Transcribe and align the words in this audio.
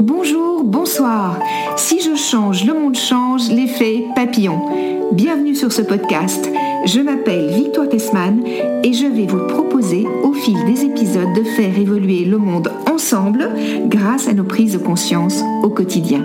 Bonjour, 0.00 0.64
bonsoir. 0.64 1.38
Si 1.76 2.00
je 2.00 2.14
change, 2.14 2.64
le 2.64 2.72
monde 2.72 2.96
change, 2.96 3.50
l'effet 3.50 4.06
papillon. 4.14 4.62
Bienvenue 5.12 5.54
sur 5.54 5.70
ce 5.70 5.82
podcast. 5.82 6.48
Je 6.86 7.00
m'appelle 7.00 7.50
Victoire 7.50 7.90
Tessman 7.90 8.42
et 8.82 8.94
je 8.94 9.06
vais 9.06 9.26
vous 9.26 9.46
proposer 9.46 10.06
au 10.24 10.32
fil 10.32 10.64
des 10.64 10.84
épisodes 10.84 11.34
de 11.34 11.42
faire 11.42 11.78
évoluer 11.78 12.24
le 12.24 12.38
monde 12.38 12.72
ensemble 12.90 13.50
grâce 13.86 14.28
à 14.28 14.32
nos 14.32 14.44
prises 14.44 14.72
de 14.72 14.78
conscience 14.78 15.42
au 15.62 15.68
quotidien. 15.68 16.24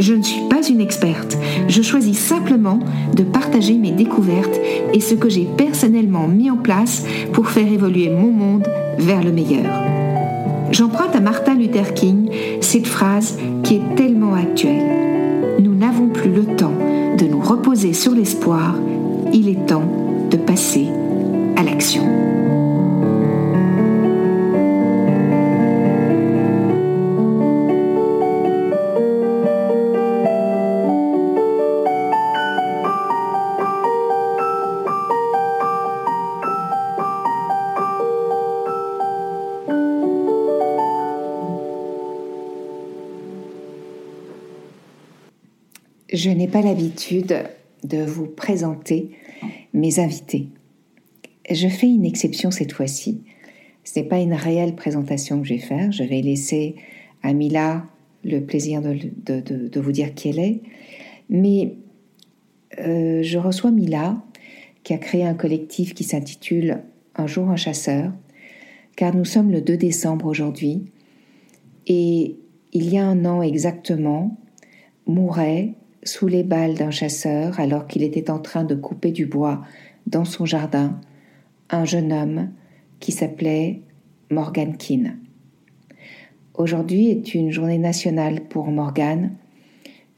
Je 0.00 0.14
ne 0.14 0.22
suis 0.22 0.40
pas 0.48 0.66
une 0.66 0.80
experte, 0.80 1.36
je 1.68 1.82
choisis 1.82 2.18
simplement 2.18 2.78
de 3.14 3.22
partager 3.22 3.74
mes 3.74 3.90
découvertes 3.90 4.58
et 4.94 5.00
ce 5.00 5.14
que 5.14 5.28
j'ai 5.28 5.44
personnellement 5.44 6.26
mis 6.26 6.50
en 6.50 6.56
place 6.56 7.04
pour 7.34 7.50
faire 7.50 7.70
évoluer 7.70 8.08
mon 8.08 8.30
monde 8.30 8.66
vers 8.96 9.22
le 9.22 9.30
meilleur. 9.30 9.70
J'emprunte 10.72 11.14
à 11.14 11.20
Martin 11.20 11.54
Luther 11.54 11.92
King 11.92 12.30
cette 12.62 12.86
phrase 12.86 13.38
qui 13.62 13.74
est 13.74 13.94
tellement 13.94 14.32
actuelle. 14.32 15.58
Nous 15.60 15.74
n'avons 15.74 16.08
plus 16.08 16.32
le 16.32 16.56
temps 16.56 16.72
de 17.18 17.26
nous 17.26 17.40
reposer 17.40 17.92
sur 17.92 18.14
l'espoir, 18.14 18.76
il 19.34 19.50
est 19.50 19.66
temps 19.66 19.84
de 20.30 20.38
passer 20.38 20.86
à 21.56 21.62
l'action. 21.62 22.29
Je 46.22 46.28
n'ai 46.28 46.48
pas 46.48 46.60
l'habitude 46.60 47.44
de 47.82 48.04
vous 48.04 48.26
présenter 48.26 49.08
mes 49.72 50.00
invités. 50.00 50.48
Je 51.50 51.66
fais 51.66 51.86
une 51.86 52.04
exception 52.04 52.50
cette 52.50 52.72
fois-ci. 52.72 53.22
Ce 53.84 53.98
n'est 53.98 54.04
pas 54.04 54.18
une 54.18 54.34
réelle 54.34 54.74
présentation 54.74 55.40
que 55.40 55.48
je 55.48 55.54
vais 55.54 55.60
faire. 55.60 55.90
Je 55.92 56.02
vais 56.02 56.20
laisser 56.20 56.76
à 57.22 57.32
Mila 57.32 57.86
le 58.22 58.40
plaisir 58.40 58.82
de, 58.82 59.80
vous 59.80 59.92
dire 59.92 60.12
qui 60.14 60.28
elle 60.28 60.40
est. 60.40 60.60
Mais 61.30 61.76
euh, 62.80 63.22
je 63.22 63.38
reçois 63.38 63.70
Mila, 63.70 64.22
qui 64.82 64.92
a 64.92 64.98
créé 64.98 65.24
un 65.24 65.32
collectif 65.32 65.94
qui 65.94 66.04
s'intitule 66.04 66.82
Un 67.16 67.26
jour 67.26 67.48
un 67.48 67.56
chasseur, 67.56 68.12
car 68.94 69.16
nous 69.16 69.24
sommes 69.24 69.50
le 69.50 69.62
2 69.62 69.78
décembre 69.78 70.26
aujourd'hui. 70.26 70.84
Et 71.86 72.36
il 72.74 72.92
y 72.92 72.98
a 72.98 73.06
un 73.06 73.24
an 73.24 73.40
exactement, 73.40 74.36
mourait 75.06 75.72
sous 76.02 76.26
les 76.26 76.42
balles 76.42 76.74
d'un 76.74 76.90
chasseur 76.90 77.60
alors 77.60 77.86
qu'il 77.86 78.02
était 78.02 78.30
en 78.30 78.38
train 78.38 78.64
de 78.64 78.74
couper 78.74 79.12
du 79.12 79.26
bois 79.26 79.62
dans 80.06 80.24
son 80.24 80.46
jardin 80.46 80.98
un 81.68 81.84
jeune 81.84 82.12
homme 82.12 82.50
qui 82.98 83.12
s'appelait 83.12 83.82
Morgan 84.30 84.76
Keane. 84.76 85.18
Aujourd'hui 86.54 87.08
est 87.08 87.34
une 87.34 87.50
journée 87.50 87.78
nationale 87.78 88.42
pour 88.48 88.66
Morgan, 88.66 89.32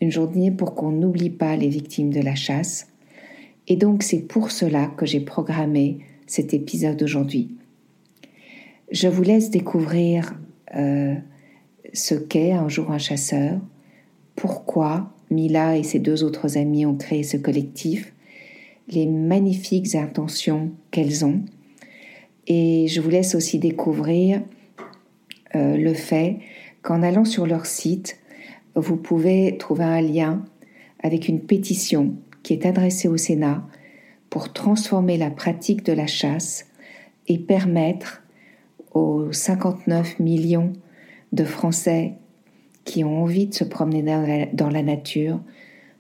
une 0.01 0.11
journée 0.11 0.51
pour 0.51 0.75
qu'on 0.75 0.91
n'oublie 0.91 1.31
pas 1.31 1.57
les 1.57 1.69
victimes 1.69 2.13
de 2.13 2.21
la 2.21 2.35
chasse, 2.35 2.89
et 3.69 3.77
donc 3.77 4.03
c'est 4.03 4.23
pour 4.23 4.51
cela 4.51 4.87
que 4.87 5.07
j'ai 5.07 5.21
programmé 5.21 5.99
cet 6.27 6.55
épisode 6.55 7.03
aujourd'hui. 7.03 7.55
Je 8.91 9.09
vous 9.09 9.23
laisse 9.23 9.51
découvrir 9.51 10.35
euh, 10.75 11.15
ce 11.93 12.15
qu'est 12.15 12.53
un 12.53 12.69
jour 12.69 12.91
un 12.91 12.99
chasseur, 12.99 13.61
pourquoi 14.35 15.13
Mila 15.33 15.77
et 15.77 15.83
ses 15.83 15.99
deux 15.99 16.23
autres 16.25 16.57
amis 16.57 16.87
ont 16.87 16.97
créé 16.97 17.23
ce 17.23 17.37
collectif, 17.37 18.13
les 18.89 19.07
magnifiques 19.07 19.95
intentions 19.95 20.71
qu'elles 20.91 21.25
ont. 21.25 21.41
Et 22.47 22.87
je 22.89 23.01
vous 23.01 23.11
laisse 23.11 23.35
aussi 23.35 23.59
découvrir 23.59 24.43
euh, 25.55 25.77
le 25.77 25.95
fait 25.95 26.39
qu'en 26.83 27.03
allant 27.03 27.25
sur 27.25 27.47
leur 27.47 27.67
site, 27.67 28.19
vous 28.75 28.97
pouvez 28.97 29.57
trouver 29.59 29.85
un 29.85 30.01
lien 30.01 30.45
avec 31.03 31.29
une 31.29 31.41
pétition 31.41 32.15
qui 32.43 32.53
est 32.53 32.67
adressée 32.67 33.09
au 33.09 33.17
Sénat 33.17 33.67
pour 34.31 34.53
transformer 34.53 35.19
la 35.19 35.31
pratique 35.31 35.85
de 35.85 35.93
la 35.93 36.07
chasse 36.07 36.67
et 37.29 37.39
permettre 37.39 38.23
aux 38.95 39.31
59 39.31 40.19
millions 40.19 40.73
de 41.33 41.45
Français 41.45 42.15
qui 42.85 43.05
ont 43.05 43.23
envie 43.23 43.47
de 43.47 43.55
se 43.55 43.65
promener 43.65 44.03
dans 44.53 44.71
la, 44.71 44.83
nature, 44.83 45.41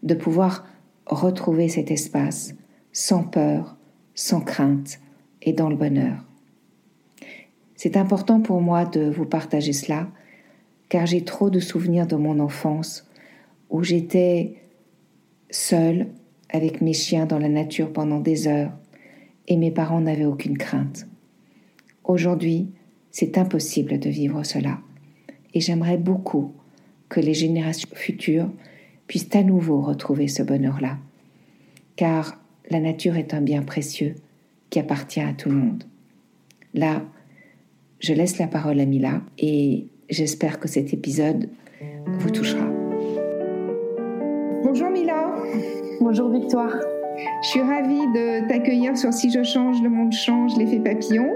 de 0.02 0.14
pouvoir 0.14 0.66
retrouver 1.06 1.68
cet 1.68 1.90
espace 1.90 2.54
sans 2.92 3.22
peur, 3.22 3.76
sans 4.14 4.40
crainte 4.40 5.00
et 5.40 5.52
dans 5.52 5.68
le 5.68 5.76
bonheur. 5.76 6.24
C'est 7.76 7.96
important 7.96 8.40
pour 8.40 8.60
moi 8.60 8.84
de 8.84 9.10
vous 9.10 9.24
partager 9.24 9.72
cela, 9.72 10.08
car 10.88 11.06
j'ai 11.06 11.24
trop 11.24 11.50
de 11.50 11.60
souvenirs 11.60 12.06
de 12.06 12.16
mon 12.16 12.38
enfance 12.38 13.08
où 13.70 13.82
j'étais 13.82 14.54
seule 15.50 16.08
avec 16.50 16.80
mes 16.80 16.92
chiens 16.92 17.26
dans 17.26 17.38
la 17.38 17.48
nature 17.48 17.92
pendant 17.92 18.20
des 18.20 18.46
heures 18.46 18.72
et 19.48 19.56
mes 19.56 19.70
parents 19.70 20.00
n'avaient 20.00 20.26
aucune 20.26 20.58
crainte. 20.58 21.06
Aujourd'hui, 22.04 22.68
c'est 23.10 23.38
impossible 23.38 23.98
de 23.98 24.10
vivre 24.10 24.42
cela 24.44 24.78
et 25.54 25.60
j'aimerais 25.60 25.98
beaucoup 25.98 26.52
que 27.12 27.20
les 27.20 27.34
générations 27.34 27.90
futures 27.92 28.48
puissent 29.06 29.36
à 29.36 29.42
nouveau 29.42 29.82
retrouver 29.82 30.28
ce 30.28 30.42
bonheur-là. 30.42 30.96
Car 31.94 32.40
la 32.70 32.80
nature 32.80 33.16
est 33.16 33.34
un 33.34 33.42
bien 33.42 33.60
précieux 33.60 34.14
qui 34.70 34.78
appartient 34.78 35.20
à 35.20 35.34
tout 35.34 35.50
le 35.50 35.56
monde. 35.56 35.84
Là, 36.72 37.02
je 38.00 38.14
laisse 38.14 38.38
la 38.38 38.46
parole 38.46 38.80
à 38.80 38.86
Mila 38.86 39.20
et 39.38 39.88
j'espère 40.08 40.58
que 40.58 40.68
cet 40.68 40.94
épisode 40.94 41.50
vous 42.18 42.30
touchera. 42.30 42.66
Bonjour 44.64 44.88
Mila. 44.88 45.36
Bonjour 46.00 46.30
Victoire. 46.30 46.74
Je 47.42 47.48
suis 47.48 47.60
ravie 47.60 48.06
de 48.14 48.48
t'accueillir 48.48 48.96
sur 48.96 49.12
Si 49.12 49.30
je 49.30 49.42
change, 49.42 49.82
le 49.82 49.90
monde 49.90 50.14
change, 50.14 50.56
l'effet 50.56 50.80
papillon. 50.80 51.28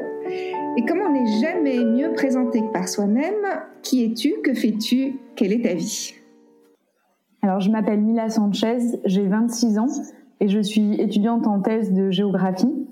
Et 0.77 0.85
comme 0.85 0.99
on 1.01 1.11
n'est 1.11 1.41
jamais 1.41 1.83
mieux 1.85 2.13
présenté 2.13 2.61
que 2.61 2.71
par 2.71 2.87
soi-même, 2.87 3.47
qui 3.83 4.05
es-tu 4.05 4.35
Que 4.45 4.53
fais-tu 4.53 5.19
Quelle 5.35 5.53
est 5.53 5.63
ta 5.63 5.73
vie? 5.73 6.15
Alors, 7.41 7.61
je 7.61 7.71
m'appelle 7.71 8.03
Mila 8.03 8.29
Sanchez, 8.29 8.79
j'ai 9.07 9.27
26 9.27 9.79
ans 9.79 9.87
et 10.41 10.49
je 10.49 10.61
suis 10.61 11.01
étudiante 11.01 11.47
en 11.47 11.61
thèse 11.61 11.93
de 11.93 12.11
géographie. 12.11 12.87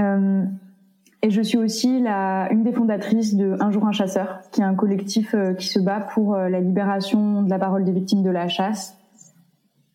Euh, 0.00 0.44
et 1.20 1.30
je 1.30 1.42
suis 1.42 1.58
aussi 1.58 1.88
une 1.88 2.62
des 2.62 2.72
fondatrices 2.72 3.34
de 3.34 3.56
Un 3.60 3.70
jour 3.70 3.86
un 3.86 3.92
chasseur, 3.92 4.40
qui 4.50 4.62
est 4.62 4.64
un 4.64 4.74
collectif 4.74 5.34
euh, 5.34 5.52
qui 5.52 5.68
se 5.68 5.78
bat 5.80 6.00
pour 6.00 6.34
euh, 6.34 6.48
la 6.48 6.60
libération 6.60 7.42
de 7.42 7.50
la 7.50 7.58
parole 7.58 7.84
des 7.84 7.92
victimes 7.92 8.22
de 8.22 8.30
la 8.30 8.48
chasse 8.48 8.96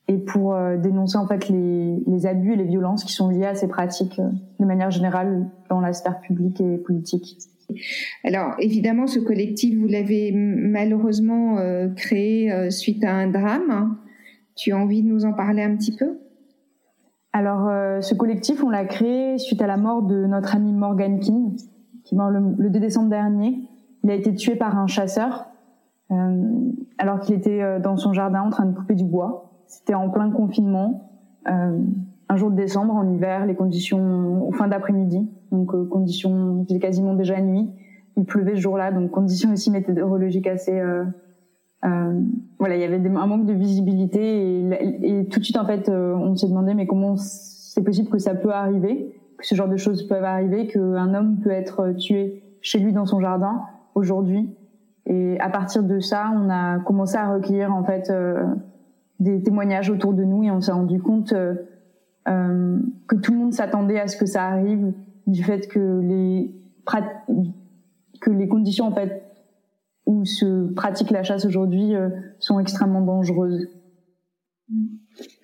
et 0.07 0.17
pour 0.17 0.53
euh, 0.53 0.77
dénoncer 0.77 1.17
en 1.17 1.27
fait 1.27 1.49
les, 1.49 2.01
les, 2.05 2.25
abus 2.25 2.53
et 2.53 2.55
les 2.55 2.63
violences 2.63 3.03
qui 3.03 3.11
sont 3.11 3.29
liées 3.29 3.45
à 3.45 3.55
ces 3.55 3.67
pratiques 3.67 4.19
euh, 4.19 4.29
de 4.59 4.65
manière 4.65 4.89
générale 4.89 5.49
dans 5.69 5.81
la 5.81 5.93
sphère 5.93 6.21
publique 6.21 6.61
et 6.61 6.77
politique. 6.77 7.37
Alors 8.23 8.55
évidemment, 8.59 9.07
ce 9.07 9.19
collectif, 9.19 9.77
vous 9.77 9.87
l'avez 9.87 10.31
malheureusement 10.31 11.57
euh, 11.57 11.89
créé 11.89 12.71
suite 12.71 13.03
à 13.03 13.13
un 13.13 13.27
drame. 13.27 13.97
Tu 14.55 14.71
as 14.71 14.77
envie 14.77 15.03
de 15.03 15.09
nous 15.09 15.25
en 15.25 15.33
parler 15.33 15.61
un 15.61 15.75
petit 15.75 15.95
peu? 15.95 16.19
Alors 17.33 17.69
ce 18.01 18.15
collectif, 18.15 18.63
on 18.63 18.69
l'a 18.69 18.85
créé 18.85 19.37
suite 19.37 19.61
à 19.61 19.67
la 19.67 19.77
mort 19.77 20.01
de 20.01 20.25
notre 20.25 20.55
ami 20.55 20.71
Morgan 20.71 21.19
King, 21.19 21.55
qui 22.03 22.15
est 22.15 22.17
mort 22.17 22.31
le, 22.31 22.39
le 22.57 22.69
2 22.71 22.79
décembre 22.79 23.09
dernier. 23.09 23.59
Il 24.03 24.09
a 24.09 24.15
été 24.15 24.33
tué 24.33 24.55
par 24.55 24.79
un 24.79 24.87
chasseur 24.87 25.45
alors 26.97 27.19
qu'il 27.19 27.35
était 27.35 27.79
dans 27.79 27.97
son 27.97 28.13
jardin 28.13 28.41
en 28.41 28.49
train 28.49 28.65
de 28.65 28.75
couper 28.75 28.95
du 28.95 29.03
bois. 29.03 29.46
C'était 29.67 29.93
en 29.93 30.09
plein 30.09 30.31
confinement, 30.31 31.11
euh, 31.49 31.77
un 32.29 32.35
jour 32.35 32.51
de 32.51 32.55
décembre, 32.55 32.93
en 32.93 33.09
hiver, 33.09 33.45
les 33.45 33.55
conditions, 33.55 34.51
fin 34.53 34.67
d'après-midi, 34.67 35.29
donc 35.51 35.73
euh, 35.73 35.85
conditions, 35.85 36.65
il 36.69 36.79
quasiment 36.79 37.13
déjà 37.13 37.39
nuit. 37.41 37.69
Il 38.15 38.25
pleuvait 38.25 38.55
ce 38.55 38.61
jour-là, 38.61 38.91
donc 38.91 39.11
conditions 39.11 39.53
aussi 39.53 39.69
météorologiques 39.69 40.47
assez. 40.47 40.79
Euh, 40.79 41.05
euh, 41.85 42.21
voilà, 42.57 42.75
il 42.75 42.81
y 42.81 42.83
avait 42.83 42.97
un 42.97 43.27
manque 43.27 43.45
de 43.45 43.53
visibilité 43.53 44.61
et, 44.71 45.19
et, 45.19 45.27
tout 45.27 45.39
de 45.39 45.43
suite 45.43 45.57
en 45.57 45.65
fait, 45.65 45.89
euh, 45.89 46.15
on 46.15 46.35
s'est 46.35 46.47
demandé 46.47 46.73
mais 46.73 46.87
comment 46.87 47.15
c'est 47.17 47.83
possible 47.83 48.09
que 48.09 48.17
ça 48.17 48.33
peut 48.33 48.49
arriver, 48.49 49.15
que 49.37 49.45
ce 49.45 49.53
genre 49.53 49.67
de 49.67 49.77
choses 49.77 50.07
peuvent 50.07 50.23
arriver, 50.23 50.67
qu'un 50.67 51.13
homme 51.13 51.39
peut 51.43 51.51
être 51.51 51.91
tué 51.91 52.41
chez 52.61 52.79
lui 52.79 52.93
dans 52.93 53.05
son 53.05 53.21
jardin 53.21 53.61
aujourd'hui. 53.93 54.49
Et 55.05 55.39
à 55.39 55.49
partir 55.49 55.83
de 55.83 55.99
ça, 55.99 56.31
on 56.35 56.49
a 56.49 56.79
commencé 56.79 57.15
à 57.15 57.31
recueillir 57.31 57.73
en 57.73 57.83
fait 57.83 58.09
euh, 58.09 58.43
des 59.19 59.41
témoignages 59.41 59.89
autour 59.89 60.13
de 60.13 60.23
nous 60.23 60.43
et 60.43 60.51
on 60.51 60.61
s'est 60.61 60.71
rendu 60.71 60.99
compte 60.99 61.33
euh, 61.33 61.55
euh, 62.27 62.79
que 63.07 63.15
tout 63.15 63.31
le 63.31 63.39
monde 63.39 63.53
s'attendait 63.53 63.99
à 63.99 64.07
ce 64.07 64.17
que 64.17 64.25
ça 64.25 64.43
arrive, 64.43 64.93
du 65.25 65.43
fait 65.43 65.67
que 65.67 65.99
les 65.99 66.53
que 68.21 68.31
les 68.31 68.47
conditions 68.47 68.85
en 68.85 68.95
fait 68.95 69.23
où 70.05 70.23
se 70.23 70.71
pratique 70.73 71.11
la 71.11 71.23
chasse 71.23 71.45
aujourd'hui 71.45 71.91
sont 72.39 72.61
extrêmement 72.61 73.01
dangereuses. 73.01 73.67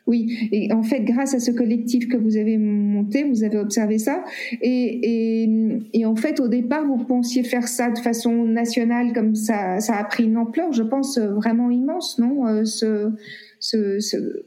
Oui, 0.06 0.50
et 0.52 0.74
en 0.74 0.84
fait, 0.84 1.02
grâce 1.02 1.34
à 1.34 1.40
ce 1.40 1.52
collectif 1.52 2.10
que 2.10 2.18
vous 2.18 2.36
avez 2.36 2.58
monté, 2.58 3.24
vous 3.24 3.44
avez 3.44 3.58
observé 3.58 3.98
ça. 3.98 4.24
Et, 4.62 5.48
et, 5.94 6.06
en 6.06 6.16
fait, 6.16 6.42
au 6.42 6.50
départ, 6.50 6.86
vous 6.86 7.06
pensiez 7.06 7.44
faire 7.44 7.70
ça 7.70 7.90
de 7.90 7.98
façon 7.98 8.44
nationale, 8.44 9.14
comme 9.14 9.34
ça, 9.34 9.80
ça 9.80 9.96
a 9.96 10.04
pris 10.04 10.26
une 10.26 10.38
ampleur, 10.38 10.74
je 10.74 10.84
pense, 10.84 11.18
vraiment 11.18 11.72
immense, 11.72 12.20
non 12.20 12.48
euh, 12.48 12.66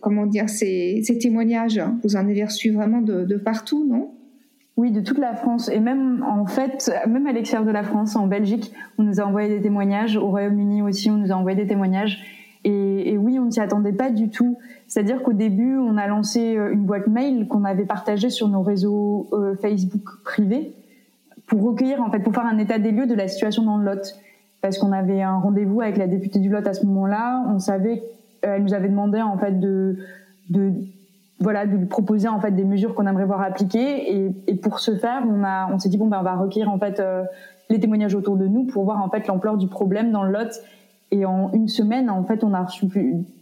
comment 0.01 0.27
dire, 0.27 0.49
ces, 0.49 1.03
témoignages, 1.21 1.81
vous 2.03 2.17
en 2.17 2.21
avez 2.21 2.45
reçu 2.45 2.71
vraiment 2.71 3.01
de, 3.01 3.37
partout, 3.37 3.87
non? 3.87 4.11
Oui, 4.77 4.91
de 4.91 5.01
toute 5.01 5.17
la 5.17 5.35
France 5.35 5.71
et 5.71 5.81
même 5.81 6.23
en 6.23 6.45
fait, 6.45 6.93
même 7.09 7.27
à 7.27 7.33
l'extérieur 7.33 7.67
de 7.67 7.73
la 7.73 7.83
France, 7.83 8.15
en 8.15 8.27
Belgique, 8.27 8.73
on 8.99 9.05
nous 9.05 9.21
a 9.21 9.25
envoyé 9.25 9.49
des 9.49 9.63
témoignages. 9.63 10.19
Au 10.19 10.29
Royaume-Uni 10.29 10.83
aussi, 10.83 11.11
on 11.11 11.17
nous 11.17 11.33
a 11.33 11.35
envoyé 11.35 11.57
des 11.57 11.67
témoignages. 11.67 12.23
Et, 12.69 13.17
oui, 13.17 13.39
on 13.39 13.45
ne 13.45 13.51
s'y 13.53 13.61
attendait 13.61 13.93
pas 13.93 14.11
du 14.11 14.29
tout. 14.29 14.59
C'est-à-dire 14.89 15.23
qu'au 15.23 15.33
début, 15.33 15.77
on 15.77 15.97
a 15.97 16.09
lancé 16.09 16.57
euh, 16.57 16.73
une 16.73 16.85
boîte 16.85 17.07
mail 17.07 17.47
qu'on 17.47 17.63
avait 17.63 17.85
partagée 17.85 18.29
sur 18.29 18.49
nos 18.49 18.63
réseaux 18.63 19.29
euh, 19.33 19.55
Facebook 19.55 20.03
privés 20.25 20.73
pour 21.47 21.63
recueillir, 21.63 22.03
en 22.03 22.11
fait, 22.11 22.19
pour 22.19 22.35
faire 22.35 22.45
un 22.45 22.59
état 22.59 22.81
des 22.81 22.91
lieux 22.91 23.07
de 23.07 23.15
la 23.15 23.29
situation 23.29 23.63
dans 23.63 23.79
le 23.79 23.85
Lot. 23.85 24.17
Parce 24.63 24.79
qu'on 24.79 24.91
avait 24.91 25.23
un 25.23 25.39
rendez-vous 25.39 25.81
avec 25.81 25.97
la 25.97 26.09
députée 26.09 26.41
du 26.41 26.49
Lot 26.49 26.67
à 26.67 26.73
ce 26.73 26.85
moment-là. 26.87 27.45
On 27.49 27.61
savait, 27.61 28.03
elle 28.47 28.63
nous 28.63 28.75
avait 28.75 28.89
demandé, 28.89 29.21
en 29.21 29.37
fait, 29.39 29.59
de, 29.59 29.97
voilà, 31.41 31.67
de 31.67 31.77
lui 31.77 31.87
proposer, 31.87 32.29
en 32.29 32.41
fait, 32.41 32.53
des 32.53 32.65
mesures 32.65 32.95
qu'on 32.95 33.07
aimerait 33.07 33.27
voir 33.27 33.43
appliquées. 33.43 34.33
Et, 34.47 34.55
pour 34.55 34.79
ce 34.81 34.97
faire, 34.97 35.23
on 35.29 35.45
a, 35.45 35.69
on 35.73 35.79
s'est 35.79 35.89
dit, 35.89 35.99
bon, 35.99 36.07
ben, 36.07 36.19
on 36.21 36.25
va 36.25 36.35
recueillir, 36.35 36.71
en 36.71 36.79
fait, 36.79 37.03
les 37.69 37.81
témoignages 37.81 38.15
autour 38.15 38.37
de 38.37 38.47
nous 38.47 38.65
pour 38.65 38.85
voir, 38.85 39.03
en 39.03 39.09
fait, 39.09 39.27
l'ampleur 39.27 39.57
du 39.57 39.69
problème 39.69 40.13
dans 40.13 40.23
le 40.23 40.33
Lot 40.33 40.61
et 41.13 41.25
en 41.25 41.53
une 41.53 41.69
semaine, 41.69 42.11
en 42.11 42.25
fait, 42.25 42.43
on 42.43 42.53
a 42.53 42.63
reçu 42.63 42.87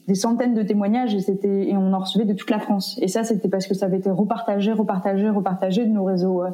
des 0.06 0.14
centaines 0.14 0.54
de 0.54 0.62
témoignages 0.62 1.14
et 1.14 1.20
c'était 1.20 1.68
et 1.68 1.76
on 1.76 1.92
en 1.92 1.98
recevait 1.98 2.26
de 2.26 2.34
toute 2.34 2.50
la 2.50 2.58
France. 2.58 2.98
Et 3.00 3.08
ça, 3.08 3.24
c'était 3.24 3.48
parce 3.48 3.66
que 3.66 3.74
ça 3.74 3.86
avait 3.86 3.98
été 3.98 4.10
repartagé, 4.10 4.72
repartagé, 4.72 5.30
repartagé 5.30 5.86
de 5.86 5.90
nos 5.90 6.04
réseaux 6.04 6.42
euh, 6.42 6.50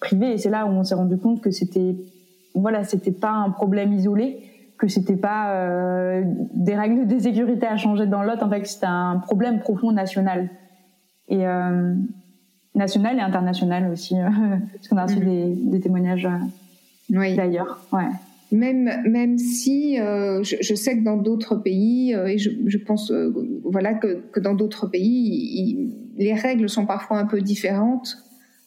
privés. 0.00 0.32
Et 0.32 0.38
c'est 0.38 0.50
là 0.50 0.66
où 0.66 0.70
on 0.70 0.82
s'est 0.82 0.96
rendu 0.96 1.16
compte 1.16 1.40
que 1.40 1.50
c'était 1.50 1.96
voilà, 2.54 2.82
c'était 2.82 3.12
pas 3.12 3.30
un 3.30 3.50
problème 3.50 3.92
isolé, 3.92 4.47
que 4.78 4.88
c'était 4.88 5.16
pas 5.16 5.54
euh, 5.54 6.22
des 6.54 6.74
règles 6.74 7.06
de 7.06 7.18
sécurité 7.18 7.66
à 7.66 7.76
changer 7.76 8.06
dans 8.06 8.22
l'autre. 8.22 8.44
En 8.44 8.50
fait, 8.50 8.64
c'était 8.66 8.86
un 8.86 9.18
problème 9.18 9.60
profond 9.60 9.92
national 9.92 10.48
et 11.28 11.46
euh, 11.46 11.94
national 12.74 13.18
et 13.18 13.20
international 13.20 13.90
aussi, 13.90 14.14
parce 14.72 14.88
qu'on 14.88 14.96
a 14.96 15.04
reçu 15.04 15.16
mm-hmm. 15.16 15.64
des, 15.64 15.70
des, 15.70 15.80
témoignages 15.80 16.28
oui. 17.10 17.34
d'ailleurs. 17.36 17.86
Ouais 17.92 18.08
même 18.50 18.90
même 19.08 19.38
si 19.38 20.00
euh, 20.00 20.42
je, 20.42 20.56
je, 20.60 20.74
sais 20.74 20.98
que 20.98 21.04
dans 21.04 21.16
d'autres 21.16 21.56
pays 21.56 22.14
euh, 22.14 22.26
et 22.26 22.38
je, 22.38 22.50
je 22.66 22.78
pense 22.78 23.10
euh, 23.10 23.32
voilà 23.64 23.94
que, 23.94 24.22
que 24.32 24.40
dans 24.40 24.54
d'autres 24.54 24.86
pays 24.86 25.92
les 26.16 26.34
règles 26.34 26.68
sont 26.68 26.86
parfois 26.86 27.18
un 27.18 27.26
peu 27.26 27.40
différentes. 27.40 28.18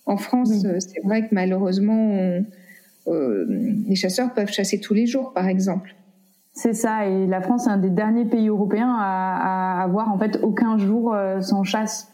En 0.06 0.18
France, 0.18 0.52
c'est 0.80 1.02
vrai 1.04 1.28
que 1.28 1.36
malheureusement 1.36 2.42
les 3.08 3.96
chasseurs 3.96 4.34
peuvent 4.34 4.52
chasser 4.52 4.80
tous 4.80 4.94
les 4.94 5.06
jours, 5.06 5.31
par 5.34 5.48
exemple. 5.48 5.96
C'est 6.53 6.74
ça, 6.74 7.06
et 7.06 7.27
la 7.27 7.42
France 7.42 7.68
est 7.68 7.69
un 7.69 7.77
des 7.77 7.89
derniers 7.89 8.25
pays 8.25 8.50
européens 8.50 8.94
à, 9.00 9.80
à 9.80 9.83
avoir 9.83 10.12
en 10.12 10.18
fait 10.18 10.39
aucun 10.44 10.77
jour 10.77 11.15
sans 11.39 11.63
chasse. 11.63 12.12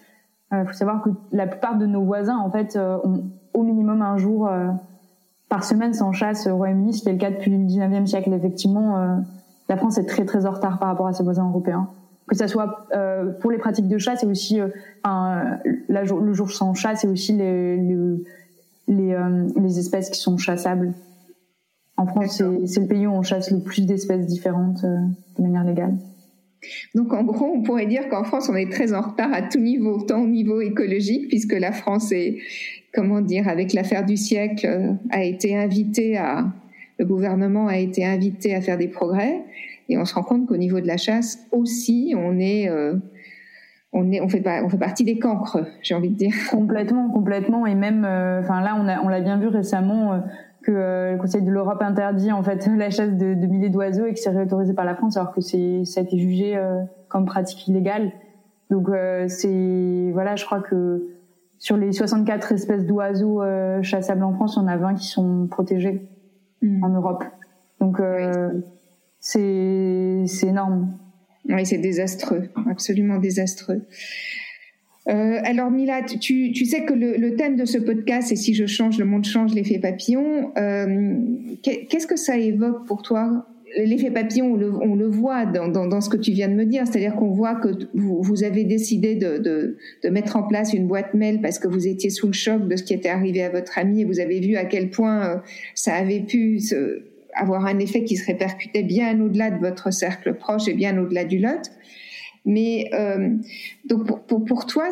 Il 0.51 0.63
faut 0.65 0.73
savoir 0.73 1.01
que 1.01 1.09
la 1.31 1.47
plupart 1.47 1.77
de 1.77 1.87
nos 1.87 2.03
voisins 2.03 2.37
en 2.37 2.51
fait 2.51 2.77
ont 2.77 3.23
au 3.53 3.63
minimum 3.63 4.01
un 4.03 4.17
jour 4.17 4.47
par 5.49 5.63
semaine 5.63 5.93
sans 5.93 6.11
chasse 6.11 6.47
au 6.47 6.55
Royaume-Uni. 6.55 6.93
C'était 6.93 7.13
le 7.13 7.17
cas 7.17 7.31
depuis 7.31 7.51
le 7.51 7.57
19e 7.57 8.05
siècle. 8.05 8.33
Effectivement, 8.33 8.97
euh, 8.97 9.15
la 9.69 9.77
France 9.77 9.97
est 9.97 10.05
très 10.05 10.25
très 10.25 10.45
en 10.45 10.51
retard 10.51 10.79
par 10.79 10.89
rapport 10.89 11.07
à 11.07 11.13
ses 11.13 11.23
voisins 11.23 11.47
européens. 11.47 11.89
Que 12.27 12.35
ça 12.35 12.47
soit 12.47 12.87
euh, 12.93 13.31
pour 13.39 13.51
les 13.51 13.57
pratiques 13.57 13.87
de 13.87 13.97
chasse 13.97 14.23
et 14.23 14.27
aussi 14.27 14.59
euh, 14.59 14.67
le 15.87 16.33
jour 16.33 16.51
sans 16.51 16.73
chasse 16.73 17.05
et 17.05 17.07
aussi 17.07 17.33
les, 17.33 17.77
les, 18.87 19.13
euh, 19.13 19.47
les, 19.55 19.79
espèces 19.79 20.09
qui 20.09 20.19
sont 20.19 20.37
chassables. 20.37 20.93
En 21.97 22.05
France, 22.05 22.44
c'est 22.65 22.79
le 22.79 22.88
pays 22.88 23.07
où 23.07 23.11
on 23.11 23.23
chasse 23.23 23.51
le 23.51 23.59
plus 23.59 23.85
d'espèces 23.85 24.27
différentes 24.27 24.83
euh, 24.83 24.97
de 25.38 25.44
manière 25.44 25.63
légale. 25.63 25.97
Donc 26.95 27.13
en 27.13 27.23
gros, 27.23 27.51
on 27.55 27.61
pourrait 27.63 27.88
dire 27.88 28.07
qu'en 28.09 28.23
France, 28.23 28.49
on 28.49 28.55
est 28.55 28.71
très 28.71 28.94
en 28.94 29.01
retard 29.01 29.33
à 29.33 29.41
tout 29.41 29.59
niveau, 29.59 30.01
tant 30.01 30.21
au 30.21 30.27
niveau 30.27 30.61
écologique, 30.61 31.27
puisque 31.27 31.53
la 31.53 31.71
France 31.71 32.11
est, 32.11 32.38
comment 32.94 33.21
dire, 33.21 33.47
avec 33.47 33.73
l'affaire 33.73 34.05
du 34.05 34.17
siècle, 34.17 34.65
euh, 34.67 34.94
a 35.09 35.23
été 35.23 35.55
invité 35.55 36.17
à, 36.17 36.45
le 36.99 37.05
gouvernement 37.05 37.67
a 37.67 37.77
été 37.77 38.05
invité 38.05 38.55
à 38.55 38.61
faire 38.61 38.77
des 38.77 38.88
progrès, 38.88 39.44
et 39.89 39.97
on 39.97 40.05
se 40.05 40.13
rend 40.13 40.23
compte 40.23 40.47
qu'au 40.47 40.57
niveau 40.57 40.79
de 40.79 40.88
la 40.88 40.97
chasse 40.97 41.39
aussi, 41.51 42.13
on 42.17 42.39
est, 42.39 42.69
euh, 42.69 42.95
on 43.94 44.11
est, 44.11 44.19
on 44.19 44.27
fait 44.27 44.41
pas, 44.41 44.63
on 44.63 44.69
fait 44.69 44.77
partie 44.77 45.03
des 45.03 45.17
cancres, 45.17 45.65
j'ai 45.81 45.95
envie 45.95 46.09
de 46.09 46.15
dire. 46.17 46.33
Complètement, 46.51 47.09
complètement, 47.09 47.65
et 47.65 47.75
même, 47.75 48.03
euh, 48.05 48.41
enfin 48.41 48.61
là, 48.61 48.75
on 48.79 48.88
a, 48.88 49.01
on 49.01 49.07
l'a 49.07 49.21
bien 49.21 49.39
vu 49.39 49.47
récemment 49.47 50.21
que 50.67 51.13
le 51.13 51.17
Conseil 51.17 51.41
de 51.41 51.49
l'Europe 51.49 51.81
interdit 51.81 52.31
en 52.31 52.43
fait 52.43 52.67
la 52.77 52.89
chasse 52.89 53.11
de, 53.11 53.33
de 53.33 53.47
milliers 53.47 53.69
d'oiseaux 53.69 54.05
et 54.05 54.13
que 54.13 54.19
c'est 54.19 54.29
réautorisé 54.29 54.73
par 54.73 54.85
la 54.85 54.95
France, 54.95 55.17
alors 55.17 55.33
que 55.33 55.41
c'est, 55.41 55.85
ça 55.85 56.01
a 56.01 56.03
été 56.03 56.17
jugé 56.17 56.61
comme 57.07 57.25
pratique 57.25 57.67
illégale. 57.67 58.11
Donc 58.69 58.89
c'est, 59.27 60.11
voilà, 60.13 60.35
je 60.35 60.45
crois 60.45 60.59
que 60.59 61.17
sur 61.59 61.77
les 61.77 61.91
64 61.91 62.51
espèces 62.51 62.85
d'oiseaux 62.85 63.41
euh, 63.41 63.81
chassables 63.81 64.23
en 64.23 64.33
France, 64.33 64.55
il 64.57 64.59
y 64.59 64.63
en 64.63 64.67
a 64.67 64.77
20 64.77 64.95
qui 64.95 65.07
sont 65.07 65.47
protégés 65.47 66.07
mm. 66.61 66.83
en 66.83 66.89
Europe. 66.89 67.23
Donc 67.79 67.99
euh, 67.99 68.51
c'est 69.19 70.23
c'est 70.27 70.47
énorme. 70.47 70.93
Oui, 71.49 71.65
c'est 71.65 71.77
désastreux, 71.77 72.49
absolument 72.69 73.17
désastreux. 73.17 73.81
Euh, 75.09 75.39
alors 75.44 75.71
Mila, 75.71 76.01
tu, 76.04 76.51
tu 76.51 76.65
sais 76.65 76.83
que 76.83 76.94
le, 76.94 77.15
le, 77.15 77.36
thème 77.36 77.56
de 77.56 77.65
ce 77.65 77.77
podcast, 77.77 78.27
c'est 78.27 78.36
si 78.36 78.54
je 78.54 78.65
change, 78.65 78.98
le 79.00 79.06
monde 79.06 79.24
change, 79.24 79.54
l'effet 79.54 79.80
papillon. 79.80 80.51
Euh, 80.57 81.15
Qu'est-ce 81.63 82.07
que 82.07 82.18
ça 82.18 82.38
évoque 82.38 82.86
pour 82.86 83.01
toi? 83.01 83.48
L'effet 83.77 84.12
papillon, 84.12 84.54
on 84.54 84.56
le, 84.56 84.74
on 84.74 84.95
le 84.95 85.07
voit 85.07 85.45
dans, 85.45 85.68
dans, 85.68 85.88
dans, 85.88 86.01
ce 86.01 86.09
que 86.09 86.18
tu 86.18 86.31
viens 86.31 86.48
de 86.48 86.56
me 86.56 86.65
dire, 86.65 86.88
c'est-à-dire 86.88 87.15
qu'on 87.15 87.31
voit 87.31 87.56
que 87.56 87.69
vous, 87.94 88.21
vous, 88.21 88.44
avez 88.44 88.63
décidé 88.63 89.15
de, 89.15 89.38
de, 89.38 89.77
de, 90.04 90.09
mettre 90.09 90.36
en 90.36 90.44
place 90.44 90.74
une 90.74 90.88
boîte 90.88 91.13
mail 91.13 91.42
parce 91.42 91.59
que 91.59 91.68
vous 91.68 91.88
étiez 91.88 92.09
sous 92.09 92.27
le 92.27 92.33
choc 92.33 92.68
de 92.68 92.75
ce 92.75 92.83
qui 92.83 92.94
était 92.94 93.09
arrivé 93.09 93.44
à 93.44 93.50
votre 93.50 93.77
ami 93.77 94.01
et 94.01 94.06
vous 94.06 94.19
avez 94.19 94.39
vu 94.39 94.56
à 94.56 94.65
quel 94.65 94.89
point 94.89 95.25
euh, 95.25 95.36
ça 95.75 95.94
avait 95.94 96.21
pu 96.21 96.59
se, 96.59 97.04
avoir 97.33 97.65
un 97.65 97.80
effet 97.80 98.04
qui 98.04 98.15
se 98.15 98.25
répercutait 98.25 98.83
bien 98.83 99.19
au-delà 99.21 99.52
de 99.52 99.59
votre 99.59 99.92
cercle 99.92 100.33
proche 100.33 100.68
et 100.68 100.73
bien 100.73 100.97
au-delà 100.97 101.26
du 101.26 101.37
lot. 101.40 101.69
Mais 102.47 102.89
euh, 102.94 103.35
donc 103.85 104.07
pour, 104.07 104.45
pour, 104.45 104.66
toi, 104.66 104.89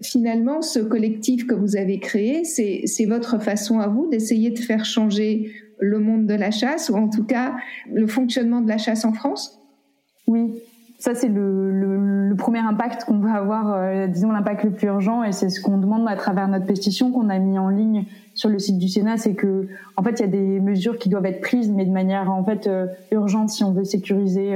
finalement, 0.00 0.62
ce 0.62 0.78
collectif 0.78 1.46
que 1.46 1.54
vous 1.54 1.76
avez 1.76 1.98
créé, 1.98 2.44
c'est 2.44 3.04
votre 3.06 3.42
façon 3.42 3.80
à 3.80 3.88
vous 3.88 4.08
d'essayer 4.08 4.50
de 4.50 4.60
faire 4.60 4.84
changer 4.84 5.52
le 5.78 5.98
monde 5.98 6.26
de 6.26 6.34
la 6.34 6.52
chasse, 6.52 6.88
ou 6.88 6.94
en 6.94 7.08
tout 7.08 7.24
cas 7.24 7.56
le 7.92 8.06
fonctionnement 8.06 8.60
de 8.60 8.68
la 8.68 8.78
chasse 8.78 9.04
en 9.04 9.12
France? 9.12 9.60
Oui, 10.28 10.54
ça 10.98 11.14
c'est 11.14 11.28
le, 11.28 12.28
le, 12.28 12.34
premier 12.36 12.60
impact 12.60 13.04
qu'on 13.04 13.18
va 13.18 13.32
avoir, 13.32 13.74
euh, 13.74 14.06
disons 14.06 14.30
l'impact 14.30 14.64
le 14.64 14.70
plus 14.70 14.86
urgent, 14.86 15.22
et 15.22 15.32
c'est 15.32 15.48
ce 15.48 15.60
qu'on 15.60 15.78
demande 15.78 16.06
à 16.08 16.16
travers 16.16 16.48
notre 16.48 16.66
pétition 16.66 17.10
qu'on 17.10 17.28
a 17.28 17.38
mis 17.38 17.58
en 17.58 17.70
ligne 17.70 18.04
sur 18.34 18.50
le 18.50 18.58
site 18.58 18.78
du 18.78 18.88
Sénat, 18.88 19.16
c'est 19.16 19.34
que 19.34 19.68
en 19.96 20.02
fait 20.02 20.20
il 20.20 20.20
y 20.20 20.24
a 20.24 20.28
des 20.28 20.60
mesures 20.60 20.98
qui 20.98 21.08
doivent 21.08 21.26
être 21.26 21.40
prises, 21.40 21.70
mais 21.70 21.86
de 21.86 21.92
manière 21.92 22.30
en 22.30 22.44
fait 22.44 22.66
euh, 22.66 22.86
urgente 23.10 23.48
si 23.48 23.64
on 23.64 23.72
veut 23.72 23.84
sécuriser 23.84 24.54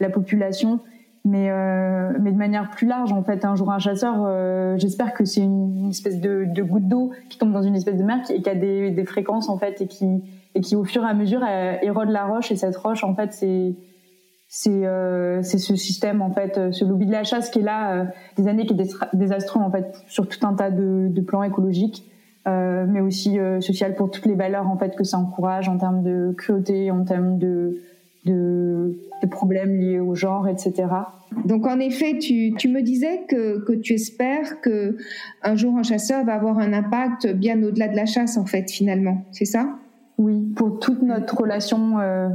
la 0.00 0.10
population 0.10 0.80
mais 1.26 1.50
euh, 1.50 2.12
mais 2.20 2.32
de 2.32 2.36
manière 2.36 2.70
plus 2.70 2.86
large 2.86 3.12
en 3.12 3.22
fait 3.22 3.44
un 3.44 3.56
jour 3.56 3.70
un 3.70 3.78
chasseur 3.78 4.16
euh, 4.26 4.76
j'espère 4.76 5.14
que 5.14 5.24
c'est 5.24 5.40
une, 5.40 5.88
espèce 5.88 6.20
de, 6.20 6.44
de 6.46 6.62
goutte 6.62 6.86
d'eau 6.86 7.12
qui 7.30 7.38
tombe 7.38 7.52
dans 7.52 7.62
une 7.62 7.74
espèce 7.74 7.96
de 7.96 8.04
mer 8.04 8.20
et 8.28 8.42
qui 8.42 8.50
a 8.50 8.54
des, 8.54 8.90
des 8.90 9.04
fréquences 9.04 9.48
en 9.48 9.56
fait 9.56 9.80
et 9.80 9.86
qui 9.86 10.22
et 10.54 10.60
qui 10.60 10.76
au 10.76 10.84
fur 10.84 11.02
et 11.02 11.08
à 11.08 11.14
mesure 11.14 11.42
érode 11.44 12.10
la 12.10 12.26
roche 12.26 12.52
et 12.52 12.56
cette 12.56 12.76
roche 12.76 13.04
en 13.04 13.14
fait 13.14 13.32
c'est 13.32 13.74
c'est 14.56 14.86
euh, 14.86 15.42
ce 15.42 15.74
système 15.74 16.22
en 16.22 16.30
fait 16.30 16.58
euh, 16.58 16.70
ce 16.70 16.84
lobby 16.84 17.06
de 17.06 17.10
la 17.10 17.24
chasse 17.24 17.50
qui 17.50 17.58
est 17.58 17.62
là 17.62 17.92
euh, 17.92 18.04
des 18.36 18.46
années 18.46 18.66
qui 18.66 18.74
est 18.74 18.96
désastreux 19.12 19.60
en 19.60 19.68
fait 19.68 19.96
sur 20.06 20.28
tout 20.28 20.46
un 20.46 20.54
tas 20.54 20.70
de, 20.70 21.08
de 21.08 21.20
plans 21.20 21.42
écologiques 21.42 22.04
euh, 22.46 22.84
mais 22.86 23.00
aussi 23.00 23.38
social 23.60 23.96
pour 23.96 24.12
toutes 24.12 24.26
les 24.26 24.36
valeurs 24.36 24.68
en 24.68 24.76
fait 24.76 24.94
que 24.94 25.02
ça 25.02 25.18
encourage 25.18 25.68
en 25.68 25.76
termes 25.76 26.04
de 26.04 26.32
cruauté 26.38 26.92
en 26.92 27.04
termes 27.04 27.38
de 27.38 27.80
de, 28.26 28.96
problèmes 29.26 29.76
liés 29.76 30.00
au 30.00 30.14
genre 30.14 30.48
etc 30.48 30.86
donc 31.44 31.66
en 31.66 31.78
effet 31.78 32.18
tu, 32.18 32.54
tu 32.56 32.68
me 32.68 32.82
disais 32.82 33.24
que, 33.28 33.64
que 33.64 33.72
tu 33.72 33.94
espères 33.94 34.60
que 34.60 34.96
un 35.42 35.54
jour 35.56 35.76
un 35.76 35.82
chasseur 35.82 36.24
va 36.24 36.34
avoir 36.34 36.58
un 36.58 36.72
impact 36.72 37.32
bien 37.34 37.62
au-delà 37.62 37.88
de 37.88 37.96
la 37.96 38.06
chasse 38.06 38.36
en 38.36 38.46
fait 38.46 38.70
finalement. 38.70 39.24
C'est 39.30 39.44
ça? 39.44 39.68
Oui, 40.16 40.52
pour 40.56 40.78
toute 40.78 41.02
notre 41.02 41.36
relation 41.36 41.98
euh, 41.98 42.28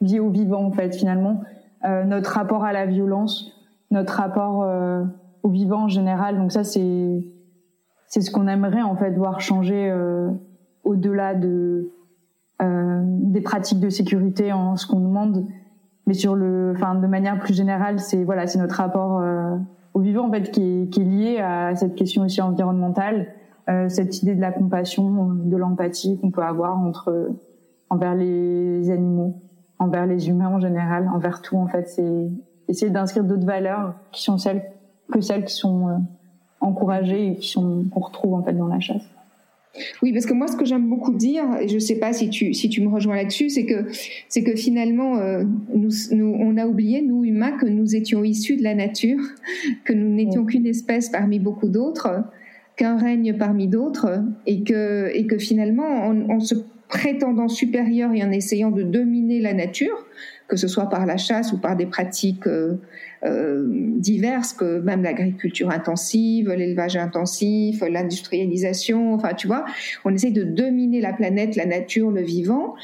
vie 0.00 0.20
au 0.20 0.30
vivant 0.30 0.64
en 0.64 0.70
fait 0.70 0.94
finalement, 0.94 1.40
euh, 1.84 2.04
notre 2.04 2.32
rapport 2.32 2.64
à 2.64 2.72
la 2.72 2.86
violence, 2.86 3.52
notre 3.90 4.14
rapport 4.14 4.62
euh, 4.62 5.02
au 5.42 5.48
vivant 5.48 5.84
en 5.84 5.88
général. 5.88 6.36
Donc 6.36 6.52
ça 6.52 6.64
c'est 6.64 7.24
c'est 8.06 8.20
ce 8.20 8.30
qu'on 8.30 8.46
aimerait 8.46 8.82
en 8.82 8.94
fait 8.96 9.10
voir 9.12 9.40
changer 9.40 9.92
au-delà 10.84 11.34
de 11.34 11.90
des 12.60 13.40
pratiques 13.40 13.80
de 13.80 13.88
sécurité 13.88 14.52
en 14.52 14.76
ce 14.76 14.86
qu'on 14.86 15.00
demande, 15.00 15.46
mais 16.06 16.14
sur 16.14 16.34
le, 16.34 16.72
enfin, 16.76 16.94
de 16.94 17.06
manière 17.06 17.38
plus 17.38 17.54
générale, 17.54 17.98
c'est 17.98 18.24
voilà, 18.24 18.46
c'est 18.46 18.58
notre 18.58 18.76
rapport 18.76 19.22
au 19.94 20.00
vivant 20.00 20.28
en 20.28 20.30
fait 20.30 20.50
qui 20.50 20.62
est, 20.62 20.90
qui 20.90 21.00
est 21.00 21.04
lié 21.04 21.38
à 21.38 21.74
cette 21.74 21.94
question 21.94 22.22
aussi 22.24 22.42
environnementale, 22.42 23.28
cette 23.88 24.22
idée 24.22 24.34
de 24.34 24.40
la 24.40 24.52
compassion, 24.52 25.30
de 25.32 25.56
l'empathie 25.56 26.18
qu'on 26.20 26.30
peut 26.30 26.42
avoir 26.42 26.78
entre 26.78 27.30
envers 27.90 28.14
les 28.14 28.90
animaux, 28.90 29.34
envers 29.78 30.06
les 30.06 30.28
humains 30.28 30.48
en 30.48 30.60
général, 30.60 31.08
envers 31.14 31.42
tout 31.42 31.56
en 31.56 31.66
fait. 31.66 31.88
C'est 31.88 32.28
essayer 32.68 32.90
d'inscrire 32.90 33.24
d'autres 33.24 33.46
valeurs 33.46 33.94
qui 34.12 34.22
sont 34.22 34.38
celles 34.38 34.62
que 35.12 35.20
celles 35.20 35.44
qui 35.44 35.54
sont 35.54 35.88
euh, 35.88 35.96
encouragées 36.60 37.32
et 37.32 37.36
qui 37.36 37.48
sont 37.48 37.84
qu'on 37.92 38.00
retrouve 38.00 38.34
en 38.34 38.42
fait 38.42 38.54
dans 38.54 38.68
la 38.68 38.80
chasse. 38.80 39.08
Oui, 40.02 40.12
parce 40.12 40.26
que 40.26 40.32
moi, 40.32 40.46
ce 40.46 40.56
que 40.56 40.64
j'aime 40.64 40.88
beaucoup 40.88 41.12
dire, 41.12 41.44
et 41.60 41.68
je 41.68 41.74
ne 41.74 41.80
sais 41.80 41.98
pas 41.98 42.12
si 42.12 42.30
tu, 42.30 42.54
si 42.54 42.68
tu 42.68 42.80
me 42.80 42.88
rejoins 42.88 43.16
là-dessus, 43.16 43.48
c'est 43.50 43.66
que, 43.66 43.86
c'est 44.28 44.44
que 44.44 44.54
finalement, 44.54 45.18
euh, 45.18 45.42
nous, 45.74 45.90
nous, 46.12 46.36
on 46.38 46.56
a 46.56 46.66
oublié, 46.66 47.02
nous 47.02 47.24
humains, 47.24 47.56
que 47.58 47.66
nous 47.66 47.96
étions 47.96 48.22
issus 48.24 48.56
de 48.56 48.62
la 48.62 48.74
nature, 48.74 49.20
que 49.84 49.92
nous 49.92 50.08
n'étions 50.08 50.44
qu'une 50.44 50.66
espèce 50.66 51.08
parmi 51.08 51.38
beaucoup 51.38 51.68
d'autres, 51.68 52.24
qu'un 52.76 52.96
règne 52.96 53.36
parmi 53.36 53.68
d'autres, 53.68 54.22
et 54.46 54.62
que, 54.62 55.10
et 55.14 55.26
que 55.26 55.38
finalement, 55.38 56.06
on 56.08 56.40
se 56.40 56.54
prétendant 56.88 57.48
supérieur 57.48 58.12
et 58.12 58.22
en 58.22 58.30
essayant 58.30 58.70
de 58.70 58.82
dominer 58.82 59.40
la 59.40 59.54
nature, 59.54 60.06
que 60.48 60.56
ce 60.56 60.68
soit 60.68 60.88
par 60.88 61.06
la 61.06 61.16
chasse 61.16 61.52
ou 61.52 61.58
par 61.58 61.76
des 61.76 61.86
pratiques 61.86 62.46
euh, 62.46 62.76
diverses, 63.24 64.52
que 64.52 64.80
même 64.80 65.02
l'agriculture 65.02 65.70
intensive, 65.70 66.50
l'élevage 66.50 66.96
intensif, 66.96 67.80
l'industrialisation, 67.80 69.14
enfin 69.14 69.32
tu 69.34 69.46
vois, 69.46 69.64
on 70.04 70.14
essaye 70.14 70.32
de 70.32 70.44
dominer 70.44 71.00
la 71.00 71.12
planète, 71.12 71.56
la 71.56 71.64
nature, 71.64 72.10
le 72.10 72.20
vivant, 72.20 72.74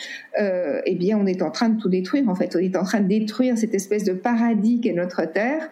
euh, 0.40 0.80
eh 0.86 0.94
bien 0.94 1.18
on 1.18 1.26
est 1.26 1.42
en 1.42 1.50
train 1.50 1.68
de 1.68 1.80
tout 1.80 1.90
détruire 1.90 2.28
en 2.28 2.34
fait, 2.34 2.56
on 2.56 2.58
est 2.58 2.76
en 2.76 2.84
train 2.84 3.00
de 3.00 3.08
détruire 3.08 3.58
cette 3.58 3.74
espèce 3.74 4.04
de 4.04 4.12
paradis 4.12 4.80
qu'est 4.80 4.94
notre 4.94 5.24
Terre 5.24 5.70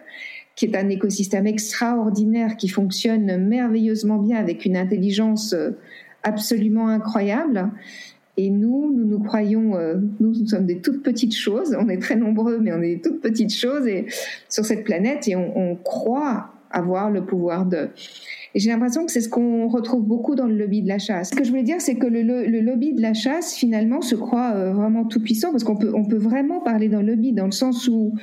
qui 0.55 0.65
est 0.65 0.75
un 0.75 0.89
écosystème 0.89 1.47
extraordinaire 1.47 2.57
qui 2.57 2.67
fonctionne 2.67 3.37
merveilleusement 3.37 4.17
bien 4.17 4.37
avec 4.37 4.65
une 4.65 4.75
intelligence 4.75 5.53
euh, 5.53 5.71
absolument 6.23 6.89
incroyable 6.89 7.71
et 8.39 8.49
nous, 8.49 8.93
nous 8.95 9.05
nous 9.05 9.19
croyons, 9.19 9.75
euh, 9.75 9.95
nous, 10.21 10.33
sommes 10.47 10.65
des 10.65 10.79
toutes 10.79 11.03
petites 11.03 11.35
choses. 11.35 11.75
On 11.77 11.89
est 11.89 11.97
très 11.97 12.15
nombreux, 12.15 12.57
mais 12.59 12.71
on 12.71 12.81
est 12.81 12.95
des 12.95 13.01
toutes 13.01 13.19
petites 13.19 13.53
choses 13.53 13.85
sur 14.47 14.63
cette 14.63 14.85
planète 14.85 15.27
et 15.27 15.35
on, 15.35 15.75
croit 15.75 16.51
avoir 16.71 17.11
le 17.11 17.25
pouvoir 17.25 17.65
de. 17.65 17.89
Et 18.55 18.59
j'ai 18.59 18.69
l'impression 18.69 19.05
que 19.05 19.11
c'est 19.11 19.19
ce 19.19 19.27
qu'on 19.27 19.67
retrouve 19.67 20.05
beaucoup 20.05 20.35
dans 20.35 20.45
le 20.45 20.55
lobby 20.55 20.81
de 20.81 20.87
la 20.87 20.99
chasse. 20.99 21.31
Ce 21.31 21.35
que 21.35 21.43
je 21.43 21.49
voulais 21.49 21.63
dire, 21.63 21.81
c'est 21.81 21.95
que 21.95 22.07
le, 22.07 22.61
lobby 22.61 22.93
de 22.93 23.01
la 23.01 23.13
chasse, 23.13 23.55
finalement, 23.55 23.99
se 23.99 24.15
croit 24.15 24.53
euh, 24.55 24.71
vraiment 24.71 25.03
tout 25.03 25.21
puissant 25.21 25.51
parce 25.51 25.65
qu'on 25.65 25.75
peut, 25.75 26.17
vraiment 26.17 26.61
parler 26.61 26.87
d'un 26.87 27.03
lobby 27.03 27.33
dans 27.33 27.45
le 27.45 27.51
sens 27.51 27.89
où, 27.89 28.13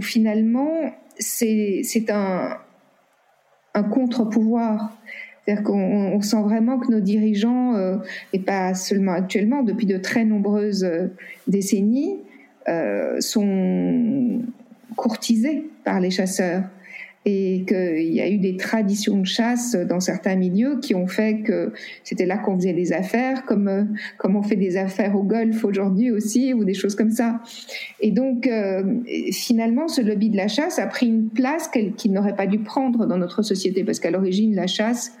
finalement, 0.00 0.72
c'est, 1.20 2.10
un 2.10 3.82
contre-pouvoir. 3.84 4.98
C'est-à-dire 5.44 5.64
qu'on 5.64 6.20
sent 6.20 6.42
vraiment 6.42 6.78
que 6.78 6.90
nos 6.90 7.00
dirigeants, 7.00 7.74
euh, 7.74 7.96
et 8.32 8.38
pas 8.38 8.74
seulement 8.74 9.12
actuellement, 9.12 9.62
depuis 9.62 9.86
de 9.86 9.98
très 9.98 10.24
nombreuses 10.24 10.84
euh, 10.84 11.08
décennies, 11.48 12.20
euh, 12.68 13.20
sont 13.20 14.42
courtisés 14.94 15.68
par 15.84 15.98
les 15.98 16.10
chasseurs 16.10 16.62
et 17.24 17.64
qu'il 17.68 18.12
y 18.12 18.20
a 18.20 18.28
eu 18.28 18.38
des 18.38 18.56
traditions 18.56 19.18
de 19.18 19.26
chasse 19.26 19.76
dans 19.76 20.00
certains 20.00 20.34
milieux 20.34 20.80
qui 20.80 20.94
ont 20.94 21.06
fait 21.06 21.40
que 21.42 21.72
c'était 22.02 22.26
là 22.26 22.36
qu'on 22.36 22.56
faisait 22.56 22.72
des 22.72 22.92
affaires, 22.92 23.44
comme 23.44 23.68
euh, 23.68 23.84
comme 24.18 24.34
on 24.34 24.42
fait 24.42 24.56
des 24.56 24.76
affaires 24.76 25.14
au 25.14 25.22
golf 25.22 25.64
aujourd'hui 25.64 26.10
aussi, 26.10 26.52
ou 26.52 26.64
des 26.64 26.74
choses 26.74 26.96
comme 26.96 27.10
ça. 27.10 27.40
Et 28.00 28.10
donc 28.10 28.48
euh, 28.48 28.82
finalement, 29.30 29.86
ce 29.86 30.00
lobby 30.00 30.30
de 30.30 30.36
la 30.36 30.48
chasse 30.48 30.80
a 30.80 30.86
pris 30.86 31.06
une 31.06 31.28
place 31.28 31.70
qu'il 31.96 32.12
n'aurait 32.12 32.34
pas 32.34 32.46
dû 32.46 32.58
prendre 32.58 33.06
dans 33.06 33.18
notre 33.18 33.42
société, 33.42 33.84
parce 33.84 34.00
qu'à 34.00 34.10
l'origine, 34.10 34.54
la 34.54 34.66
chasse 34.66 35.12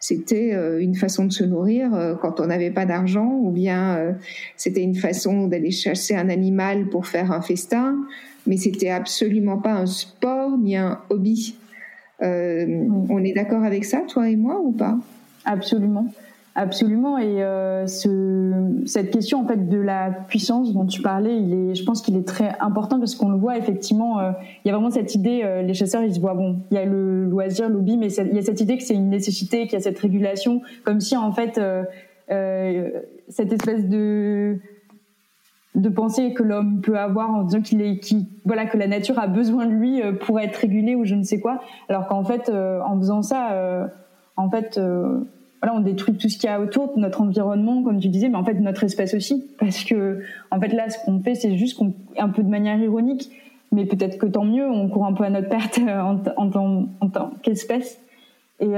c'était 0.00 0.54
euh, 0.54 0.78
une 0.78 0.94
façon 0.94 1.24
de 1.24 1.32
se 1.32 1.42
nourrir 1.42 2.18
quand 2.20 2.40
on 2.40 2.46
n'avait 2.46 2.70
pas 2.70 2.84
d'argent, 2.84 3.32
ou 3.42 3.50
bien 3.50 4.14
c'était 4.56 4.82
une 4.82 4.94
façon 4.94 5.48
d'aller 5.48 5.70
chasser 5.70 6.14
un 6.14 6.28
animal 6.28 6.88
pour 6.90 7.06
faire 7.06 7.32
un 7.32 7.40
festin 7.40 7.96
mais 8.48 8.56
c'était 8.56 8.90
absolument 8.90 9.58
pas 9.58 9.74
un 9.74 9.86
sport 9.86 10.58
ni 10.58 10.76
un 10.76 11.00
hobby. 11.10 11.54
Euh, 12.22 12.66
on 13.08 13.22
est 13.22 13.32
d'accord 13.32 13.62
avec 13.62 13.84
ça, 13.84 14.00
toi 14.08 14.28
et 14.28 14.34
moi, 14.34 14.60
ou 14.60 14.72
pas? 14.72 14.98
Absolument. 15.44 16.06
Absolument. 16.58 17.18
Et 17.18 17.44
euh, 17.44 17.86
ce, 17.86 18.82
cette 18.84 19.12
question 19.12 19.42
en 19.42 19.46
fait 19.46 19.68
de 19.68 19.78
la 19.78 20.10
puissance 20.10 20.72
dont 20.72 20.86
tu 20.86 21.02
parlais, 21.02 21.36
il 21.36 21.54
est, 21.54 21.74
je 21.76 21.84
pense 21.84 22.02
qu'il 22.02 22.16
est 22.16 22.26
très 22.26 22.50
important 22.58 22.98
parce 22.98 23.14
qu'on 23.14 23.28
le 23.28 23.38
voit 23.38 23.56
effectivement. 23.56 24.18
Euh, 24.18 24.32
il 24.64 24.68
y 24.68 24.70
a 24.72 24.74
vraiment 24.74 24.90
cette 24.90 25.14
idée. 25.14 25.42
Euh, 25.44 25.62
les 25.62 25.72
chasseurs, 25.74 26.02
ils 26.02 26.12
se 26.12 26.18
voient 26.18 26.34
bon. 26.34 26.56
Il 26.72 26.74
y 26.74 26.78
a 26.78 26.84
le 26.84 27.26
loisir, 27.26 27.68
l'hobby, 27.68 27.96
mais 27.96 28.12
il 28.12 28.34
y 28.34 28.38
a 28.38 28.42
cette 28.42 28.60
idée 28.60 28.76
que 28.76 28.82
c'est 28.82 28.94
une 28.94 29.08
nécessité, 29.08 29.68
qu'il 29.68 29.74
y 29.74 29.76
a 29.76 29.80
cette 29.80 30.00
régulation, 30.00 30.60
comme 30.82 31.00
si 31.00 31.16
en 31.16 31.30
fait 31.30 31.60
cette 33.28 33.52
espèce 33.52 33.86
de 33.86 34.58
de 35.78 35.88
penser 35.88 36.32
que 36.32 36.42
l'homme 36.42 36.80
peut 36.80 36.98
avoir 36.98 37.30
en 37.30 37.44
disant 37.44 37.60
qu'il 37.60 37.80
est 37.80 37.98
qui 37.98 38.26
voilà 38.44 38.66
que 38.66 38.76
la 38.76 38.88
nature 38.88 39.18
a 39.18 39.28
besoin 39.28 39.66
de 39.66 39.72
lui 39.72 40.02
euh, 40.02 40.12
pour 40.12 40.40
être 40.40 40.56
régulé 40.56 40.94
ou 40.94 41.04
je 41.04 41.14
ne 41.14 41.22
sais 41.22 41.40
quoi. 41.40 41.60
Alors 41.88 42.08
qu'en 42.08 42.24
fait 42.24 42.48
euh, 42.48 42.80
en 42.82 42.98
faisant 42.98 43.22
ça 43.22 43.52
euh, 43.52 43.86
en 44.36 44.50
fait 44.50 44.80
voilà 45.62 45.76
on 45.76 45.80
détruit 45.80 46.16
tout 46.16 46.28
ce 46.28 46.36
qu'il 46.36 46.50
y 46.50 46.52
a 46.52 46.60
autour 46.60 46.94
de 46.94 47.00
notre 47.00 47.20
environnement 47.20 47.82
comme 47.82 48.00
tu 48.00 48.08
disais 48.08 48.28
mais 48.28 48.36
en 48.36 48.44
fait 48.44 48.54
notre 48.54 48.84
espèce 48.84 49.14
aussi. 49.14 49.46
Parce 49.58 49.84
que 49.84 50.20
en 50.50 50.60
fait 50.60 50.72
là 50.72 50.90
ce 50.90 50.98
qu'on 51.04 51.20
fait 51.22 51.34
c'est 51.34 51.56
juste 51.56 51.78
qu'on 51.78 51.94
un 52.18 52.28
peu 52.28 52.42
de 52.42 52.50
manière 52.50 52.78
ironique. 52.78 53.30
Mais 53.70 53.84
peut-être 53.84 54.16
que 54.16 54.26
tant 54.26 54.44
mieux 54.44 54.68
on 54.68 54.88
court 54.88 55.06
un 55.06 55.12
peu 55.12 55.24
à 55.24 55.30
notre 55.30 55.48
perte 55.48 55.78
en, 55.78 56.22
en, 56.36 56.86
en 57.00 57.08
tant 57.08 57.30
qu'espèce. 57.42 58.00
Et 58.60 58.72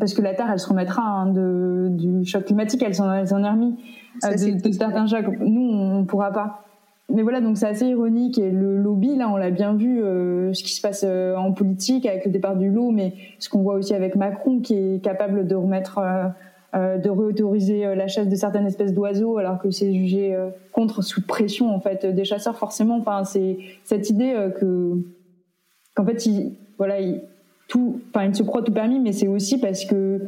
parce 0.00 0.14
que 0.14 0.22
la 0.22 0.32
Terre 0.32 0.50
elle 0.50 0.58
se 0.58 0.68
remettra 0.68 1.02
hein, 1.02 1.26
de, 1.26 1.88
du 1.90 2.24
choc 2.24 2.46
climatique 2.46 2.82
elle 2.82 2.94
s'en 2.94 3.12
elle 3.12 3.26
est 3.26 3.50
remis 3.50 3.76
euh, 4.24 4.30
de, 4.30 4.68
de 4.68 4.72
certains 4.72 5.06
Nous, 5.40 5.70
on, 5.70 6.04
pourra 6.04 6.32
pas. 6.32 6.64
Mais 7.10 7.22
voilà, 7.22 7.40
donc 7.40 7.56
c'est 7.56 7.66
assez 7.66 7.86
ironique 7.86 8.38
et 8.38 8.50
le 8.50 8.76
lobby, 8.76 9.16
là, 9.16 9.30
on 9.30 9.36
l'a 9.36 9.50
bien 9.50 9.74
vu, 9.74 10.02
euh, 10.02 10.52
ce 10.52 10.62
qui 10.62 10.74
se 10.74 10.82
passe 10.82 11.04
euh, 11.06 11.36
en 11.36 11.52
politique 11.52 12.04
avec 12.04 12.26
le 12.26 12.30
départ 12.30 12.56
du 12.56 12.70
loup, 12.70 12.90
mais 12.90 13.14
ce 13.38 13.48
qu'on 13.48 13.62
voit 13.62 13.74
aussi 13.74 13.94
avec 13.94 14.14
Macron, 14.14 14.60
qui 14.60 14.74
est 14.74 15.02
capable 15.02 15.46
de 15.46 15.54
remettre, 15.54 16.00
de 16.74 17.08
réautoriser 17.08 17.94
la 17.94 18.08
chasse 18.08 18.28
de 18.28 18.36
certaines 18.36 18.66
espèces 18.66 18.92
d'oiseaux, 18.92 19.38
alors 19.38 19.58
que 19.58 19.70
c'est 19.70 19.94
jugé 19.94 20.36
contre 20.72 21.00
sous 21.00 21.24
pression 21.24 21.74
en 21.74 21.80
fait 21.80 22.04
des 22.04 22.24
chasseurs. 22.24 22.56
Forcément, 22.56 22.98
enfin, 22.98 23.24
c'est 23.24 23.56
cette 23.84 24.10
idée 24.10 24.34
que 24.60 24.98
qu'en 25.94 26.04
fait, 26.04 26.26
ils, 26.26 26.56
voilà, 26.76 27.00
ils, 27.00 27.22
tout, 27.68 28.00
enfin, 28.08 28.26
ils 28.26 28.34
se 28.34 28.42
croient 28.42 28.62
tout 28.62 28.72
permis, 28.72 28.98
mais 28.98 29.12
c'est 29.12 29.28
aussi 29.28 29.58
parce 29.58 29.84
que 29.84 30.20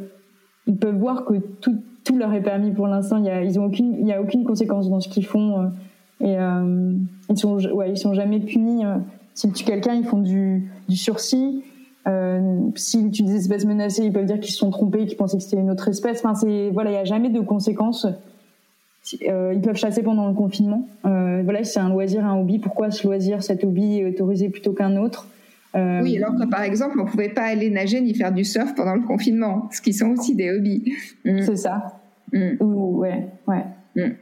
ils 0.67 0.77
peuvent 0.77 0.97
voir 0.97 1.25
que 1.25 1.33
tout 1.33 1.77
tout 2.11 2.17
leur 2.17 2.33
est 2.33 2.41
permis 2.41 2.71
pour 2.71 2.87
l'instant. 2.87 3.17
Il 3.17 3.25
y 3.25 3.29
a, 3.29 3.41
ils 3.43 3.59
ont 3.59 3.65
aucune, 3.65 3.95
il 3.99 4.07
y 4.07 4.13
a 4.13 4.21
aucune 4.21 4.43
conséquence 4.43 4.89
dans 4.89 4.99
ce 4.99 5.07
qu'ils 5.07 5.25
font. 5.25 5.59
Euh, 5.59 5.67
et 6.19 6.37
euh, 6.37 6.93
ils 7.29 7.37
sont, 7.37 7.57
ouais, 7.57 7.91
ils 7.91 7.97
sont 7.97 8.13
jamais 8.13 8.39
punis. 8.39 8.85
Euh. 8.85 8.97
S'ils 9.33 9.53
tuent 9.53 9.63
quelqu'un, 9.63 9.93
ils 9.93 10.03
font 10.03 10.19
du, 10.19 10.69
du 10.89 10.97
sursis. 10.97 11.63
Euh, 12.07 12.59
s'ils 12.75 13.11
tuent 13.11 13.23
des 13.23 13.35
espèces 13.35 13.65
menacées, 13.65 14.03
ils 14.03 14.11
peuvent 14.11 14.25
dire 14.25 14.39
qu'ils 14.39 14.51
se 14.51 14.57
sont 14.57 14.71
trompés, 14.71 15.05
qu'ils 15.05 15.17
pensaient 15.17 15.37
que 15.37 15.43
c'était 15.43 15.61
une 15.61 15.71
autre 15.71 15.87
espèce. 15.87 16.19
Enfin, 16.19 16.35
c'est 16.35 16.69
voilà, 16.71 16.91
il 16.91 16.93
y 16.95 16.97
a 16.97 17.05
jamais 17.05 17.29
de 17.29 17.39
conséquences. 17.39 18.07
Euh, 19.27 19.53
ils 19.55 19.61
peuvent 19.61 19.77
chasser 19.77 20.03
pendant 20.03 20.27
le 20.27 20.33
confinement. 20.33 20.85
Euh, 21.05 21.41
voilà, 21.43 21.63
c'est 21.63 21.79
un 21.79 21.89
loisir, 21.89 22.25
un 22.25 22.39
hobby. 22.39 22.59
Pourquoi 22.59 22.91
ce 22.91 23.07
loisir, 23.07 23.41
cet 23.41 23.63
hobby 23.63 23.99
est 23.99 24.05
autorisé 24.05 24.49
plutôt 24.49 24.73
qu'un 24.73 24.97
autre? 24.97 25.27
Oui, 25.73 26.17
alors 26.17 26.35
que 26.35 26.45
par 26.49 26.63
exemple, 26.63 26.99
on 26.99 27.05
pouvait 27.05 27.29
pas 27.29 27.43
aller 27.43 27.69
nager 27.69 28.01
ni 28.01 28.13
faire 28.13 28.33
du 28.33 28.43
surf 28.43 28.75
pendant 28.75 28.93
le 28.93 29.03
confinement, 29.03 29.69
ce 29.71 29.81
qui 29.81 29.93
sont 29.93 30.09
aussi 30.09 30.35
des 30.35 30.51
hobbies. 30.51 30.83
C'est 31.23 31.55
ça. 31.55 32.00
Mm. 32.31 32.57
ouais, 32.59 33.27
ouais. 33.47 33.65
Mm. 33.95 34.13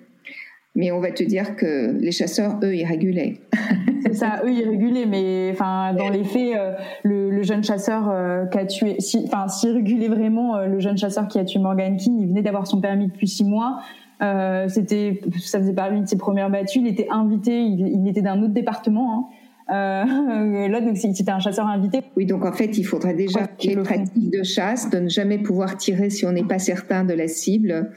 Mais 0.75 0.91
on 0.91 0.99
va 0.99 1.11
te 1.11 1.23
dire 1.23 1.55
que 1.55 1.97
les 1.99 2.11
chasseurs, 2.11 2.59
eux, 2.63 2.75
ils 2.75 2.85
régulaient. 2.85 3.41
C'est 4.05 4.13
ça, 4.13 4.41
eux, 4.45 4.51
ils 4.51 4.67
régulaient, 4.67 5.05
mais 5.05 5.49
enfin, 5.51 5.93
dans 5.93 6.09
les 6.09 6.23
faits, 6.23 6.55
euh, 6.55 6.73
le, 7.03 7.41
jeune 7.41 7.63
chasseur 7.63 8.09
euh, 8.09 8.45
qui 8.45 8.57
a 8.57 8.65
tué, 8.65 8.97
enfin, 9.25 9.47
s'il 9.47 9.71
régulait 9.71 10.07
vraiment, 10.07 10.59
le 10.59 10.79
jeune 10.79 10.97
chasseur 10.97 11.27
qui 11.27 11.37
a 11.37 11.43
tué 11.43 11.59
Morgan 11.59 11.97
King, 11.97 12.17
il 12.19 12.27
venait 12.27 12.41
d'avoir 12.41 12.65
son 12.65 12.79
permis 12.79 13.07
depuis 13.07 13.27
six 13.27 13.43
mois. 13.43 13.81
c'était, 14.67 15.21
ça 15.39 15.59
faisait 15.59 15.73
partie 15.73 16.01
de 16.01 16.07
ses 16.07 16.17
premières 16.17 16.49
battues. 16.49 16.79
Il 16.79 16.87
était 16.87 17.07
invité, 17.09 17.61
il, 17.61 17.87
il 17.87 18.07
était 18.07 18.21
d'un 18.21 18.41
autre 18.41 18.53
département. 18.53 19.13
Hein. 19.13 19.35
Euh, 19.71 20.67
là, 20.67 20.81
donc, 20.81 20.97
c'était 20.97 21.31
un 21.31 21.39
chasseur 21.39 21.67
invité. 21.67 22.01
Oui, 22.15 22.25
donc 22.25 22.45
en 22.45 22.51
fait, 22.51 22.77
il 22.77 22.83
faudrait 22.83 23.13
déjà 23.13 23.47
qu'il 23.47 23.71
y 23.71 23.73
ait 23.73 23.77
une 23.77 23.83
pratique 23.83 24.29
de 24.29 24.43
chasse, 24.43 24.89
de 24.89 24.99
ne 24.99 25.09
jamais 25.09 25.37
pouvoir 25.37 25.77
tirer 25.77 26.09
si 26.09 26.25
on 26.25 26.31
n'est 26.31 26.43
pas 26.43 26.59
certain 26.59 27.03
de 27.03 27.13
la 27.13 27.27
cible. 27.27 27.91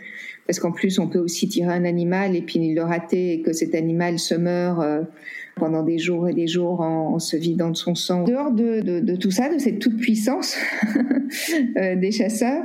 Parce 0.47 0.59
qu'en 0.59 0.73
plus, 0.73 0.99
on 0.99 1.09
peut 1.09 1.21
aussi 1.21 1.49
tirer 1.49 1.73
un 1.73 1.85
animal 1.85 2.35
et 2.35 2.43
puis 2.43 2.75
le 2.75 2.83
rater 2.83 3.35
et 3.35 3.43
que 3.43 3.53
cet 3.53 3.75
animal 3.75 4.19
se 4.19 4.35
meurt 4.35 4.81
euh, 4.83 5.03
pendant 5.57 5.85
des 5.85 5.99
jours 5.99 6.29
et 6.29 6.35
des 6.35 6.49
jours 6.49 6.81
en, 6.81 7.19
se 7.19 7.37
vidant 7.37 7.71
de 7.71 7.77
son 7.77 7.95
sang. 7.95 8.25
Dehors 8.25 8.51
de, 8.51 8.81
de, 8.81 9.01
de 9.01 9.17
tout 9.17 9.31
ça, 9.31 9.53
de 9.53 9.59
cette 9.59 9.79
toute 9.79 9.99
puissance 9.99 10.57
euh, 11.77 11.95
des 11.95 12.11
chasseurs, 12.11 12.65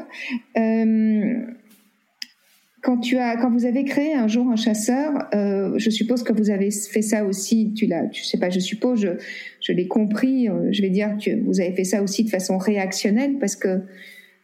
euh, 0.58 1.34
quand 2.88 3.00
tu 3.00 3.18
as, 3.18 3.36
quand 3.36 3.52
vous 3.52 3.66
avez 3.66 3.84
créé 3.84 4.14
un 4.14 4.30
jour 4.30 4.48
un 4.48 4.56
chasseur, 4.56 5.12
euh, 5.36 5.74
je 5.76 5.90
suppose 5.90 6.24
que 6.24 6.32
vous 6.32 6.50
avez 6.50 6.72
fait 6.72 7.02
ça 7.02 7.26
aussi. 7.26 7.74
Tu 7.76 7.86
l'as, 7.86 8.06
tu 8.06 8.24
sais 8.24 8.40
pas, 8.40 8.50
je 8.50 8.62
suppose, 8.62 9.02
je, 9.02 9.10
je 9.60 9.74
l'ai 9.74 9.90
compris. 9.90 10.48
Euh, 10.48 10.70
je 10.72 10.82
vais 10.82 10.90
dire 10.90 11.18
que 11.22 11.32
vous 11.44 11.60
avez 11.60 11.74
fait 11.74 11.84
ça 11.84 12.02
aussi 12.02 12.24
de 12.24 12.30
façon 12.30 12.58
réactionnelle 12.58 13.40
parce 13.42 13.58
que 13.58 13.82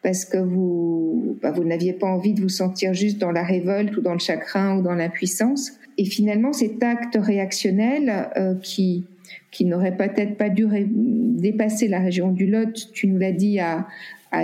parce 0.01 0.25
que 0.25 0.37
vous, 0.39 1.37
bah, 1.41 1.51
vous 1.51 1.63
n'aviez 1.63 1.93
pas 1.93 2.07
envie 2.07 2.33
de 2.33 2.41
vous 2.41 2.49
sentir 2.49 2.93
juste 2.93 3.17
dans 3.17 3.31
la 3.31 3.43
révolte 3.43 3.95
ou 3.95 4.01
dans 4.01 4.11
le 4.11 4.19
chagrin 4.19 4.77
ou 4.77 4.81
dans 4.81 4.95
l'impuissance. 4.95 5.71
Et 5.97 6.03
finalement, 6.03 6.51
cet 6.51 6.83
acte 6.83 7.17
réactionnel 7.17 8.29
euh, 8.35 8.55
qui 8.61 9.05
qui 9.51 9.63
n'aurait 9.63 9.95
peut-être 9.95 10.35
pas 10.35 10.49
dû 10.49 10.67
dépasser 10.75 11.87
la 11.87 11.99
région 11.99 12.31
du 12.31 12.45
Lot, 12.45 12.91
tu 12.91 13.07
nous 13.07 13.19
l'as 13.19 13.31
dit, 13.31 13.59
a, 13.59 13.87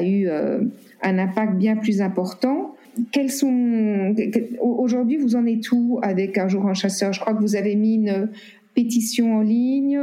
eu 0.01 0.29
un 0.29 1.17
impact 1.17 1.55
bien 1.55 1.75
plus 1.75 2.01
important. 2.01 2.75
Quels 3.11 3.31
sont 3.31 4.15
aujourd'hui 4.61 5.17
vous 5.17 5.35
en 5.35 5.45
êtes 5.45 5.71
où 5.71 5.99
avec 6.01 6.37
un 6.37 6.47
jour 6.47 6.65
en 6.65 6.73
chasseur? 6.73 7.13
Je 7.13 7.19
crois 7.19 7.33
que 7.33 7.41
vous 7.41 7.55
avez 7.55 7.75
mis 7.75 7.95
une 7.95 8.29
pétition 8.73 9.37
en 9.37 9.41
ligne. 9.41 9.99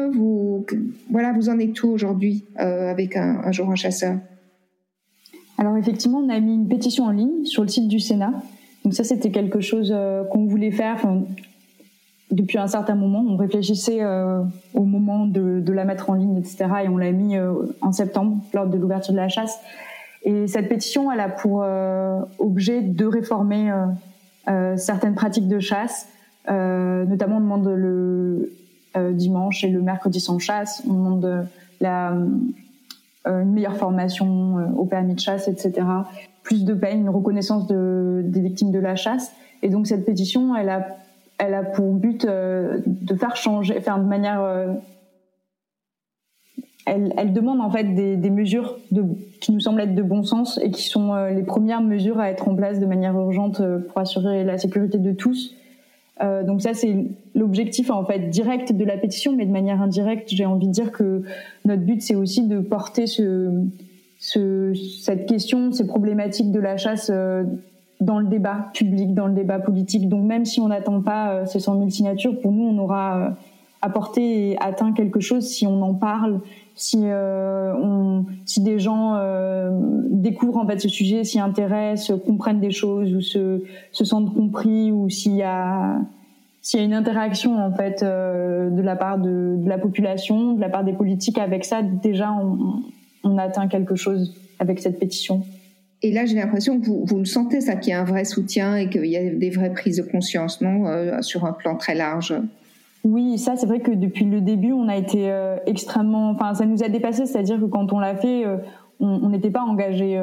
Voilà, 1.11 1.33
vous 1.33 1.49
en 1.49 1.59
êtes 1.59 1.83
où 1.83 1.89
aujourd'hui 1.89 2.45
euh, 2.61 2.91
avec 2.91 3.17
un, 3.17 3.51
jour 3.53 3.69
en 3.69 3.77
chasseur? 3.77 4.19
Alors 5.59 5.77
effectivement, 5.77 6.19
on 6.19 6.29
a 6.29 6.39
mis 6.41 6.55
une 6.55 6.69
pétition 6.69 7.05
en 7.05 7.11
ligne 7.11 7.45
sur 7.45 7.63
le 7.63 7.69
site 7.69 7.89
du 7.89 8.01
Sénat. 8.01 8.33
Donc 8.85 8.95
ça, 8.95 9.05
c'était 9.05 9.31
quelque 9.31 9.61
chose 9.61 9.93
euh, 9.95 10.25
qu'on 10.25 10.47
voulait 10.47 10.71
faire 10.71 11.03
depuis 12.31 12.59
un 12.59 12.67
certain 12.67 12.95
moment. 12.95 13.25
On 13.27 13.37
réfléchissait 13.37 14.03
euh, 14.03 14.43
au 14.75 14.85
moment 14.85 15.27
de, 15.27 15.61
de, 15.61 15.73
la 15.73 15.85
mettre 15.85 16.11
en 16.11 16.15
ligne, 16.15 16.37
etc. 16.37 16.67
Et 16.85 16.89
on 16.89 16.99
l'a 16.99 17.13
mis 17.13 17.37
en 17.81 17.93
septembre, 17.93 18.39
lors 18.53 18.67
de 18.67 18.77
l'ouverture 18.77 19.13
de 19.13 19.19
la 19.19 19.29
chasse. 19.29 19.59
Et 20.27 20.47
cette 20.47 20.69
pétition, 20.69 21.11
elle 21.11 21.21
a 21.21 21.31
pour 21.31 21.63
euh, 21.63 22.21
objet 22.39 22.83
de 22.83 23.07
réformer 23.07 23.73
certaines 24.77 25.15
pratiques 25.15 25.49
de 25.49 25.59
chasse. 25.59 26.09
notamment, 26.49 27.39
on 27.39 27.41
demande 27.41 27.69
le 27.69 28.53
dimanche 29.13 29.65
et 29.65 29.69
le 29.69 29.81
mercredi 29.83 30.21
sans 30.21 30.39
chasse. 30.39 30.83
On 30.89 30.93
demande 30.93 31.47
une 31.81 33.53
meilleure 33.53 33.77
formation 33.77 34.73
au 34.77 34.85
permis 34.85 35.15
de 35.15 35.21
chasse, 35.21 35.49
etc. 35.49 35.87
Plus 36.45 36.65
de 36.65 36.75
peine, 36.75 37.01
une 37.01 37.09
reconnaissance 37.09 37.67
de, 37.67 38.23
des 38.25 38.41
victimes 38.41 38.71
de 38.71 38.79
la 38.79 38.95
chasse. 38.95 39.33
Et 39.63 39.69
donc, 39.69 39.87
cette 39.87 40.05
pétition, 40.05 40.55
elle 40.55 40.69
a 40.69 40.97
elle 41.39 41.55
a 41.55 41.63
pour 41.63 41.93
but 41.93 42.25
euh, 42.25 42.79
de 42.87 43.15
faire 43.15 43.37
changer, 43.37 43.81
faire 43.81 43.99
de 43.99 44.05
manière. 44.05 44.43
Euh, 46.89 47.09
elle, 47.17 47.33
demande 47.33 47.61
en 47.61 47.71
fait 47.71 47.95
des, 47.95 48.31
mesures 48.31 48.79
qui 49.41 49.53
nous 49.53 49.61
semblent 49.61 49.81
être 49.81 49.95
de 49.95 50.03
bon 50.03 50.23
sens 50.23 50.59
et 50.63 50.71
qui 50.71 50.85
sont 50.85 51.13
euh, 51.13 51.31
les 51.31 51.43
premières 51.43 51.81
mesures 51.81 52.21
à 52.21 52.31
être 52.31 52.49
en 52.49 52.55
place 52.55 52.79
de 52.79 52.87
manière 52.87 53.15
urgente 53.15 53.61
pour 53.89 53.99
assurer 53.99 54.45
la 54.45 54.59
sécurité 54.59 54.99
de 54.99 55.13
tous. 55.13 55.55
donc 56.21 56.63
ça 56.63 56.73
c'est 56.73 56.97
l'objectif 57.35 57.91
en 57.91 58.05
fait 58.05 58.31
direct 58.31 58.73
de 58.73 58.85
la 58.85 58.97
pétition, 58.97 59.35
mais 59.37 59.47
de 59.47 59.53
manière 59.53 59.83
indirecte, 59.83 60.29
j'ai 60.31 60.47
envie 60.47 60.69
de 60.69 60.73
dire 60.73 60.93
que 60.93 61.23
notre 61.65 61.83
but 61.83 62.01
c'est 62.03 62.15
aussi 62.15 62.47
de 62.47 62.61
porter 62.61 63.07
ce, 63.07 63.51
ce, 64.19 64.73
cette 65.03 65.27
question, 65.27 65.73
ces 65.73 65.87
problématiques 65.87 66.53
de 66.53 66.61
la 66.61 66.77
chasse 66.77 67.11
dans 68.01 68.19
le 68.19 68.27
débat 68.27 68.71
public, 68.75 69.15
dans 69.15 69.27
le 69.27 69.35
débat 69.35 69.59
politique. 69.59 70.09
Donc 70.09 70.25
même 70.25 70.45
si 70.45 70.61
on 70.61 70.69
n'attend 70.69 71.01
pas 71.01 71.31
euh, 71.31 71.47
ces 71.47 71.61
100 71.61 71.79
000 71.79 71.91
signatures, 71.91 72.41
pour 72.41 72.53
nous, 72.53 72.65
on 72.65 72.79
aura 72.79 73.17
euh, 73.17 73.31
apporté 73.83 74.51
et 74.51 74.59
atteint 74.61 74.93
quelque 74.93 75.21
chose 75.21 75.47
si 75.47 75.67
on 75.67 75.81
en 75.83 75.95
parle, 75.95 76.41
si 76.77 76.99
euh, 77.05 77.75
on, 77.75 78.27
si 78.45 78.61
des 78.61 78.79
gens 78.79 79.15
euh, 79.17 79.71
découvrent 80.11 80.59
en 80.59 80.67
fait 80.67 80.79
ce 80.79 80.91
sujet, 80.91 81.25
s'y 81.25 81.41
intéressent, 81.41 82.21
comprennent 82.25 82.61
des 82.61 82.71
choses 82.71 83.15
ou 83.15 83.23
se, 83.23 83.63
se 83.93 84.05
sentent 84.05 84.33
compris, 84.35 84.93
ou 84.93 85.09
s'il 85.09 85.35
y 85.35 85.43
a 85.43 85.99
s'il 86.61 86.81
y 86.81 86.83
a 86.83 86.87
une 86.87 86.95
interaction 86.95 87.57
en 87.57 87.73
fait 87.73 88.03
euh, 88.03 88.69
de 88.71 88.83
la 88.83 88.95
part 88.95 89.19
de, 89.19 89.57
la 89.65 89.79
population, 89.79 90.53
de 90.53 90.61
la 90.61 90.69
part 90.69 90.85
des 90.85 90.93
politiques 90.93 91.39
avec 91.39 91.65
ça, 91.65 91.81
déjà 91.81 92.31
on, 92.33 92.83
on 93.25 93.39
atteint 93.39 93.69
quelque 93.69 93.95
chose 93.95 94.35
avec 94.59 94.81
cette 94.81 94.99
pétition. 94.99 95.45
Et 96.03 96.13
là, 96.13 96.27
j'ai 96.27 96.35
l'impression 96.35 96.79
que 96.79 96.85
vous, 96.85 97.05
vous 97.07 97.19
le 97.19 97.25
sentez, 97.25 97.63
ça, 97.63 97.77
qu'il 97.77 97.91
y 97.91 97.95
a 97.95 98.01
un 98.01 98.05
vrai 98.05 98.25
soutien 98.25 98.77
et 98.77 98.91
qu'il 98.91 99.07
y 99.07 99.17
a 99.17 99.31
des 99.31 99.49
vraies 99.49 99.73
prises 99.73 99.97
de 99.97 100.03
conscience, 100.03 100.61
non, 100.61 101.23
sur 101.23 101.47
un 101.47 101.53
plan 101.53 101.77
très 101.77 101.95
large. 101.95 102.35
Oui, 103.07 103.39
ça, 103.39 103.57
c'est 103.57 103.67
vrai 103.67 103.81
que 103.81 103.93
depuis 103.93 104.25
le 104.25 104.41
début, 104.41 104.73
on 104.73 104.89
a 104.89 104.97
été 104.97 105.31
euh, 105.31 105.59
extrêmement, 105.67 106.31
enfin, 106.31 106.55
ça 106.55 106.67
nous 106.67 106.83
a 106.83 106.89
dépassé, 106.89 107.25
c'est-à-dire 107.27 107.61
que 107.61 107.67
quand 107.67 107.93
on 107.93 108.01
l'a 108.01 108.17
fait, 108.17 108.45
euh, 108.45 108.57
on 108.99 109.29
n'était 109.29 109.51
pas 109.51 109.63
engagé 109.63 110.19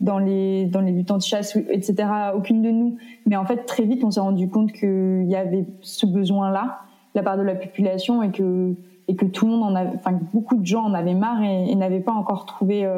dans 0.00 0.18
les 0.18 0.64
dans 0.64 0.80
les 0.80 0.90
luttes 0.90 1.10
anti-chasse, 1.10 1.54
etc. 1.70 2.08
Aucune 2.34 2.62
de 2.62 2.70
nous. 2.70 2.96
Mais 3.26 3.36
en 3.36 3.44
fait, 3.44 3.66
très 3.66 3.84
vite, 3.84 4.02
on 4.04 4.10
s'est 4.10 4.20
rendu 4.20 4.48
compte 4.48 4.72
qu'il 4.72 5.26
y 5.28 5.36
avait 5.36 5.66
ce 5.82 6.06
besoin-là, 6.06 6.78
la 7.14 7.22
part 7.22 7.36
de 7.36 7.42
la 7.42 7.54
population, 7.54 8.22
et 8.22 8.30
que 8.30 8.74
et 9.06 9.16
que 9.16 9.26
tout 9.26 9.44
le 9.44 9.52
monde 9.52 9.64
en 9.64 9.74
avait, 9.74 9.90
enfin, 9.96 10.18
beaucoup 10.32 10.56
de 10.56 10.64
gens 10.64 10.82
en 10.82 10.94
avaient 10.94 11.12
marre 11.12 11.42
et, 11.42 11.70
et 11.70 11.74
n'avaient 11.74 12.00
pas 12.00 12.12
encore 12.12 12.46
trouvé 12.46 12.88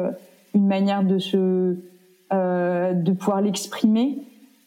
une 0.53 0.67
manière 0.67 1.03
de 1.03 1.17
se 1.17 1.75
euh, 2.33 2.93
de 2.93 3.11
pouvoir 3.11 3.41
l'exprimer 3.41 4.19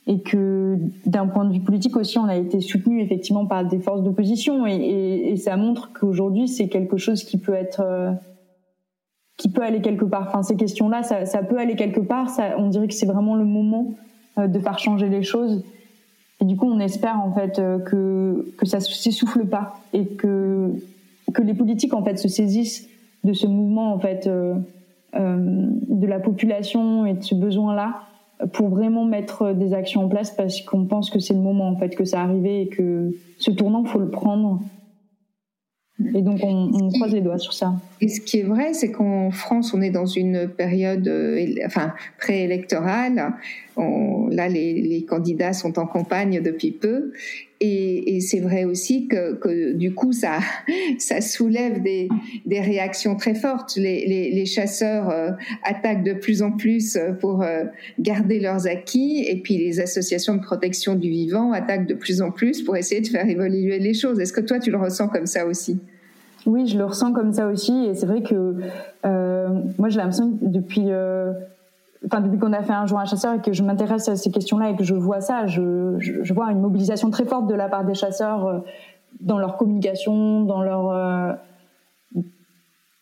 et 0.06 0.20
que 0.20 0.76
d'un 1.06 1.26
point 1.26 1.44
de 1.44 1.52
vue 1.52 1.60
politique 1.60 1.96
aussi 1.96 2.18
on 2.18 2.26
a 2.26 2.36
été 2.36 2.60
soutenu 2.60 3.00
effectivement 3.00 3.46
par 3.46 3.64
des 3.64 3.78
forces 3.78 4.02
d'opposition. 4.02 4.66
Et, 4.66 4.74
et, 4.74 5.32
et, 5.32 5.36
ça 5.36 5.56
montre 5.56 5.92
qu'aujourd'hui 5.92 6.48
c'est 6.48 6.68
quelque 6.68 6.96
chose 6.96 7.24
qui 7.24 7.38
peut 7.38 7.54
être 7.54 7.80
euh, 7.80 8.10
qui 9.38 9.50
peut 9.50 9.62
aller 9.62 9.80
quelque 9.80 10.04
part. 10.04 10.26
Enfin 10.28 10.42
ces 10.42 10.56
questions 10.56 10.88
là 10.88 11.02
ça, 11.02 11.24
ça 11.24 11.42
peut 11.42 11.58
aller 11.58 11.74
quelque 11.74 12.00
part. 12.00 12.28
Ça, 12.28 12.56
on 12.58 12.68
dirait 12.68 12.86
que 12.86 12.94
c'est 12.94 13.06
vraiment 13.06 13.34
le 13.34 13.44
moment 13.44 13.94
euh, 14.38 14.46
de 14.46 14.58
faire 14.58 14.78
changer 14.78 15.08
les 15.08 15.22
choses. 15.22 15.64
Et 16.40 16.44
du 16.44 16.56
coup 16.56 16.66
on 16.66 16.80
espère 16.80 17.18
en 17.20 17.32
fait 17.32 17.58
euh, 17.58 17.78
que 17.78 18.54
que 18.58 18.66
ça 18.66 18.80
s'essouffle 18.80 19.46
pas 19.46 19.80
et 19.94 20.04
que 20.04 20.70
que 21.32 21.40
les 21.40 21.54
politiques 21.54 21.94
en 21.94 22.04
fait 22.04 22.18
se 22.18 22.28
saisissent 22.28 22.88
de 23.24 23.32
ce 23.32 23.46
mouvement 23.46 23.94
en 23.94 23.98
fait 23.98 24.28
de 25.14 26.06
la 26.06 26.18
population 26.18 27.06
et 27.06 27.14
de 27.14 27.22
ce 27.22 27.34
besoin-là 27.34 28.02
pour 28.52 28.68
vraiment 28.68 29.04
mettre 29.04 29.52
des 29.52 29.74
actions 29.74 30.04
en 30.04 30.08
place 30.08 30.30
parce 30.30 30.60
qu'on 30.62 30.86
pense 30.86 31.10
que 31.10 31.18
c'est 31.18 31.34
le 31.34 31.40
moment 31.40 31.68
en 31.68 31.76
fait 31.76 31.94
que 31.96 32.04
ça 32.04 32.20
arrivé 32.20 32.62
et 32.62 32.68
que 32.68 33.14
ce 33.38 33.50
tournant 33.50 33.84
faut 33.84 33.98
le 33.98 34.10
prendre 34.10 34.60
et 36.14 36.22
donc, 36.22 36.40
on, 36.42 36.70
on 36.74 36.88
croise 36.90 37.12
les 37.12 37.20
doigts 37.20 37.38
sur 37.38 37.52
ça. 37.52 37.74
Et 38.00 38.08
ce 38.08 38.20
qui 38.20 38.40
est 38.40 38.42
vrai, 38.42 38.74
c'est 38.74 38.90
qu'en 38.90 39.30
France, 39.30 39.72
on 39.74 39.80
est 39.80 39.90
dans 39.90 40.06
une 40.06 40.48
période 40.48 41.06
euh, 41.06 41.46
enfin, 41.64 41.94
préélectorale. 42.18 43.34
là, 43.76 44.48
les, 44.48 44.82
les, 44.82 45.04
candidats 45.04 45.52
sont 45.52 45.78
en 45.78 45.86
campagne 45.86 46.42
depuis 46.42 46.72
peu. 46.72 47.12
Et, 47.66 48.20
c'est 48.20 48.40
vrai 48.40 48.64
aussi 48.64 49.08
que, 49.08 49.72
du 49.72 49.94
coup, 49.94 50.12
ça, 50.12 50.38
soulève 51.20 51.82
des, 51.82 52.08
réactions 52.46 53.16
très 53.16 53.34
fortes. 53.34 53.76
Les, 53.76 54.44
chasseurs 54.46 55.10
euh, 55.10 55.30
attaquent 55.62 56.04
de 56.04 56.12
plus 56.12 56.42
en 56.42 56.52
plus 56.52 56.98
pour 57.20 57.42
euh, 57.42 57.64
garder 57.98 58.40
leurs 58.40 58.66
acquis. 58.66 59.24
Et 59.26 59.40
puis, 59.40 59.56
les 59.56 59.80
associations 59.80 60.36
de 60.36 60.42
protection 60.42 60.94
du 60.94 61.08
vivant 61.08 61.52
attaquent 61.52 61.86
de 61.86 61.94
plus 61.94 62.20
en 62.20 62.30
plus 62.30 62.62
pour 62.62 62.76
essayer 62.76 63.00
de 63.00 63.08
faire 63.08 63.28
évoluer 63.28 63.78
les 63.78 63.94
choses. 63.94 64.20
Est-ce 64.20 64.32
que 64.32 64.42
toi, 64.42 64.58
tu 64.58 64.70
le 64.70 64.78
ressens 64.78 65.08
comme 65.08 65.26
ça 65.26 65.46
aussi? 65.46 65.78
Oui, 66.46 66.66
je 66.66 66.76
le 66.76 66.84
ressens 66.84 67.12
comme 67.12 67.32
ça 67.32 67.48
aussi, 67.48 67.86
et 67.86 67.94
c'est 67.94 68.04
vrai 68.04 68.22
que 68.22 68.56
euh, 69.06 69.48
moi 69.78 69.88
j'ai 69.88 69.96
l'impression 69.96 70.30
que 70.30 70.44
depuis, 70.44 70.84
euh, 70.88 71.32
enfin 72.06 72.20
depuis 72.20 72.38
qu'on 72.38 72.52
a 72.52 72.62
fait 72.62 72.72
un 72.72 72.86
jour 72.86 72.98
un 72.98 73.04
chasseur 73.04 73.34
et 73.34 73.40
que 73.40 73.52
je 73.52 73.62
m'intéresse 73.62 74.08
à 74.08 74.16
ces 74.16 74.30
questions-là 74.30 74.70
et 74.70 74.76
que 74.76 74.84
je 74.84 74.94
vois 74.94 75.20
ça, 75.20 75.46
je, 75.46 75.94
je, 75.98 76.22
je, 76.22 76.34
vois 76.34 76.50
une 76.50 76.60
mobilisation 76.60 77.10
très 77.10 77.24
forte 77.24 77.46
de 77.46 77.54
la 77.54 77.68
part 77.68 77.84
des 77.84 77.94
chasseurs 77.94 78.46
euh, 78.46 78.58
dans 79.20 79.38
leur 79.38 79.56
communication, 79.56 80.42
dans 80.42 80.62
leur 80.62 80.90
euh, 80.90 81.32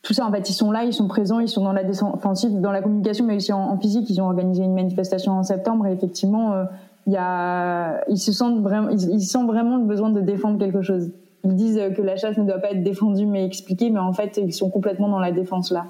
tout 0.02 0.14
ça 0.14 0.26
en 0.26 0.32
fait 0.32 0.48
ils 0.48 0.54
sont 0.54 0.70
là, 0.70 0.84
ils 0.84 0.92
sont 0.92 1.08
présents, 1.08 1.40
ils 1.40 1.48
sont 1.48 1.64
dans 1.64 1.72
la 1.72 1.84
défensive, 1.84 2.60
dans 2.60 2.72
la 2.72 2.82
communication, 2.82 3.24
mais 3.24 3.36
aussi 3.36 3.52
en, 3.52 3.78
physique. 3.78 4.08
Ils 4.10 4.20
ont 4.20 4.26
organisé 4.26 4.64
une 4.64 4.74
manifestation 4.74 5.32
en 5.32 5.42
septembre 5.42 5.86
et 5.86 5.92
effectivement 5.92 6.52
euh, 6.52 6.64
y 7.06 7.16
a, 7.16 8.02
ils 8.08 8.18
se 8.18 8.32
sentent 8.32 8.60
vraiment, 8.60 8.90
ils 8.90 9.22
sentent 9.22 9.46
vraiment 9.46 9.76
le 9.76 9.84
besoin 9.84 10.10
de 10.10 10.20
défendre 10.20 10.58
quelque 10.58 10.82
chose 10.82 11.10
ils 11.44 11.54
disent 11.54 11.80
que 11.96 12.02
la 12.02 12.16
chasse 12.16 12.38
ne 12.38 12.44
doit 12.44 12.58
pas 12.58 12.70
être 12.70 12.82
défendue 12.82 13.26
mais 13.26 13.44
expliquée, 13.44 13.90
mais 13.90 13.98
en 13.98 14.12
fait, 14.12 14.38
ils 14.42 14.52
sont 14.52 14.70
complètement 14.70 15.08
dans 15.08 15.18
la 15.18 15.32
défense 15.32 15.70
là. 15.72 15.86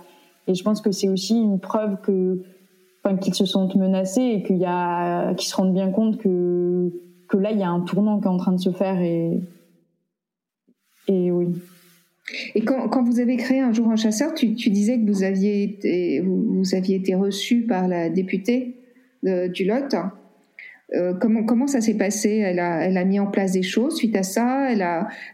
Et 0.47 0.55
je 0.55 0.65
pense 0.65 0.81
que 0.81 0.91
c'est 0.91 1.09
aussi 1.09 1.39
une 1.39 1.61
preuve 1.61 2.01
que, 2.01 2.39
enfin, 3.05 3.17
qu'ils 3.17 3.35
se 3.35 3.47
sentent 3.47 3.77
menacés 3.77 4.23
et 4.23 4.43
qu'il 4.43 4.59
y 4.59 4.67
a, 4.67 5.35
qu'ils 5.35 5.49
se 5.49 5.57
rendent 5.57 5.75
bien 5.75 5.91
compte 5.91 6.19
que, 6.19 6.93
que 7.29 7.37
là, 7.37 7.53
il 7.53 7.59
y 7.59 7.63
a 7.63 7.71
un 7.71 7.81
tournant 7.81 8.21
qui 8.21 8.27
est 8.27 8.31
en 8.31 8.37
train 8.37 8.53
de 8.53 8.61
se 8.61 8.71
faire 8.71 9.01
et, 9.01 9.41
et 11.09 11.31
oui. 11.31 11.49
Et 12.55 12.63
quand, 12.63 12.89
quand 12.89 13.03
vous 13.03 13.21
avez 13.21 13.37
créé 13.37 13.61
un 13.61 13.73
jour 13.73 13.89
un 13.89 13.97
chasseur, 13.97 14.33
tu, 14.35 14.47
disais 14.47 14.99
que 14.99 15.07
vous 15.07 15.23
aviez 15.23 15.65
été, 15.65 16.21
vous, 16.21 16.75
aviez 16.75 16.97
été 16.97 17.15
reçu 17.15 17.63
par 17.63 17.89
la 17.89 18.11
députée 18.11 18.77
de, 19.23 19.49
du 19.49 19.65
Lot. 19.65 19.95
Euh, 20.95 21.15
comment, 21.15 21.67
ça 21.67 21.81
s'est 21.81 21.97
passé? 21.97 22.37
Elle 22.37 22.59
a, 22.59 22.85
elle 22.85 22.99
a 22.99 23.05
mis 23.05 23.19
en 23.19 23.27
place 23.27 23.53
des 23.53 23.63
choses 23.63 23.97
suite 23.97 24.15
à 24.17 24.23
ça? 24.23 24.71
Elle 24.71 24.87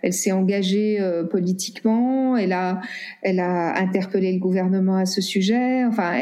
elle 0.03 0.13
s'est 0.13 0.33
engagée 0.33 1.01
euh, 1.01 1.25
politiquement? 1.25 2.37
Elle 2.37 2.53
a, 2.53 2.81
elle 3.23 3.41
a 3.41 3.77
interpellé 3.79 4.33
le 4.33 4.39
gouvernement 4.39 4.97
à 4.97 5.07
ce 5.07 5.21
sujet? 5.21 5.85
Enfin, 5.85 6.13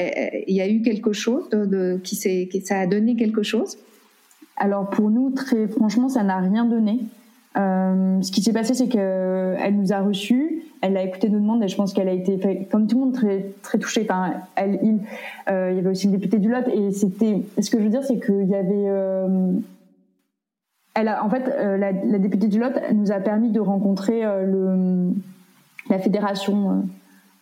il 0.47 0.55
y 0.55 0.61
a 0.61 0.69
eu 0.69 0.81
quelque 0.81 1.13
chose 1.13 1.51
de, 1.51 1.67
de 1.67 2.01
qui 2.03 2.17
s'est, 2.17 2.49
ça 2.65 2.81
a 2.81 2.87
donné 2.87 3.17
quelque 3.17 3.43
chose? 3.43 3.79
Alors 4.57 4.89
pour 4.89 5.11
nous, 5.11 5.31
très 5.31 5.69
franchement, 5.69 6.09
ça 6.09 6.23
n'a 6.23 6.39
rien 6.39 6.65
donné. 6.65 7.01
Euh, 7.57 8.21
ce 8.21 8.31
qui 8.31 8.43
s'est 8.43 8.53
passé, 8.53 8.75
c'est 8.75 8.89
qu'elle 8.89 9.77
nous 9.77 9.93
a 9.93 10.01
reçus, 10.01 10.63
elle 10.83 10.97
a 10.97 11.03
écouté 11.03 11.29
nos 11.29 11.39
demandes 11.39 11.63
et 11.63 11.69
je 11.69 11.77
pense 11.77 11.93
qu'elle 11.93 12.09
a 12.09 12.13
été, 12.13 12.67
comme 12.71 12.87
tout 12.87 12.99
le 12.99 13.05
monde, 13.07 13.15
très 13.63 13.79
touchée. 13.79 14.03
Enfin, 14.03 14.35
elle, 14.57 14.79
il, 14.83 14.99
euh, 15.51 15.71
il 15.71 15.77
y 15.77 15.79
avait 15.81 15.89
aussi 15.89 16.07
le 16.07 16.13
député 16.13 16.39
du 16.39 16.51
Lot 16.51 16.69
et 16.69 16.93
c'était. 16.93 17.43
Ce 17.61 17.71
que 17.71 17.79
je 17.79 17.85
veux 17.85 17.91
dire, 17.91 18.05
c'est 18.05 18.21
qu'il 18.21 18.47
y 18.49 18.55
avait. 18.55 18.85
Euh, 18.89 19.53
elle 20.95 21.09
a, 21.09 21.25
en 21.25 21.31
fait, 21.31 21.49
euh, 21.49 21.77
la, 21.77 21.93
députée 21.93 22.49
du 22.49 22.59
Lot 22.59 22.73
nous 22.95 23.13
a 23.13 23.21
permis 23.21 23.51
de 23.51 23.61
rencontrer 23.61 24.21
euh, 24.25 25.11
la 25.91 25.99
fédération 25.99 26.85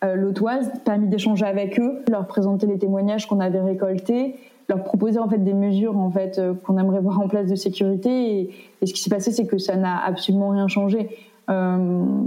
lotoise, 0.03 0.71
permis 0.83 1.07
d'échanger 1.07 1.47
avec 1.47 1.79
eux, 1.79 2.03
leur 2.11 2.27
présenter 2.27 2.67
les 2.67 2.77
témoignages 2.77 3.25
qu'on 3.25 3.39
avait 3.39 3.61
récoltés 3.61 4.35
leur 4.67 4.83
proposer 4.83 5.19
en 5.19 5.29
fait 5.29 5.37
des 5.37 5.53
mesures 5.53 5.97
en 5.97 6.09
fait 6.09 6.39
euh, 6.39 6.53
qu'on 6.53 6.77
aimerait 6.77 7.01
voir 7.01 7.19
en 7.19 7.27
place 7.27 7.49
de 7.49 7.55
sécurité 7.55 8.49
et, 8.81 8.85
ce 8.85 8.93
qui 8.93 9.01
s'est 9.01 9.09
passé 9.09 9.31
c'est 9.31 9.45
que 9.45 9.57
ça 9.57 9.75
n'a 9.75 9.97
absolument 10.03 10.49
rien 10.49 10.67
changé. 10.67 11.09
Euh, 11.49 11.77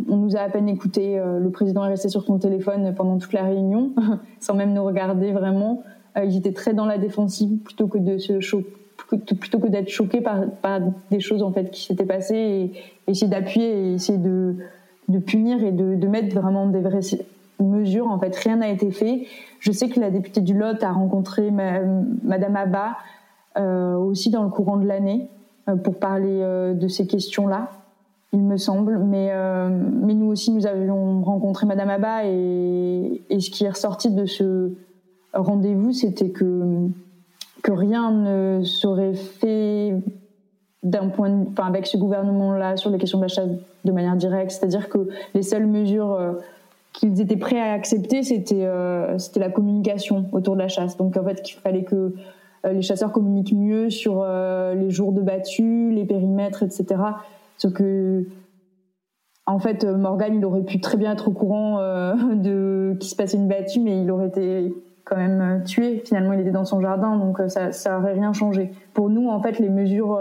on 0.08 0.16
nous 0.16 0.36
a 0.36 0.40
à 0.40 0.48
peine 0.48 0.68
écouté, 0.68 1.18
euh, 1.18 1.40
le 1.40 1.50
président 1.50 1.84
est 1.84 1.88
resté 1.88 2.08
sur 2.08 2.22
son 2.22 2.38
téléphone 2.38 2.94
pendant 2.96 3.18
toute 3.18 3.32
la 3.32 3.42
réunion 3.42 3.92
sans 4.40 4.54
même 4.54 4.72
nous 4.72 4.84
regarder 4.84 5.32
vraiment. 5.32 5.82
Euh, 6.16 6.24
ils 6.24 6.36
étaient 6.36 6.52
très 6.52 6.72
dans 6.72 6.86
la 6.86 6.98
défensive 6.98 7.58
plutôt 7.58 7.88
que 7.88 7.98
de 7.98 8.18
se 8.18 8.56
plutôt 9.06 9.58
que 9.58 9.68
d'être 9.68 9.88
choqués 9.88 10.20
par, 10.20 10.40
des 11.10 11.20
choses 11.20 11.42
en 11.42 11.52
fait 11.52 11.70
qui 11.70 11.84
s'étaient 11.84 12.04
passées 12.04 12.36
et, 12.36 12.72
essayer 13.10 13.30
d'appuyer 13.30 13.94
essayer 13.94 14.18
de, 14.18 14.56
punir 15.20 15.62
et 15.64 15.72
de, 15.72 16.06
mettre 16.06 16.38
vraiment 16.38 16.66
des 16.66 16.80
vraies 16.80 17.00
mesures. 17.64 18.08
En 18.08 18.18
fait, 18.18 18.34
rien 18.36 18.56
n'a 18.56 18.68
été 18.68 18.90
fait. 18.90 19.26
Je 19.60 19.72
sais 19.72 19.88
que 19.88 19.98
la 20.00 20.10
députée 20.10 20.40
du 20.40 20.54
Lot 20.54 20.82
a 20.82 20.92
rencontré 20.92 21.50
Madame 21.50 22.56
Abba 22.56 22.96
euh, 23.58 23.96
aussi 23.96 24.30
dans 24.30 24.44
le 24.44 24.50
courant 24.50 24.76
de 24.76 24.86
l'année 24.86 25.28
euh, 25.68 25.74
pour 25.74 25.98
parler 25.98 26.40
euh, 26.42 26.74
de 26.74 26.86
ces 26.86 27.06
questions-là, 27.06 27.70
il 28.32 28.40
me 28.40 28.56
semble. 28.56 28.98
Mais, 28.98 29.32
mais 29.70 30.14
nous 30.14 30.26
aussi, 30.26 30.52
nous 30.52 30.66
avions 30.66 31.22
rencontré 31.22 31.66
Madame 31.66 31.88
Abba 31.88 32.26
et, 32.26 33.22
ce 33.30 33.50
qui 33.50 33.64
est 33.64 33.70
ressorti 33.70 34.10
de 34.10 34.26
ce 34.26 34.72
rendez-vous, 35.32 35.92
c'était 35.92 36.30
que, 36.30 36.88
que 37.62 37.72
rien 37.72 38.10
ne 38.10 38.62
serait 38.64 39.14
fait 39.14 39.94
d'un 40.82 41.08
point 41.08 41.46
avec 41.56 41.86
ce 41.86 41.96
gouvernement-là 41.96 42.76
sur 42.76 42.90
les 42.90 42.98
questions 42.98 43.18
de 43.18 43.24
la 43.24 43.28
chasse 43.28 43.48
de 43.84 43.92
manière 43.92 44.16
directe. 44.16 44.52
C'est-à-dire 44.52 44.90
que 44.90 45.08
les 45.34 45.42
seules 45.42 45.66
mesures 45.66 46.18
qu'ils 46.98 47.20
étaient 47.20 47.36
prêts 47.36 47.60
à 47.60 47.72
accepter, 47.72 48.24
c'était 48.24 48.66
euh, 48.66 49.18
c'était 49.18 49.38
la 49.38 49.50
communication 49.50 50.26
autour 50.32 50.54
de 50.54 50.58
la 50.58 50.66
chasse. 50.66 50.96
Donc 50.96 51.16
en 51.16 51.22
fait, 51.22 51.42
qu'il 51.42 51.56
fallait 51.56 51.84
que 51.84 52.14
euh, 52.66 52.72
les 52.72 52.82
chasseurs 52.82 53.12
communiquent 53.12 53.52
mieux 53.52 53.88
sur 53.88 54.20
euh, 54.20 54.74
les 54.74 54.90
jours 54.90 55.12
de 55.12 55.22
battu, 55.22 55.92
les 55.92 56.04
périmètres, 56.04 56.64
etc. 56.64 56.86
Sauf 57.56 57.72
que 57.72 58.26
en 59.46 59.60
fait, 59.60 59.84
Morgan, 59.84 60.34
il 60.34 60.44
aurait 60.44 60.64
pu 60.64 60.80
très 60.80 60.98
bien 60.98 61.12
être 61.12 61.28
au 61.28 61.32
courant 61.32 61.78
de 62.34 62.96
qu'il 62.98 63.08
se 63.08 63.16
passait 63.16 63.36
une 63.36 63.48
battue, 63.48 63.80
mais 63.80 64.02
il 64.02 64.10
aurait 64.10 64.26
été 64.26 64.74
quand 65.04 65.16
même 65.16 65.62
tué. 65.64 66.02
Finalement, 66.04 66.32
il 66.32 66.40
était 66.40 66.50
dans 66.50 66.64
son 66.64 66.80
jardin, 66.80 67.16
donc 67.16 67.40
ça, 67.46 67.70
ça 67.70 67.98
aurait 67.98 68.12
rien 68.12 68.32
changé. 68.32 68.72
Pour 68.92 69.08
nous, 69.08 69.28
en 69.28 69.40
fait, 69.40 69.60
les 69.60 69.70
mesures 69.70 70.20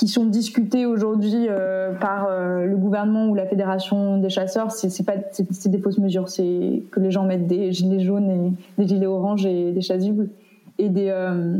qui 0.00 0.08
sont 0.08 0.24
discutés 0.24 0.86
aujourd'hui 0.86 1.46
euh, 1.50 1.92
par 1.92 2.26
euh, 2.26 2.64
le 2.64 2.74
gouvernement 2.78 3.28
ou 3.28 3.34
la 3.34 3.44
fédération 3.44 4.16
des 4.16 4.30
chasseurs, 4.30 4.70
c'est 4.70 5.04
pas 5.04 5.12
c'est 5.30 5.68
des 5.68 5.78
fausses 5.78 5.98
mesures. 5.98 6.30
C'est 6.30 6.84
que 6.90 7.00
les 7.00 7.10
gens 7.10 7.26
mettent 7.26 7.46
des 7.46 7.70
gilets 7.70 8.00
jaunes 8.00 8.30
et 8.30 8.52
des 8.78 8.88
gilets 8.88 9.06
oranges 9.06 9.44
et 9.44 9.72
des 9.72 9.82
chasubles 9.82 10.30
et 10.78 10.88
euh, 10.96 11.58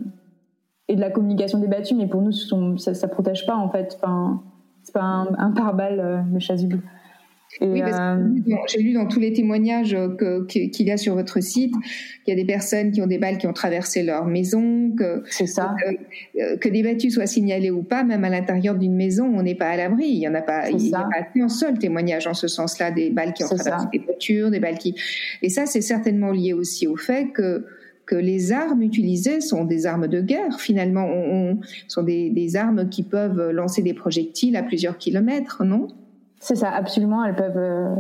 de 0.89 1.01
la 1.01 1.11
communication 1.11 1.59
des 1.59 1.67
battus. 1.67 1.95
Mais 1.99 2.07
pour 2.07 2.23
nous, 2.23 2.33
ça, 2.79 2.95
ça 2.95 3.09
protège 3.09 3.45
pas 3.45 3.57
en 3.57 3.69
fait. 3.69 3.99
Enfin, 4.01 4.41
c'est 4.85 4.95
pas 4.95 5.03
un, 5.03 5.27
un 5.37 5.51
pare-balles 5.51 6.25
le 6.33 6.39
chasuble 6.39 6.81
oui, 7.61 7.81
parce 7.81 7.97
que 7.97 8.53
euh, 8.53 8.57
j'ai 8.69 8.81
lu 8.81 8.93
dans 8.93 9.07
tous 9.07 9.19
les 9.19 9.33
témoignages 9.33 9.97
qu'il 10.49 10.87
y 10.87 10.91
a 10.91 10.97
sur 10.97 11.17
votre 11.17 11.41
site 11.43 11.75
qu'il 12.25 12.37
y 12.37 12.41
a 12.41 12.41
des 12.41 12.47
personnes 12.47 12.93
qui 12.93 13.03
ont 13.03 13.09
des 13.09 13.19
balles 13.19 13.39
qui 13.39 13.49
ont 13.49 13.53
traversé 13.53 14.05
leur 14.05 14.27
maison, 14.27 14.93
que, 14.97 15.25
ça. 15.47 15.75
Euh, 15.87 16.57
que 16.59 16.69
des 16.69 16.83
battues 16.83 17.11
soient 17.11 17.27
signalées 17.27 17.71
ou 17.71 17.83
pas, 17.83 18.05
même 18.05 18.23
à 18.23 18.29
l'intérieur 18.29 18.77
d'une 18.77 18.95
maison, 18.95 19.27
on 19.27 19.43
n'est 19.43 19.57
pas 19.57 19.69
à 19.69 19.77
l'abri. 19.77 20.07
Il 20.07 20.19
n'y 20.21 20.29
en 20.29 20.35
a 20.35 20.43
pas, 20.43 20.71
il 20.71 20.77
n'y 20.77 20.95
a 20.95 21.01
pas 21.01 21.23
qu'un 21.35 21.49
seul 21.49 21.79
témoignage 21.79 22.29
en 22.29 22.35
ce 22.35 22.47
sens-là, 22.47 22.93
des 22.93 23.11
balles 23.11 23.33
qui 23.33 23.43
ont 23.43 23.49
traversé 23.49 23.87
des 23.93 23.99
voitures, 23.99 24.51
des 24.51 24.61
balles 24.61 24.79
qui. 24.79 24.95
Et 25.43 25.49
ça, 25.49 25.67
c'est 25.67 25.81
certainement 25.81 26.31
lié 26.31 26.53
aussi 26.53 26.87
au 26.87 26.97
fait 26.97 27.33
que 27.33 27.65
que 28.07 28.17
les 28.17 28.51
armes 28.51 28.83
utilisées 28.83 29.41
sont 29.41 29.65
des 29.65 29.87
armes 29.87 30.09
de 30.09 30.21
guerre. 30.21 30.59
Finalement, 30.59 31.07
on, 31.07 31.61
sont 31.87 32.03
des, 32.03 32.29
des 32.31 32.57
armes 32.57 32.89
qui 32.89 33.05
peuvent 33.05 33.51
lancer 33.51 33.83
des 33.83 33.95
projectiles 33.95 34.57
à 34.57 34.65
plusieurs 34.65 34.99
kilomètres, 34.99 35.63
non? 35.63 35.87
C'est 36.43 36.55
ça, 36.55 36.71
absolument. 36.71 37.23
Elles 37.23 37.37
peuvent, 37.37 37.53
euh, 37.57 37.95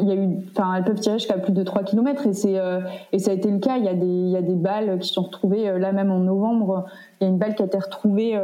il 0.00 0.08
y 0.08 0.12
a 0.12 0.14
eu, 0.14 0.28
enfin, 0.52 0.74
elles 0.76 0.84
peuvent 0.84 1.00
tirer 1.00 1.18
jusqu'à 1.18 1.36
plus 1.36 1.52
de 1.52 1.64
3 1.64 1.82
km 1.82 2.28
et 2.28 2.32
c'est, 2.32 2.56
euh, 2.56 2.80
et 3.10 3.18
ça 3.18 3.32
a 3.32 3.34
été 3.34 3.50
le 3.50 3.58
cas. 3.58 3.76
Il 3.76 3.84
y 3.84 3.88
a 3.88 3.94
des, 3.94 4.06
il 4.06 4.28
y 4.28 4.36
a 4.36 4.42
des 4.42 4.54
balles 4.54 5.00
qui 5.00 5.08
sont 5.08 5.22
retrouvées 5.22 5.68
euh, 5.68 5.78
là 5.80 5.90
même 5.90 6.12
en 6.12 6.20
novembre. 6.20 6.84
Il 7.20 7.24
y 7.24 7.26
a 7.26 7.30
une 7.30 7.38
balle 7.38 7.56
qui 7.56 7.62
a 7.62 7.66
été 7.66 7.78
retrouvée, 7.78 8.38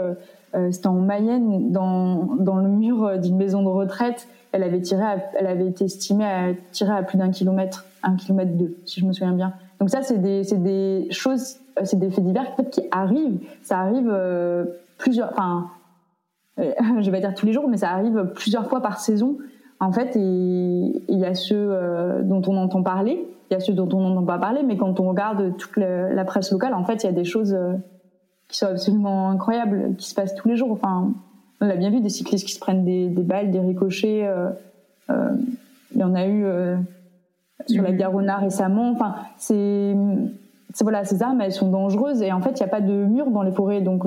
c'était 0.70 0.86
en 0.86 0.94
Mayenne, 0.94 1.72
dans, 1.72 2.36
dans 2.38 2.56
le 2.56 2.68
mur 2.68 3.18
d'une 3.18 3.36
maison 3.36 3.62
de 3.62 3.68
retraite. 3.68 4.28
Elle 4.52 4.62
avait 4.62 4.80
tiré, 4.80 5.02
elle 5.38 5.46
avait 5.46 5.66
été 5.66 5.84
estimée 5.84 6.24
à 6.24 6.52
tirer 6.72 6.92
à 6.92 7.02
plus 7.02 7.18
d'un 7.18 7.30
kilomètre, 7.30 7.86
un 8.02 8.16
kilomètre 8.16 8.52
deux, 8.52 8.76
si 8.86 9.00
je 9.00 9.06
me 9.06 9.12
souviens 9.12 9.32
bien. 9.32 9.52
Donc 9.80 9.90
ça, 9.90 10.02
c'est 10.02 10.18
des, 10.18 10.44
c'est 10.44 10.62
des 10.62 11.08
choses, 11.10 11.56
c'est 11.82 11.98
des 11.98 12.10
faits 12.10 12.24
divers 12.24 12.54
qui 12.70 12.82
arrivent. 12.92 13.40
Ça 13.62 13.78
arrive 13.80 14.12
plusieurs, 14.96 15.30
enfin 15.30 15.58
euh, 15.58 15.77
je 17.00 17.10
vais 17.10 17.20
dire 17.20 17.34
tous 17.34 17.46
les 17.46 17.52
jours, 17.52 17.68
mais 17.68 17.78
ça 17.78 17.90
arrive 17.90 18.32
plusieurs 18.34 18.68
fois 18.68 18.80
par 18.80 18.98
saison, 18.98 19.38
en 19.80 19.92
fait, 19.92 20.16
il 20.16 21.02
y 21.08 21.24
a 21.24 21.34
ceux 21.34 21.56
euh, 21.56 22.22
dont 22.22 22.42
on 22.48 22.56
entend 22.56 22.82
parler, 22.82 23.24
il 23.50 23.54
y 23.54 23.56
a 23.56 23.60
ceux 23.60 23.74
dont 23.74 23.88
on 23.92 24.00
n'entend 24.00 24.24
pas 24.24 24.38
parler, 24.38 24.62
mais 24.64 24.76
quand 24.76 24.98
on 24.98 25.08
regarde 25.08 25.56
toute 25.56 25.76
la, 25.76 26.24
presse 26.24 26.50
locale, 26.50 26.74
en 26.74 26.84
fait, 26.84 27.04
il 27.04 27.06
y 27.06 27.10
a 27.10 27.12
des 27.12 27.24
choses 27.24 27.54
euh, 27.54 27.74
qui 28.48 28.58
sont 28.58 28.66
absolument 28.66 29.30
incroyables, 29.30 29.94
qui 29.96 30.08
se 30.08 30.14
passent 30.14 30.34
tous 30.34 30.48
les 30.48 30.56
jours. 30.56 30.72
Enfin, 30.72 31.12
on 31.60 31.66
l'a 31.66 31.76
bien 31.76 31.90
vu, 31.90 32.00
des 32.00 32.08
cyclistes 32.08 32.46
qui 32.46 32.54
se 32.54 32.60
prennent 32.60 32.84
des, 32.84 33.08
des 33.08 33.22
balles, 33.22 33.50
des 33.50 33.60
ricochets. 33.60 34.26
Euh, 34.26 34.50
il 35.94 36.00
y 36.00 36.04
en 36.04 36.14
a 36.14 36.26
eu 36.26 36.44
sur 37.66 37.82
la 37.82 37.92
Garona 37.92 38.36
récemment. 38.36 38.90
Enfin, 38.90 39.14
c'est, 39.38 39.96
voilà, 40.80 41.04
ces 41.04 41.22
armes, 41.22 41.40
elles 41.40 41.52
sont 41.52 41.70
dangereuses 41.70 42.20
et 42.20 42.32
en 42.32 42.40
fait, 42.40 42.50
il 42.50 42.62
n'y 42.62 42.68
a 42.68 42.68
pas 42.68 42.80
de 42.80 42.92
mur 42.92 43.30
dans 43.30 43.42
les 43.42 43.52
forêts, 43.52 43.80
donc 43.80 44.04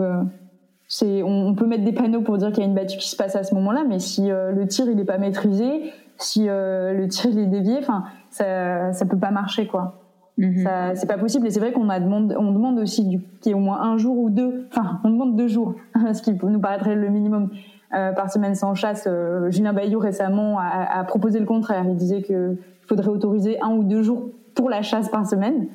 on, 1.01 1.53
peut 1.55 1.65
mettre 1.65 1.83
des 1.83 1.93
panneaux 1.93 2.21
pour 2.21 2.37
dire 2.37 2.49
qu'il 2.49 2.59
y 2.59 2.65
a 2.65 2.69
une 2.69 2.75
battue 2.75 2.97
qui 2.97 3.09
se 3.09 3.15
passe 3.15 3.35
à 3.35 3.43
ce 3.43 3.55
moment-là, 3.55 3.83
mais 3.87 3.99
si 3.99 4.29
euh, 4.29 4.51
le 4.51 4.67
tir 4.67 4.89
il 4.89 4.99
est 4.99 5.05
pas 5.05 5.17
maîtrisé, 5.17 5.91
si 6.17 6.49
euh, 6.49 6.93
le 6.93 7.07
tir 7.07 7.31
il 7.31 7.39
est 7.39 7.45
dévié, 7.47 7.77
enfin 7.79 8.03
ça 8.29 8.91
ça 8.93 9.05
peut 9.05 9.17
pas 9.17 9.31
marcher 9.31 9.67
quoi. 9.67 9.97
Mm 10.37 10.67
c'est 10.95 11.07
pas 11.07 11.17
possible 11.17 11.45
et 11.47 11.51
c'est 11.51 11.59
vrai 11.59 11.71
qu'on 11.71 11.85
demande 11.85 12.35
on 12.37 12.51
demande 12.51 12.79
aussi 12.79 13.03
qu'il 13.41 13.49
y 13.49 13.49
ait 13.51 13.53
au 13.53 13.59
moins 13.59 13.81
un 13.81 13.97
jour 13.97 14.17
ou 14.17 14.29
deux, 14.29 14.67
enfin 14.71 14.99
on 15.03 15.09
demande 15.09 15.35
deux 15.35 15.47
jours, 15.47 15.75
ce 16.13 16.21
qui 16.21 16.33
nous 16.33 16.59
paraîtrait 16.59 16.95
le 16.95 17.09
minimum 17.09 17.49
euh, 17.93 18.11
par 18.13 18.31
semaine 18.31 18.55
sans 18.55 18.73
chasse. 18.73 19.07
Julien 19.49 19.73
Bayou 19.73 19.99
récemment 19.99 20.57
a, 20.59 20.99
a, 20.99 21.03
proposé 21.03 21.39
le 21.39 21.45
contraire, 21.45 21.85
il 21.87 21.95
disait 21.95 22.21
qu'il 22.21 22.57
faudrait 22.87 23.09
autoriser 23.09 23.61
un 23.61 23.75
ou 23.75 23.83
deux 23.83 24.03
jours 24.03 24.29
pour 24.55 24.69
la 24.69 24.81
chasse 24.81 25.09
par 25.09 25.25
semaine. 25.25 25.67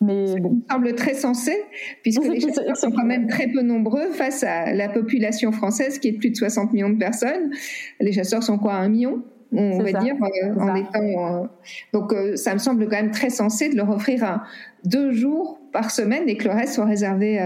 Mais 0.00 0.26
Ça 0.26 0.40
me 0.40 0.60
semble 0.70 0.94
très 0.94 1.14
sensé, 1.14 1.52
puisque 2.02 2.24
les 2.28 2.40
chasseurs 2.40 2.76
sont 2.76 2.90
quand 2.90 3.04
même 3.04 3.28
très 3.28 3.48
peu 3.48 3.62
nombreux 3.62 4.10
face 4.12 4.42
à 4.42 4.72
la 4.72 4.88
population 4.88 5.52
française 5.52 5.98
qui 5.98 6.08
est 6.08 6.12
de 6.12 6.18
plus 6.18 6.30
de 6.30 6.36
60 6.36 6.72
millions 6.72 6.90
de 6.90 6.98
personnes. 6.98 7.50
Les 8.00 8.12
chasseurs 8.12 8.42
sont 8.42 8.58
quoi, 8.58 8.74
un 8.74 8.88
million 8.88 9.22
on 9.52 9.78
va 9.78 9.92
dire, 9.92 10.14
euh, 10.22 10.54
en 10.60 10.74
étant. 10.74 11.42
Euh, 11.42 11.46
donc, 11.92 12.12
euh, 12.12 12.36
ça 12.36 12.52
me 12.52 12.58
semble 12.58 12.84
quand 12.88 12.96
même 12.96 13.10
très 13.10 13.30
sensé 13.30 13.68
de 13.68 13.76
leur 13.76 13.90
offrir 13.90 14.24
un, 14.24 14.42
deux 14.84 15.12
jours 15.12 15.58
par 15.76 15.90
semaine 15.90 16.26
et 16.26 16.38
que 16.38 16.48
le 16.48 16.54
reste 16.54 16.74
soit 16.74 16.86
réservé 16.86 17.38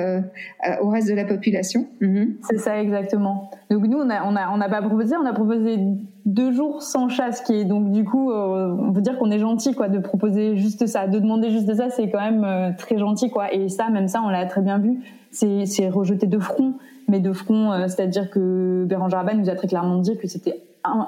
au 0.80 0.88
reste 0.88 1.08
de 1.08 1.14
la 1.14 1.24
population. 1.24 1.86
Mhm. 2.00 2.36
C'est 2.42 2.58
ça 2.58 2.80
exactement. 2.80 3.50
Donc 3.70 3.82
nous, 3.88 3.98
on 3.98 4.04
n'a 4.04 4.68
pas 4.68 4.82
proposé, 4.82 5.16
on 5.16 5.26
a 5.26 5.32
proposé 5.32 5.78
deux 6.26 6.52
jours 6.52 6.80
sans 6.82 7.08
chasse, 7.08 7.40
qui 7.40 7.54
est 7.54 7.64
donc 7.64 7.90
du 7.90 8.04
coup, 8.04 8.32
on 8.32 8.92
peut 8.92 9.00
dire 9.00 9.18
qu'on 9.18 9.32
est 9.32 9.40
gentil 9.40 9.74
quoi 9.74 9.88
de 9.88 9.98
proposer 9.98 10.56
juste 10.56 10.86
ça, 10.86 11.08
de 11.08 11.18
demander 11.18 11.50
juste 11.50 11.74
ça, 11.74 11.90
c'est 11.90 12.08
quand 12.08 12.20
même 12.20 12.76
très 12.76 12.98
gentil 12.98 13.30
quoi. 13.30 13.52
Et 13.52 13.68
ça, 13.68 13.90
même 13.90 14.06
ça, 14.06 14.22
on 14.24 14.28
l'a 14.28 14.46
très 14.46 14.60
bien 14.60 14.78
vu, 14.78 15.00
c'est 15.32 15.88
rejeté 15.88 16.28
de 16.28 16.38
front, 16.38 16.74
mais 17.08 17.18
de 17.18 17.32
front, 17.32 17.72
c'est-à-dire 17.88 18.30
que 18.30 18.84
Bérangère 18.86 19.18
Abba 19.18 19.34
nous 19.34 19.50
a 19.50 19.56
très 19.56 19.66
clairement 19.66 19.98
dit 19.98 20.16
que 20.16 20.28
c'était 20.28 20.62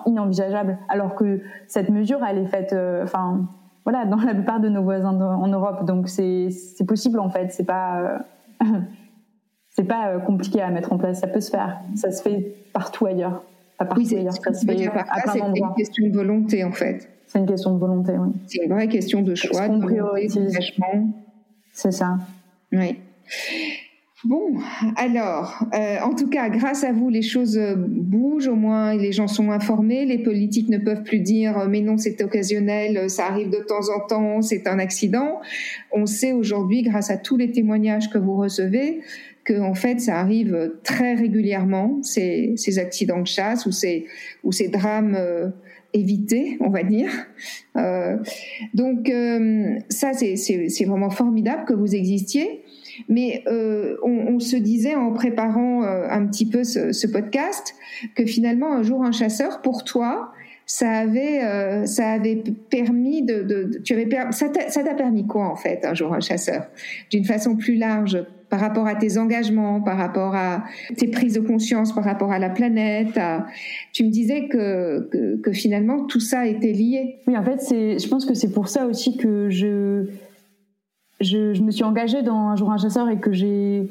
inenvisageable. 0.07 0.79
Alors 0.89 1.15
que 1.15 1.41
cette 1.67 1.89
mesure, 1.89 2.19
elle 2.29 2.39
est 2.39 2.47
faite, 2.47 2.73
euh, 2.73 3.05
enfin, 3.05 3.47
voilà, 3.85 4.07
dans 4.07 4.17
la 4.17 4.35
plupart 4.35 4.61
de 4.61 4.69
nos 4.69 4.83
voisins 4.83 5.19
en 5.21 5.47
Europe. 5.49 5.85
Donc 5.85 6.09
c'est 6.09 6.49
possible 6.87 7.19
en 7.19 7.31
fait. 7.31 7.53
C'est 7.53 7.65
pas 7.67 8.23
euh, 8.63 8.67
c'est 9.71 9.85
pas 9.85 10.09
euh, 10.09 10.19
compliqué 10.19 10.61
à 10.61 10.71
mettre 10.71 10.93
en 10.93 10.99
place. 10.99 11.21
Ça 11.21 11.27
peut 11.27 11.41
se 11.41 11.51
faire. 11.51 11.81
Ça 11.95 12.11
se 12.11 12.23
fait 12.23 12.55
partout 12.73 13.07
ailleurs. 13.07 13.43
Pas 13.79 13.85
partout 13.85 14.03
oui, 14.03 14.17
ailleurs. 14.17 14.35
Ça 14.35 14.53
se 14.53 14.65
fait 14.67 14.91
C'est 15.33 15.39
une 15.41 15.75
question 15.75 16.07
de 16.07 16.15
volonté 16.15 16.65
en 16.65 16.73
fait. 16.73 17.09
C'est 17.27 17.39
une 17.39 17.47
question 17.47 17.73
de 17.73 17.79
volonté, 17.79 18.13
oui. 18.19 18.31
C'est 18.47 18.63
une 18.63 18.73
vraie 18.73 18.89
question 18.89 19.23
de 19.23 19.35
choix, 19.35 19.67
de 19.67 19.81
C'est 21.73 21.93
ça. 21.93 22.19
Oui. 22.73 22.99
Bon, 24.25 24.55
alors, 24.97 25.65
euh, 25.75 25.99
en 26.01 26.15
tout 26.15 26.29
cas, 26.29 26.49
grâce 26.49 26.85
à 26.85 26.93
vous, 26.93 27.09
les 27.09 27.23
choses 27.23 27.59
bougent, 27.77 28.49
au 28.49 28.55
moins 28.55 28.95
les 28.95 29.11
gens 29.11 29.27
sont 29.27 29.51
informés, 29.51 30.05
les 30.05 30.19
politiques 30.19 30.69
ne 30.69 30.79
peuvent 30.79 31.03
plus 31.03 31.21
dire 31.21 31.67
mais 31.69 31.81
non, 31.81 31.97
c'est 31.97 32.23
occasionnel, 32.23 33.11
ça 33.11 33.27
arrive 33.27 33.51
de 33.51 33.59
temps 33.59 33.89
en 33.95 34.07
temps, 34.07 34.41
c'est 34.41 34.69
un 34.69 34.79
accident. 34.79 35.41
On 35.91 36.07
sait 36.07 36.33
aujourd'hui, 36.33 36.83
grâce 36.83 37.11
à 37.11 37.17
tous 37.17 37.37
les 37.37 37.51
témoignages 37.51 38.11
que 38.11 38.19
vous 38.19 38.37
recevez, 38.37 39.01
que 39.45 39.61
en 39.61 39.75
fait 39.75 40.01
ça 40.01 40.19
arrive 40.19 40.73
très 40.85 41.15
régulièrement 41.15 42.01
ces, 42.03 42.55
ces 42.57 42.79
accidents 42.79 43.21
de 43.21 43.27
chasse 43.27 43.67
ou 43.67 43.73
ces 43.73 44.07
ou 44.45 44.53
ces 44.53 44.69
drames 44.69 45.15
euh, 45.17 45.49
évités 45.93 46.57
on 46.61 46.71
va 46.71 46.83
dire 46.83 47.11
euh, 47.77 48.17
donc 48.75 49.09
euh, 49.11 49.79
ça 49.89 50.13
c'est 50.13 50.85
vraiment 50.85 51.11
formidable 51.11 51.65
que 51.65 51.75
vous 51.75 51.95
existiez 51.95 52.63
mais 53.09 53.43
euh, 53.47 53.97
on, 54.03 54.39
se 54.39 54.57
disait 54.57 54.95
en 54.95 55.13
préparant 55.13 55.85
euh, 55.85 56.07
un 56.09 56.27
petit 56.27 56.47
peu 56.47 56.65
ce, 56.65 57.07
podcast 57.07 57.75
que 58.15 58.25
finalement 58.25 58.73
un 58.73 58.83
jour 58.83 59.05
un 59.05 59.13
chasseur 59.13 59.61
pour 59.61 59.85
toi 59.85 60.33
ça 60.65 60.91
avait 60.91 61.43
euh, 61.43 61.87
ça 61.87 62.13
avait 62.13 62.43
permis 62.71 63.23
de, 63.23 63.81
tu 63.85 63.93
avais 63.93 64.09
ça 64.31 64.49
t'a 64.49 64.95
permis 64.95 65.27
quoi 65.27 65.49
en 65.49 65.57
fait 65.57 65.85
un 65.85 65.95
jour 65.95 66.15
un 66.15 66.21
chasseur? 66.21 66.69
D'une 67.11 67.25
façon 67.25 67.57
plus 67.57 67.77
large 67.77 68.25
par 68.49 68.61
rapport 68.61 68.87
à 68.87 68.95
tes 68.95 69.19
engagements, 69.19 69.81
par 69.81 69.97
rapport 69.97 70.35
à 70.35 70.65
tes 70.97 71.09
prises 71.09 71.35
de 71.35 71.41
conscience, 71.41 71.95
par 71.95 72.05
rapport 72.05 72.33
à 72.33 72.39
la 72.39 72.51
planète. 72.51 73.19
Tu 73.93 74.05
me 74.05 74.11
disais 74.11 74.47
que, 74.49 75.09
que, 75.11 75.41
que, 75.41 75.53
finalement 75.53 76.05
tout 76.05 76.21
ça 76.21 76.47
était 76.47 76.73
lié. 76.73 77.17
Oui, 77.27 77.37
en 77.37 77.43
fait, 77.43 77.61
je 77.71 78.09
pense 78.09 78.27
que 78.27 78.35
c'est 78.35 78.53
pour 78.53 78.69
ça 78.69 78.87
aussi 78.87 79.17
que 79.17 79.49
je, 79.49 80.05
je, 81.23 81.63
me 81.63 81.71
suis 81.71 81.85
engagée 81.85 82.23
dans 82.23 82.49
un 82.49 82.57
jour 82.57 82.71
un 82.71 82.79
chasseur 82.79 83.09
et 83.09 83.19
que 83.19 83.33
j'ai, 83.33 83.89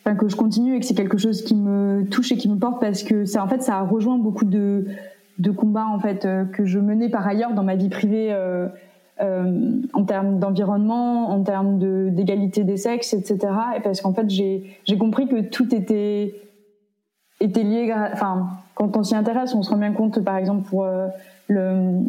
enfin, 0.00 0.16
que 0.16 0.28
je 0.28 0.36
continue 0.36 0.76
et 0.76 0.80
que 0.80 0.86
c'est 0.86 0.94
quelque 0.94 1.18
chose 1.18 1.42
qui 1.42 1.54
me 1.54 2.04
touche 2.10 2.32
et 2.32 2.36
qui 2.36 2.48
me 2.48 2.56
porte 2.56 2.80
parce 2.80 3.02
que 3.02 3.24
ça, 3.24 3.44
en 3.44 3.48
fait, 3.48 3.62
ça 3.62 3.78
a 3.78 3.82
rejoint 3.82 4.18
beaucoup 4.18 4.44
de, 4.44 4.86
de 5.38 5.50
combats 5.50 5.86
en 5.86 5.98
fait 5.98 6.24
euh, 6.24 6.44
que 6.44 6.64
je 6.64 6.78
menais 6.78 7.08
par 7.08 7.26
ailleurs 7.26 7.54
dans 7.54 7.64
ma 7.64 7.76
vie 7.76 7.88
privée. 7.88 8.28
Euh, 8.32 8.68
euh, 9.20 9.82
en 9.92 10.04
termes 10.04 10.40
d'environnement, 10.40 11.30
en 11.30 11.42
termes 11.42 11.78
d'égalité 12.12 12.64
des 12.64 12.78
sexes, 12.78 13.12
etc. 13.12 13.38
Et 13.76 13.80
parce 13.80 14.00
qu'en 14.00 14.12
fait, 14.14 14.28
j'ai 14.28 14.98
compris 14.98 15.28
que 15.28 15.42
tout 15.42 15.72
était 15.72 16.34
était 17.38 17.62
lié. 17.62 17.94
Enfin, 18.12 18.48
quand 18.74 18.96
on 18.96 19.04
s'y 19.04 19.14
intéresse, 19.14 19.54
on 19.54 19.62
se 19.62 19.70
rend 19.70 19.76
bien 19.76 19.92
compte, 19.92 20.24
par 20.24 20.38
exemple, 20.38 20.68
pour 20.68 20.86
le 21.46 22.00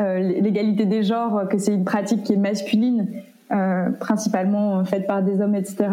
l'égalité 0.00 0.86
des 0.86 1.02
genres, 1.02 1.48
que 1.48 1.58
c'est 1.58 1.74
une 1.74 1.84
pratique 1.84 2.22
qui 2.22 2.32
est 2.32 2.38
masculine, 2.38 3.08
euh, 3.52 3.90
principalement 3.90 4.84
faite 4.84 5.06
par 5.06 5.22
des 5.22 5.40
hommes, 5.40 5.54
etc. 5.54 5.88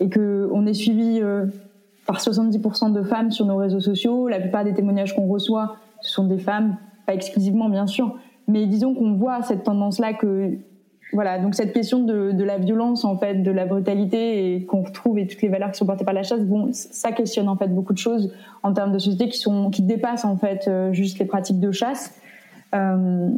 Et 0.00 0.08
que 0.08 0.48
on 0.52 0.66
est 0.66 0.74
suivi 0.74 1.20
par 2.06 2.20
70% 2.20 2.92
de 2.92 3.02
femmes 3.02 3.30
sur 3.30 3.46
nos 3.46 3.56
réseaux 3.56 3.80
sociaux. 3.80 4.28
La 4.28 4.40
plupart 4.40 4.64
des 4.64 4.74
témoignages 4.74 5.14
qu'on 5.14 5.26
reçoit, 5.26 5.76
ce 6.00 6.12
sont 6.12 6.24
des 6.24 6.38
femmes, 6.38 6.76
pas 7.06 7.14
exclusivement 7.14 7.68
bien 7.68 7.86
sûr, 7.86 8.16
mais 8.48 8.66
disons 8.66 8.94
qu'on 8.94 9.14
voit 9.14 9.42
cette 9.42 9.64
tendance-là 9.64 10.14
que 10.14 10.58
voilà, 11.12 11.38
donc 11.38 11.56
cette 11.56 11.72
question 11.72 12.00
de, 12.00 12.30
de, 12.30 12.44
la 12.44 12.58
violence 12.58 13.04
en 13.04 13.16
fait, 13.16 13.42
de 13.42 13.50
la 13.50 13.66
brutalité 13.66 14.54
et 14.54 14.64
qu'on 14.64 14.82
retrouve 14.82 15.18
et 15.18 15.26
toutes 15.26 15.42
les 15.42 15.48
valeurs 15.48 15.72
qui 15.72 15.78
sont 15.78 15.86
portées 15.86 16.04
par 16.04 16.14
la 16.14 16.22
chasse, 16.22 16.40
bon, 16.40 16.70
ça 16.72 17.10
questionne 17.10 17.48
en 17.48 17.56
fait 17.56 17.68
beaucoup 17.68 17.92
de 17.92 17.98
choses 17.98 18.32
en 18.62 18.72
termes 18.72 18.92
de 18.92 18.98
société 18.98 19.28
qui 19.28 19.38
sont 19.38 19.70
qui 19.70 19.82
dépassent 19.82 20.24
en 20.24 20.36
fait 20.36 20.68
euh, 20.68 20.92
juste 20.92 21.18
les 21.18 21.24
pratiques 21.24 21.58
de 21.58 21.72
chasse. 21.72 22.14
Euh, 22.74 23.30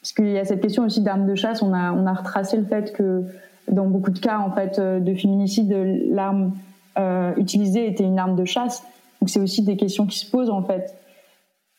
parce 0.00 0.12
qu'il 0.12 0.28
y 0.28 0.38
a 0.38 0.44
cette 0.44 0.60
question 0.60 0.84
aussi 0.84 1.00
d'armes 1.02 1.26
de 1.26 1.34
chasse, 1.34 1.62
on 1.62 1.72
a 1.72 1.92
on 1.92 2.06
a 2.06 2.12
retracé 2.12 2.56
le 2.56 2.64
fait 2.64 2.92
que 2.92 3.24
dans 3.70 3.86
beaucoup 3.86 4.10
de 4.10 4.18
cas 4.18 4.38
en 4.38 4.50
fait 4.50 4.78
euh, 4.78 5.00
de 5.00 5.14
féminicide, 5.14 5.70
l'arme 6.10 6.52
euh, 6.98 7.34
utilisée 7.36 7.86
était 7.88 8.04
une 8.04 8.18
arme 8.18 8.36
de 8.36 8.44
chasse. 8.44 8.82
Donc 9.20 9.30
c'est 9.30 9.40
aussi 9.40 9.62
des 9.62 9.76
questions 9.76 10.06
qui 10.06 10.18
se 10.18 10.30
posent 10.30 10.50
en 10.50 10.62
fait. 10.62 10.94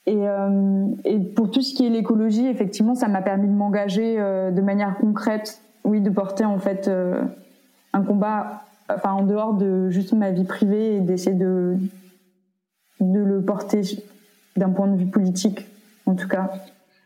Et, 0.05 0.27
euh, 0.27 0.87
et, 1.05 1.19
pour 1.19 1.51
tout 1.51 1.61
ce 1.61 1.73
qui 1.73 1.85
est 1.85 1.89
l'écologie, 1.89 2.47
effectivement, 2.47 2.95
ça 2.95 3.07
m'a 3.07 3.21
permis 3.21 3.47
de 3.47 3.53
m'engager 3.53 4.15
euh, 4.17 4.49
de 4.49 4.61
manière 4.61 4.97
concrète, 4.97 5.61
oui, 5.83 6.01
de 6.01 6.09
porter 6.09 6.45
en 6.45 6.57
fait 6.57 6.87
euh, 6.87 7.21
un 7.93 8.01
combat, 8.01 8.63
enfin 8.89 9.11
en 9.11 9.23
dehors 9.23 9.53
de 9.53 9.89
juste 9.89 10.13
ma 10.13 10.31
vie 10.31 10.45
privée 10.45 10.95
et 10.95 10.99
d'essayer 10.99 11.35
de 11.35 11.77
de 12.99 13.19
le 13.19 13.41
porter 13.41 13.81
d'un 14.57 14.71
point 14.71 14.87
de 14.87 14.97
vue 14.97 15.05
politique, 15.05 15.67
tout 16.15 16.27
cas. 16.27 16.51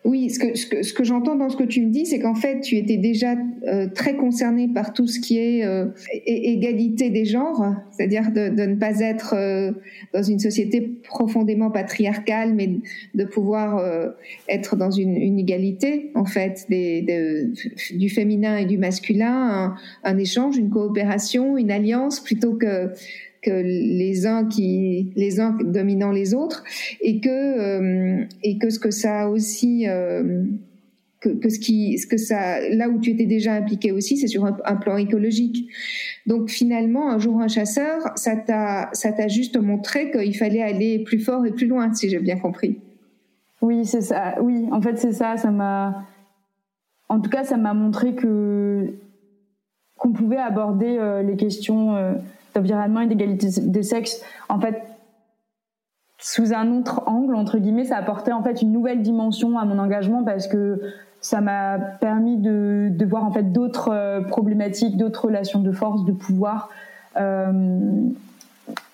Oui, 0.06 0.30
ce 0.30 0.94
que, 0.94 1.04
j'entends 1.06 1.36
dans 1.36 1.50
ce 1.50 1.56
que 1.56 1.64
tu 1.64 1.82
me 1.82 1.90
dis, 1.90 2.06
c'est 2.06 2.20
qu'en 2.20 2.36
fait, 2.36 2.60
tu 2.60 2.76
étais 2.76 2.98
déjà 2.98 3.36
euh, 3.66 3.88
très 3.88 4.18
concerné 4.18 4.68
par 4.68 4.92
tout 4.92 5.08
ce 5.08 5.22
qui 5.22 5.38
est 5.38 5.64
euh, 5.64 5.86
égalité 6.26 7.10
des 7.10 7.24
genres, 7.24 7.74
c'est-à-dire 7.92 8.34
de, 8.34 8.50
ne 8.50 8.76
pas 8.76 9.00
être 9.00 9.34
euh, 9.34 9.72
dans 10.14 10.22
une 10.22 10.40
société 10.40 10.82
profondément 10.82 11.72
patriarcale, 11.72 12.54
mais 12.54 12.70
de 13.16 13.24
pouvoir 13.24 13.82
être 14.50 14.76
dans 14.76 14.92
une, 14.92 15.40
égalité, 15.40 16.12
en 16.16 16.26
fait, 16.26 16.68
du 16.70 18.10
féminin 18.10 18.58
et 18.58 18.66
du 18.66 18.78
masculin, 18.78 19.74
un 20.04 20.18
échange, 20.18 20.58
une 20.58 20.70
coopération, 20.70 21.58
une 21.58 21.72
alliance, 21.72 22.20
plutôt 22.20 22.56
que 22.56 22.92
que 23.44 23.52
les 23.52 24.26
uns 24.26 24.46
qui 24.46 25.12
les 25.16 25.40
uns 25.40 25.58
dominant 25.64 26.12
les 26.12 26.34
autres 26.34 26.64
et 27.02 27.20
que 27.20 27.30
euh, 27.30 28.26
et 28.42 28.58
que 28.58 28.70
ce 28.70 28.80
que 28.80 28.92
ça 28.92 29.22
a 29.22 29.28
aussi 29.28 29.88
euh, 29.88 30.46
que, 31.20 31.50
ce 31.50 31.60
qui 31.60 31.98
ce 31.98 32.08
que 32.08 32.18
ça 32.18 32.60
là 32.70 32.90
où 32.90 33.00
tu 33.00 33.12
étais 33.12 33.26
déjà 33.26 33.54
impliqué 33.54 33.92
aussi 33.92 34.18
c'est 34.18 34.28
sur 34.28 34.46
un, 34.46 34.76
plan 34.76 34.98
écologique. 34.98 35.70
Donc 36.26 36.50
finalement 36.50 37.12
un 37.12 37.20
jour 37.20 37.40
un 37.40 37.48
chasseur 37.48 38.02
ça 38.16 38.36
t'a 38.36 38.90
ça 38.94 39.12
t'a 39.12 39.28
juste 39.28 39.58
montré 39.58 40.12
qu'il 40.12 40.36
fallait 40.36 40.64
aller 40.64 41.00
plus 41.00 41.20
fort 41.20 41.46
et 41.46 41.52
plus 41.52 41.68
loin 41.68 41.94
si 41.94 42.10
j'ai 42.10 42.20
bien 42.20 42.38
compris. 42.38 42.80
Oui 43.62 43.86
c'est 43.86 44.02
ça. 44.02 44.36
Oui 44.42 44.66
en 44.72 44.82
fait 44.82 44.98
c'est 44.98 45.14
ça. 45.14 45.38
Ça 45.38 45.52
m'a 45.52 46.08
en 47.10 47.20
tout 47.20 47.30
cas 47.30 47.44
ça 47.44 47.58
m'a 47.58 47.74
montré 47.74 48.16
que 48.16 48.94
qu'on 49.96 50.12
pouvait 50.12 50.38
aborder 50.38 50.98
euh, 50.98 51.22
les 51.22 51.38
questions 51.38 51.96
d'environnement 52.54 53.02
et 53.02 53.08
d'égalité 53.08 53.48
des 53.62 53.84
sexes, 53.84 54.22
en 54.50 54.60
fait, 54.60 54.82
sous 56.20 56.54
un 56.54 56.72
autre 56.72 57.04
angle, 57.06 57.36
entre 57.36 57.58
guillemets, 57.58 57.86
ça 57.86 57.98
apportait 57.98 58.32
en 58.32 58.42
fait 58.42 58.62
une 58.62 58.72
nouvelle 58.72 59.02
dimension 59.02 59.58
à 59.58 59.66
mon 59.66 59.78
engagement 59.78 60.24
parce 60.24 60.48
que 60.48 60.80
ça 61.20 61.42
m'a 61.42 61.78
permis 61.78 62.38
de, 62.38 62.90
de, 62.92 63.06
voir 63.06 63.26
en 63.26 63.32
fait 63.32 63.52
d'autres 63.52 63.90
euh, 63.92 64.22
problématiques, 64.22 64.98
d'autres 64.98 65.26
relations 65.26 65.60
de 65.60 65.72
force, 65.72 66.06
de 66.06 66.12
pouvoir, 66.12 66.70
euh, 67.18 67.52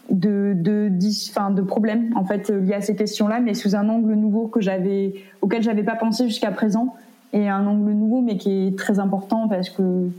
de, 0.10 0.54
de, 0.56 0.92
enfin, 1.30 1.52
de 1.52 1.62
problèmes 1.62 2.12
en 2.16 2.24
fait 2.24 2.50
liés 2.50 2.74
à 2.74 2.82
ces 2.82 2.96
questions-là, 2.96 3.40
mais 3.40 3.54
sous 3.54 3.76
un 3.76 3.90
angle 3.90 4.14
nouveau 4.14 4.48
que 4.48 4.62
j'avais, 4.62 5.16
auquel 5.42 5.62
j'avais 5.62 5.84
pas 5.84 5.96
pensé 5.96 6.28
jusqu'à 6.28 6.52
présent, 6.52 6.96
et 7.34 7.48
un 7.48 7.66
angle 7.68 7.92
nouveau, 7.92 8.22
mais 8.22 8.38
qui 8.38 8.68
est 8.68 8.78
très 8.78 9.00
important 9.00 9.48
parce 9.48 9.70
que 9.70 10.10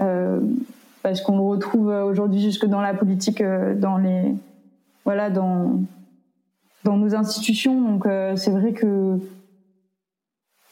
euh, 0.00 0.40
parce 1.02 1.20
qu'on 1.20 1.36
le 1.36 1.42
retrouve 1.42 1.88
aujourd'hui 1.88 2.40
jusque 2.40 2.66
dans 2.66 2.80
la 2.80 2.94
politique, 2.94 3.40
euh, 3.40 3.74
dans 3.74 3.98
les 3.98 4.34
voilà, 5.04 5.30
dans 5.30 5.80
dans 6.84 6.96
nos 6.96 7.14
institutions. 7.14 7.80
Donc 7.80 8.06
euh, 8.06 8.36
c'est 8.36 8.50
vrai 8.50 8.72
que 8.72 9.18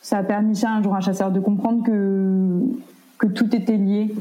ça 0.00 0.18
a 0.18 0.22
permis 0.22 0.56
ça 0.56 0.70
un 0.70 0.82
jour 0.82 0.94
à 0.94 0.98
un 0.98 1.00
chasseur 1.00 1.30
de 1.30 1.40
comprendre 1.40 1.84
que 1.84 2.60
que 3.18 3.26
tout 3.26 3.54
était 3.54 3.76
lié. 3.76 4.14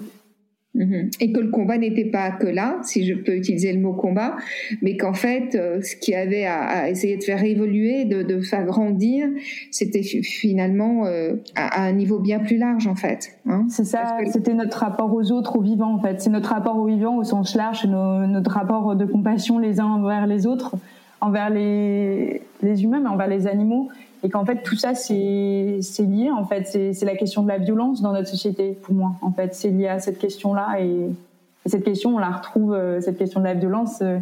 Et 1.20 1.32
que 1.32 1.40
le 1.40 1.50
combat 1.50 1.78
n'était 1.78 2.06
pas 2.06 2.32
que 2.32 2.48
là, 2.48 2.78
si 2.84 3.06
je 3.06 3.14
peux 3.14 3.36
utiliser 3.36 3.74
le 3.74 3.80
mot 3.80 3.94
combat, 3.94 4.38
mais 4.82 4.96
qu'en 4.98 5.14
fait, 5.14 5.56
euh, 5.56 5.82
ce 5.82 5.96
qui 5.96 6.16
avait 6.16 6.46
à, 6.46 6.62
à, 6.62 6.90
essayer 6.90 7.18
de 7.18 7.24
faire 7.24 7.44
évoluer, 7.44 8.06
de, 8.06 8.24
de 8.24 8.40
faire 8.42 8.66
grandir, 8.66 9.28
c'était 9.72 10.04
finalement 10.04 11.06
euh, 11.06 11.36
à, 11.56 11.82
à, 11.82 11.88
un 11.88 11.92
niveau 11.92 12.20
bien 12.20 12.40
plus 12.40 12.58
large, 12.58 12.88
en 12.88 12.96
fait. 12.96 13.38
Hein 13.46 13.66
c'est 13.70 13.84
ça, 13.84 14.18
que... 14.24 14.32
c'était 14.32 14.54
notre 14.54 14.78
rapport 14.80 15.14
aux 15.14 15.32
autres, 15.32 15.58
aux 15.58 15.62
vivants, 15.62 15.96
en 15.96 16.02
fait. 16.02 16.22
C'est 16.22 16.30
notre 16.30 16.50
rapport 16.50 16.78
aux 16.78 16.86
vivants 16.86 17.18
au 17.18 17.24
sens 17.24 17.56
large, 17.56 17.86
nos, 17.86 18.26
notre 18.28 18.52
rapport 18.52 18.96
de 18.96 19.06
compassion 19.06 19.60
les 19.60 19.80
uns 19.80 19.86
envers 19.86 20.28
les 20.28 20.48
autres, 20.48 20.76
envers 21.22 21.50
les, 21.50 22.42
les 22.64 22.84
humains, 22.84 23.02
mais 23.02 23.10
envers 23.10 23.28
les 23.28 23.48
animaux 23.48 23.90
et 24.24 24.30
qu'en 24.30 24.46
fait 24.46 24.64
tout 24.64 24.76
ça 24.76 24.96
c'est 24.96 25.80
lié 26.00 26.30
en 26.32 26.46
fait. 26.46 26.66
C'est 26.66 27.06
la 27.06 27.16
question 27.16 27.44
de 27.44 27.48
la 27.48 27.58
violence 27.58 28.02
dans 28.02 28.14
notre 28.14 28.28
société 28.28 28.78
pour 28.82 28.94
moi 28.94 29.14
en 29.22 29.32
fait. 29.32 29.56
C'est 29.56 29.70
lié 29.70 29.88
à 29.88 30.00
cette 30.00 30.20
question 30.20 30.54
là 30.54 30.76
et, 30.80 31.10
et, 31.66 31.70
cette 31.70 31.84
question 31.84 32.16
on 32.16 32.20
la 32.20 32.30
retrouve 32.30 32.74
euh, 32.74 33.02
cette 33.02 33.18
question 33.18 33.40
de 33.40 33.46
la 33.46 33.54
violence 33.54 34.02
euh, 34.02 34.20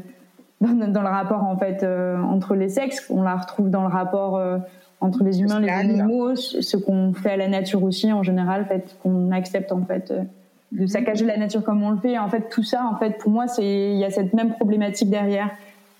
dans, 0.61 0.91
dans, 0.91 1.01
le 1.01 1.07
rapport 1.07 1.43
en 1.43 1.57
fait 1.57 1.83
euh, 1.83 2.21
entre 2.21 2.55
les 2.55 2.69
sexes. 2.69 3.05
On 3.09 3.21
la 3.21 3.35
retrouve 3.35 3.69
dans 3.69 3.81
le 3.81 3.89
rapport 3.89 4.37
euh, 4.37 4.57
entre 5.01 5.23
les 5.23 5.41
humains 5.41 5.59
les 5.59 5.69
animaux 5.69 6.35
ce 6.35 6.77
qu'on 6.77 7.13
fait 7.13 7.31
à 7.31 7.37
la 7.37 7.47
nature 7.47 7.83
aussi 7.83 8.11
en 8.11 8.23
général 8.23 8.63
en 8.63 8.65
fait 8.65 8.97
qu'on 9.03 9.31
accepte 9.31 9.71
en 9.71 9.83
fait 9.85 10.11
euh, 10.11 10.23
de 10.71 10.85
saccager 10.85 11.25
la 11.25 11.37
nature 11.37 11.63
comme 11.63 11.81
on 11.83 11.91
le 11.91 11.97
fait. 11.97 12.17
En 12.17 12.29
fait 12.29 12.49
tout 12.49 12.63
ça 12.63 12.89
en 12.91 12.97
fait 12.97 13.17
pour 13.17 13.31
moi 13.31 13.47
c'est 13.47 13.91
il 13.91 13.97
y 13.97 14.05
a 14.05 14.11
cette 14.11 14.33
même 14.33 14.53
problématique 14.53 15.09
derrière 15.09 15.49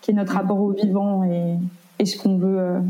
qui 0.02 0.12
est 0.12 0.14
notre 0.14 0.34
rapport 0.34 0.60
au 0.60 0.72
vivant 0.72 1.24
et, 1.24 1.56
et 2.00 2.06
ce 2.06 2.22
qu'on 2.22 2.38
veut 2.38 2.82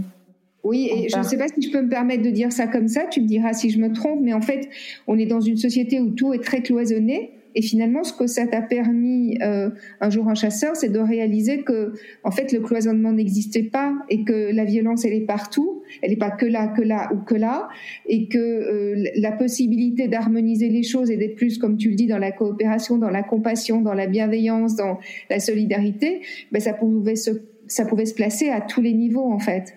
oui, 0.67 0.89
et 0.91 1.07
je 1.07 1.17
ne 1.17 1.23
sais 1.23 1.37
pas 1.37 1.47
si 1.47 1.61
je 1.61 1.71
peux 1.71 1.81
me 1.81 1.89
permettre 1.89 2.23
de 2.23 2.29
dire 2.29 2.51
ça 2.51 2.67
comme 2.67 2.89
ça, 2.89 3.05
tu 3.09 3.21
me 3.21 3.27
diras 3.27 3.53
si 3.53 3.69
je 3.69 3.79
me 3.79 3.93
trompe, 3.93 4.19
mais 4.21 4.33
en 4.33 4.41
fait, 4.41 4.67
on 5.07 5.17
est 5.17 5.25
dans 5.25 5.39
une 5.39 5.55
société 5.55 6.01
où 6.01 6.09
tout 6.09 6.33
est 6.33 6.43
très 6.43 6.61
cloisonné 6.61 7.31
Et 7.55 7.61
finalement, 7.61 8.03
ce 8.03 8.11
que 8.11 8.27
ça 8.27 8.45
t'a 8.45 8.61
permis 8.61 9.37
euh, 9.41 9.69
un 10.01 10.09
jour 10.09 10.27
en 10.27 10.35
chasseur, 10.35 10.75
c'est 10.75 10.89
de 10.89 10.99
réaliser 10.99 11.63
que, 11.63 11.93
en 12.25 12.31
fait, 12.31 12.51
le 12.51 12.59
cloisonnement 12.59 13.13
n'existait 13.13 13.63
pas 13.63 13.93
et 14.09 14.25
que 14.25 14.51
la 14.53 14.65
violence, 14.65 15.05
elle 15.05 15.13
est 15.13 15.25
partout. 15.25 15.81
Elle 16.01 16.09
n'est 16.09 16.17
pas 16.17 16.31
que 16.31 16.45
là, 16.45 16.67
que 16.67 16.81
là 16.81 17.09
ou 17.13 17.17
que 17.17 17.35
là, 17.35 17.69
et 18.05 18.27
que 18.27 18.37
euh, 18.37 19.09
la 19.15 19.31
possibilité 19.31 20.09
d'harmoniser 20.09 20.67
les 20.67 20.83
choses 20.83 21.09
et 21.09 21.15
d'être 21.15 21.35
plus, 21.35 21.57
comme 21.57 21.77
tu 21.77 21.89
le 21.89 21.95
dis, 21.95 22.07
dans 22.07 22.19
la 22.19 22.33
coopération, 22.33 22.97
dans 22.97 23.09
la 23.09 23.23
compassion, 23.23 23.79
dans 23.81 23.93
la 23.93 24.07
bienveillance, 24.07 24.75
dans 24.75 24.99
la 25.29 25.39
solidarité, 25.39 26.21
ben, 26.51 26.59
ça 26.59 26.73
pouvait 26.73 27.15
se, 27.15 27.31
ça 27.67 27.85
pouvait 27.85 28.05
se 28.05 28.13
placer 28.13 28.49
à 28.49 28.59
tous 28.59 28.81
les 28.81 28.93
niveaux, 28.93 29.31
en 29.31 29.39
fait. 29.39 29.73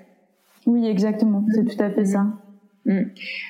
Oui, 0.67 0.87
exactement. 0.87 1.45
C'est 1.55 1.65
tout 1.65 1.83
à 1.83 1.91
fait 1.91 2.05
ça. 2.05 2.27
Mm. 2.87 3.01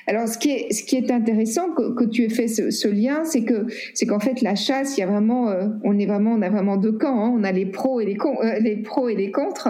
Alors, 0.07 0.27
ce 0.27 0.37
qui 0.37 0.51
est, 0.51 1.11
intéressant 1.11 1.71
que, 1.71 2.05
tu 2.05 2.23
aies 2.23 2.29
fait 2.29 2.47
ce, 2.47 2.87
lien, 2.87 3.23
c'est 3.23 3.43
que 3.43 3.65
c'est 3.93 4.05
qu'en 4.05 4.19
fait 4.19 4.41
la 4.41 4.55
chasse, 4.55 4.97
il 4.97 5.01
y 5.01 5.03
a 5.03 5.07
vraiment, 5.07 5.49
euh, 5.49 5.67
on 5.83 5.97
est 5.97 6.05
vraiment, 6.05 6.31
on 6.33 6.41
a 6.41 6.49
vraiment 6.49 6.77
deux 6.77 6.91
camps. 6.91 7.25
Hein. 7.25 7.33
On 7.35 7.43
a 7.43 7.51
les 7.51 7.65
pros 7.65 8.01
et 8.01 8.05
les, 8.05 8.15
con, 8.15 8.35
euh, 8.43 8.59
les 8.59 8.77
pros 8.77 9.09
et 9.09 9.15
les 9.15 9.31
contres. 9.31 9.69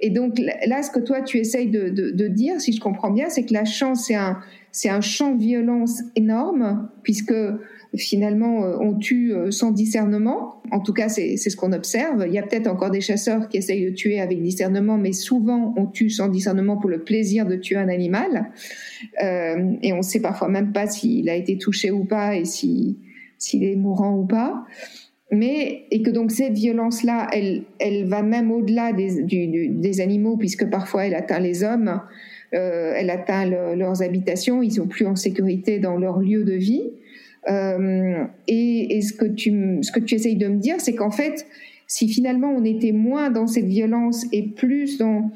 Et 0.00 0.10
donc 0.10 0.38
là, 0.66 0.82
ce 0.82 0.90
que 0.90 1.00
toi 1.00 1.22
tu 1.22 1.38
essayes 1.38 1.70
de 1.70 2.28
dire, 2.28 2.60
si 2.60 2.72
je 2.72 2.80
comprends 2.80 3.10
bien, 3.10 3.28
c'est 3.28 3.44
que 3.44 3.54
la 3.54 3.64
chance 3.64 4.06
c'est 4.06 4.14
un, 4.14 4.38
c'est 4.70 4.90
un 4.90 5.00
champ 5.00 5.32
de 5.32 5.40
violence 5.40 6.02
énorme 6.16 6.90
puisque 7.02 7.34
finalement 7.96 8.64
euh, 8.64 8.76
on 8.80 8.94
tue 8.94 9.32
euh, 9.32 9.50
sans 9.50 9.70
discernement. 9.70 10.60
En 10.70 10.80
tout 10.80 10.92
cas, 10.92 11.08
c'est 11.08 11.36
ce 11.36 11.56
qu'on 11.56 11.72
observe. 11.72 12.24
Il 12.26 12.32
y 12.32 12.38
a 12.38 12.42
peut-être 12.42 12.66
encore 12.66 12.90
des 12.90 13.00
chasseurs 13.00 13.48
qui 13.48 13.58
essayent 13.58 13.84
de 13.84 13.90
tuer 13.90 14.20
avec 14.20 14.42
discernement, 14.42 14.98
mais 14.98 15.12
souvent 15.12 15.74
on 15.76 15.86
tue 15.86 16.10
sans 16.10 16.28
discernement 16.28 16.76
pour 16.76 16.90
le 16.90 17.04
plaisir 17.04 17.46
de 17.46 17.56
tuer 17.56 17.76
un 17.76 17.88
animal. 17.88 18.50
Euh, 19.22 19.72
et 19.82 19.92
on 19.92 19.98
ne 19.98 20.02
sait 20.02 20.20
parfois 20.20 20.48
même 20.48 20.72
pas 20.72 20.86
s'il 20.86 21.28
a 21.28 21.34
été 21.34 21.58
touché 21.58 21.90
ou 21.90 22.04
pas 22.04 22.36
et 22.36 22.44
s'il 22.44 22.96
est 23.52 23.76
mourant 23.76 24.16
ou 24.16 24.26
pas. 24.26 24.64
Mais 25.32 25.84
et 25.90 26.02
que 26.02 26.10
donc 26.10 26.30
cette 26.30 26.54
violence-là, 26.54 27.28
elle, 27.32 27.64
va 28.06 28.22
même 28.22 28.52
au-delà 28.52 28.92
des, 28.92 30.00
animaux, 30.00 30.36
puisque 30.36 30.68
parfois 30.70 31.06
elle 31.06 31.14
atteint 31.14 31.40
les 31.40 31.64
hommes, 31.64 32.00
elle 32.52 33.10
atteint 33.10 33.44
leurs 33.44 34.02
habitations, 34.02 34.62
ils 34.62 34.70
sont 34.70 34.86
plus 34.86 35.04
en 35.04 35.16
sécurité 35.16 35.80
dans 35.80 35.96
leur 35.96 36.20
lieu 36.20 36.44
de 36.44 36.52
vie. 36.52 36.92
Euh, 37.48 38.24
et, 38.48 39.00
ce 39.02 39.12
que 39.12 39.26
tu 39.26 39.78
ce 39.82 39.92
que 39.92 40.00
tu 40.00 40.14
essayes 40.14 40.36
de 40.36 40.48
me 40.48 40.58
dire, 40.58 40.76
c'est 40.78 40.94
qu'en 40.94 41.10
fait, 41.10 41.46
si 41.86 42.08
finalement 42.08 42.50
on 42.50 42.64
était 42.64 42.92
moins 42.92 43.30
dans 43.30 43.46
cette 43.46 43.66
violence 43.66 44.26
et 44.32 44.42
plus 44.42 44.98
dans 44.98 45.30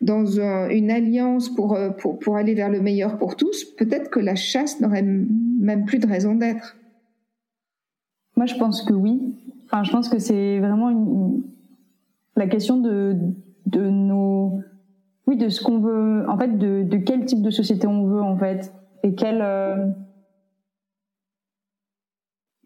dans 0.00 0.24
une 0.70 0.90
alliance 0.90 1.54
pour, 1.54 1.74
euh, 1.74 1.90
pour 1.90 2.18
pour 2.18 2.36
aller 2.36 2.54
vers 2.54 2.70
le 2.70 2.80
meilleur 2.80 3.18
pour 3.18 3.36
tous, 3.36 3.64
peut-être 3.76 4.08
que 4.08 4.20
la 4.20 4.34
chasse 4.34 4.80
n'aurait 4.80 5.02
même 5.02 5.84
plus 5.84 5.98
de 5.98 6.06
raison 6.06 6.34
d'être. 6.34 6.76
Moi, 8.36 8.46
je 8.46 8.54
pense 8.54 8.82
que 8.82 8.94
oui. 8.94 9.20
Enfin, 9.66 9.82
je 9.84 9.90
pense 9.90 10.08
que 10.08 10.18
c'est 10.18 10.58
vraiment 10.60 11.34
la 12.36 12.46
question 12.46 12.78
de 12.78 13.16
de 13.66 13.90
nos 13.90 14.60
oui 15.26 15.36
de 15.36 15.48
ce 15.50 15.62
qu'on 15.62 15.78
veut 15.78 16.24
en 16.28 16.38
fait 16.38 16.56
de, 16.56 16.82
de 16.82 16.96
quel 16.96 17.26
type 17.26 17.42
de 17.42 17.50
société 17.50 17.86
on 17.86 18.06
veut 18.06 18.22
en 18.22 18.36
fait 18.38 18.72
et 19.02 19.14
quel 19.14 19.40
euh, 19.42 19.86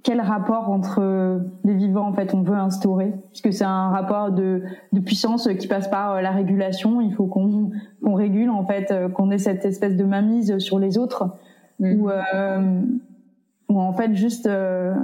quel 0.05 0.21
rapport 0.21 0.69
entre 0.71 1.41
les 1.65 1.75
vivants 1.75 2.07
en 2.07 2.13
fait 2.13 2.35
on 2.35 2.43
veut 2.43 2.55
instaurer? 2.55 3.15
Puisque 3.31 3.53
c'est 3.53 3.65
un 3.65 3.89
rapport 3.89 4.31
de, 4.31 4.63
de 4.93 5.01
puissance 5.01 5.49
qui 5.59 5.67
passe 5.67 5.89
par 5.89 6.13
euh, 6.13 6.21
la 6.21 6.31
régulation. 6.31 7.01
Il 7.01 7.13
faut 7.13 7.27
qu'on 7.27 7.71
qu'on 8.03 8.15
régule 8.15 8.51
en 8.51 8.65
fait 8.67 8.91
euh, 8.91 9.09
qu'on 9.09 9.31
ait 9.31 9.39
cette 9.39 9.65
espèce 9.65 9.97
de 9.97 10.05
mainmise 10.05 10.59
sur 10.59 10.79
les 10.79 10.99
autres. 10.99 11.35
Mm. 11.81 12.01
ou 12.01 12.11
euh, 12.11 12.83
en 13.69 13.93
fait 13.95 14.15
juste 14.15 14.47
euh, 14.47 14.95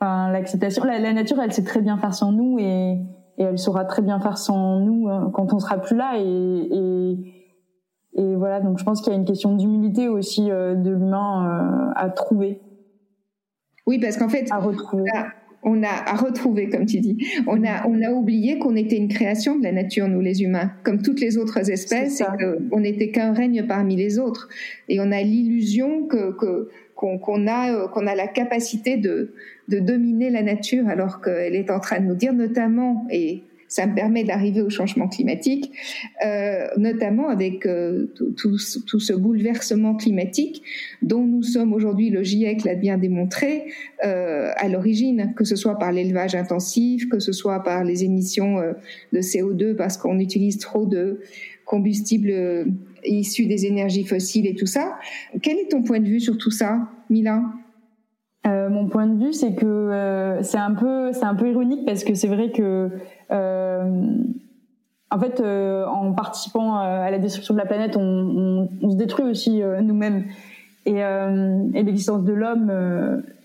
enfin 0.00 0.32
l'acceptation. 0.32 0.82
La, 0.84 0.98
la, 0.98 1.12
nature 1.12 1.36
elle 1.40 1.52
sait 1.52 1.62
très 1.62 1.82
bien 1.82 1.98
faire 1.98 2.14
sans 2.14 2.32
nous 2.32 2.58
et, 2.58 2.98
et 3.36 3.42
elle 3.42 3.58
saura 3.58 3.84
très 3.84 4.00
bien 4.00 4.18
faire 4.20 4.38
sans 4.38 4.80
nous 4.80 5.06
quand 5.34 5.52
on 5.52 5.58
sera 5.58 5.76
plus 5.76 5.96
là. 5.96 6.14
Et, 6.16 6.22
et 6.22 7.32
et 8.18 8.34
voilà. 8.36 8.62
Donc 8.62 8.78
je 8.78 8.84
pense 8.84 9.02
qu'il 9.02 9.12
y 9.12 9.16
a 9.16 9.18
une 9.18 9.26
question 9.26 9.54
d'humilité 9.54 10.08
aussi 10.08 10.46
de 10.46 10.90
l'humain 10.90 11.92
à 11.94 12.08
trouver 12.08 12.62
oui, 13.86 13.98
parce 13.98 14.16
qu'en 14.16 14.28
fait, 14.28 14.46
à 14.50 14.58
retrouver. 14.58 15.10
On 15.68 15.82
a, 15.82 15.88
à 15.88 16.14
retrouver, 16.14 16.68
comme 16.68 16.86
tu 16.86 17.00
dis. 17.00 17.16
On 17.48 17.64
a, 17.64 17.88
on 17.88 18.00
a 18.00 18.10
oublié 18.12 18.56
qu'on 18.58 18.76
était 18.76 18.96
une 18.96 19.08
création 19.08 19.58
de 19.58 19.64
la 19.64 19.72
nature, 19.72 20.06
nous 20.06 20.20
les 20.20 20.42
humains, 20.42 20.70
comme 20.84 21.02
toutes 21.02 21.20
les 21.20 21.38
autres 21.38 21.70
espèces, 21.70 22.20
et 22.20 22.24
qu'on 22.70 22.78
n'était 22.78 23.10
qu'un 23.10 23.32
règne 23.32 23.66
parmi 23.66 23.96
les 23.96 24.20
autres. 24.20 24.48
Et 24.88 25.00
on 25.00 25.10
a 25.10 25.22
l'illusion 25.22 26.06
que, 26.06 26.36
que 26.38 26.68
qu'on 26.94 27.46
a 27.48 27.88
qu'on 27.88 28.06
a 28.06 28.14
la 28.14 28.28
capacité 28.28 28.96
de, 28.96 29.34
de 29.68 29.78
dominer 29.80 30.30
la 30.30 30.42
nature 30.42 30.88
alors 30.88 31.20
qu'elle 31.20 31.54
est 31.54 31.70
en 31.70 31.80
train 31.80 32.00
de 32.00 32.06
nous 32.06 32.14
dire 32.14 32.32
notamment 32.32 33.06
et 33.10 33.42
ça 33.68 33.86
me 33.86 33.94
permet 33.94 34.24
d'arriver 34.24 34.62
au 34.62 34.70
changement 34.70 35.08
climatique, 35.08 35.72
euh, 36.24 36.66
notamment 36.76 37.28
avec 37.28 37.66
euh, 37.66 38.06
tout, 38.36 38.58
ce 38.58 39.12
bouleversement 39.12 39.94
climatique 39.94 40.62
dont 41.02 41.24
nous 41.24 41.42
sommes 41.42 41.72
aujourd'hui, 41.72 42.10
le 42.10 42.22
GIEC 42.22 42.64
l'a 42.64 42.74
bien 42.74 42.98
démontré, 42.98 43.64
euh, 44.04 44.50
à 44.56 44.68
l'origine, 44.68 45.32
que 45.36 45.44
ce 45.44 45.56
soit 45.56 45.78
par 45.78 45.92
l'élevage 45.92 46.34
intensif, 46.34 47.08
que 47.08 47.18
ce 47.18 47.32
soit 47.32 47.62
par 47.62 47.84
les 47.84 48.04
émissions 48.04 48.60
de 49.12 49.20
CO2 49.20 49.74
parce 49.74 49.96
qu'on 49.96 50.18
utilise 50.18 50.58
trop 50.58 50.86
de 50.86 51.20
combustibles 51.64 52.66
issus 53.04 53.46
des 53.46 53.66
énergies 53.66 54.04
fossiles 54.04 54.46
et 54.46 54.54
tout 54.54 54.66
ça. 54.66 54.96
Quel 55.42 55.58
est 55.58 55.70
ton 55.70 55.82
point 55.82 56.00
de 56.00 56.06
vue 56.06 56.20
sur 56.20 56.38
tout 56.38 56.50
ça, 56.50 56.88
Mila? 57.10 57.42
Euh, 58.46 58.68
mon 58.68 58.86
point 58.86 59.06
de 59.06 59.24
vue, 59.24 59.32
c'est 59.32 59.54
que 59.54 59.66
euh, 59.66 60.42
c'est 60.42 60.58
un 60.58 60.74
peu, 60.74 61.12
c'est 61.12 61.24
un 61.24 61.34
peu 61.34 61.48
ironique 61.48 61.84
parce 61.84 62.04
que 62.04 62.14
c'est 62.14 62.28
vrai 62.28 62.50
que, 62.50 62.90
euh, 63.32 64.06
en 65.10 65.18
fait, 65.18 65.40
euh, 65.40 65.86
en 65.86 66.12
participant 66.12 66.76
à 66.76 67.10
la 67.10 67.18
destruction 67.18 67.54
de 67.54 67.58
la 67.58 67.66
planète, 67.66 67.96
on, 67.96 68.02
on, 68.02 68.68
on 68.82 68.90
se 68.90 68.96
détruit 68.96 69.24
aussi 69.24 69.62
nous-mêmes. 69.82 70.24
Et, 70.88 70.98
et 71.00 71.82
l'existence 71.82 72.22
de 72.22 72.32
l'homme 72.32 72.70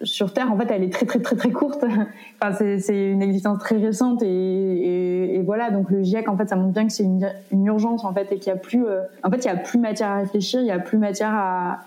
sur 0.04 0.32
Terre, 0.32 0.52
en 0.52 0.58
fait, 0.58 0.68
elle 0.70 0.84
est 0.84 0.94
très 0.94 1.08
très 1.08 1.20
très 1.20 1.36
très 1.36 1.50
courte. 1.50 1.84
enfin, 2.40 2.54
c'est, 2.54 2.78
c'est 2.78 3.10
une 3.10 3.24
existence 3.24 3.58
très 3.58 3.78
récente 3.78 4.22
et, 4.22 4.28
et, 4.28 5.36
et, 5.38 5.42
voilà. 5.42 5.72
Donc 5.72 5.90
le 5.90 6.04
GIEC, 6.04 6.30
en 6.30 6.38
fait, 6.38 6.50
ça 6.50 6.56
montre 6.56 6.74
bien 6.74 6.86
que 6.86 6.94
c'est 6.94 7.04
une, 7.04 7.28
une 7.52 7.66
urgence 7.66 8.06
en 8.06 8.14
fait 8.14 8.32
et 8.32 8.38
qu'il 8.38 8.54
y 8.54 8.56
a 8.56 8.60
plus, 8.60 8.86
en 9.24 9.32
fait, 9.32 9.38
il 9.38 9.46
y 9.46 9.50
a 9.50 9.56
plus 9.56 9.80
matière 9.80 10.12
à 10.12 10.18
réfléchir, 10.18 10.60
il 10.62 10.68
y 10.68 10.72
a 10.72 10.78
plus 10.78 11.00
matière 11.00 11.34
à 11.34 11.80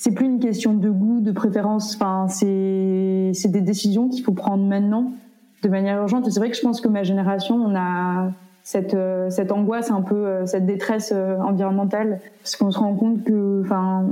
c'est 0.00 0.12
plus 0.12 0.24
une 0.24 0.40
question 0.40 0.72
de 0.72 0.88
goût, 0.88 1.20
de 1.20 1.30
préférence. 1.30 1.94
Enfin, 1.94 2.26
c'est 2.26 3.32
c'est 3.34 3.50
des 3.50 3.60
décisions 3.60 4.08
qu'il 4.08 4.24
faut 4.24 4.32
prendre 4.32 4.64
maintenant, 4.64 5.12
de 5.62 5.68
manière 5.68 6.00
urgente. 6.00 6.24
C'est 6.30 6.40
vrai 6.40 6.50
que 6.50 6.56
je 6.56 6.62
pense 6.62 6.80
que 6.80 6.88
ma 6.88 7.02
génération, 7.02 7.56
on 7.56 7.76
a 7.76 8.32
cette 8.62 8.94
euh, 8.94 9.28
cette 9.28 9.52
angoisse, 9.52 9.90
un 9.90 10.00
peu 10.00 10.14
euh, 10.14 10.46
cette 10.46 10.64
détresse 10.64 11.12
euh, 11.14 11.36
environnementale, 11.40 12.20
parce 12.42 12.56
qu'on 12.56 12.70
se 12.70 12.78
rend 12.78 12.94
compte 12.94 13.24
que, 13.24 13.60
enfin, 13.62 14.06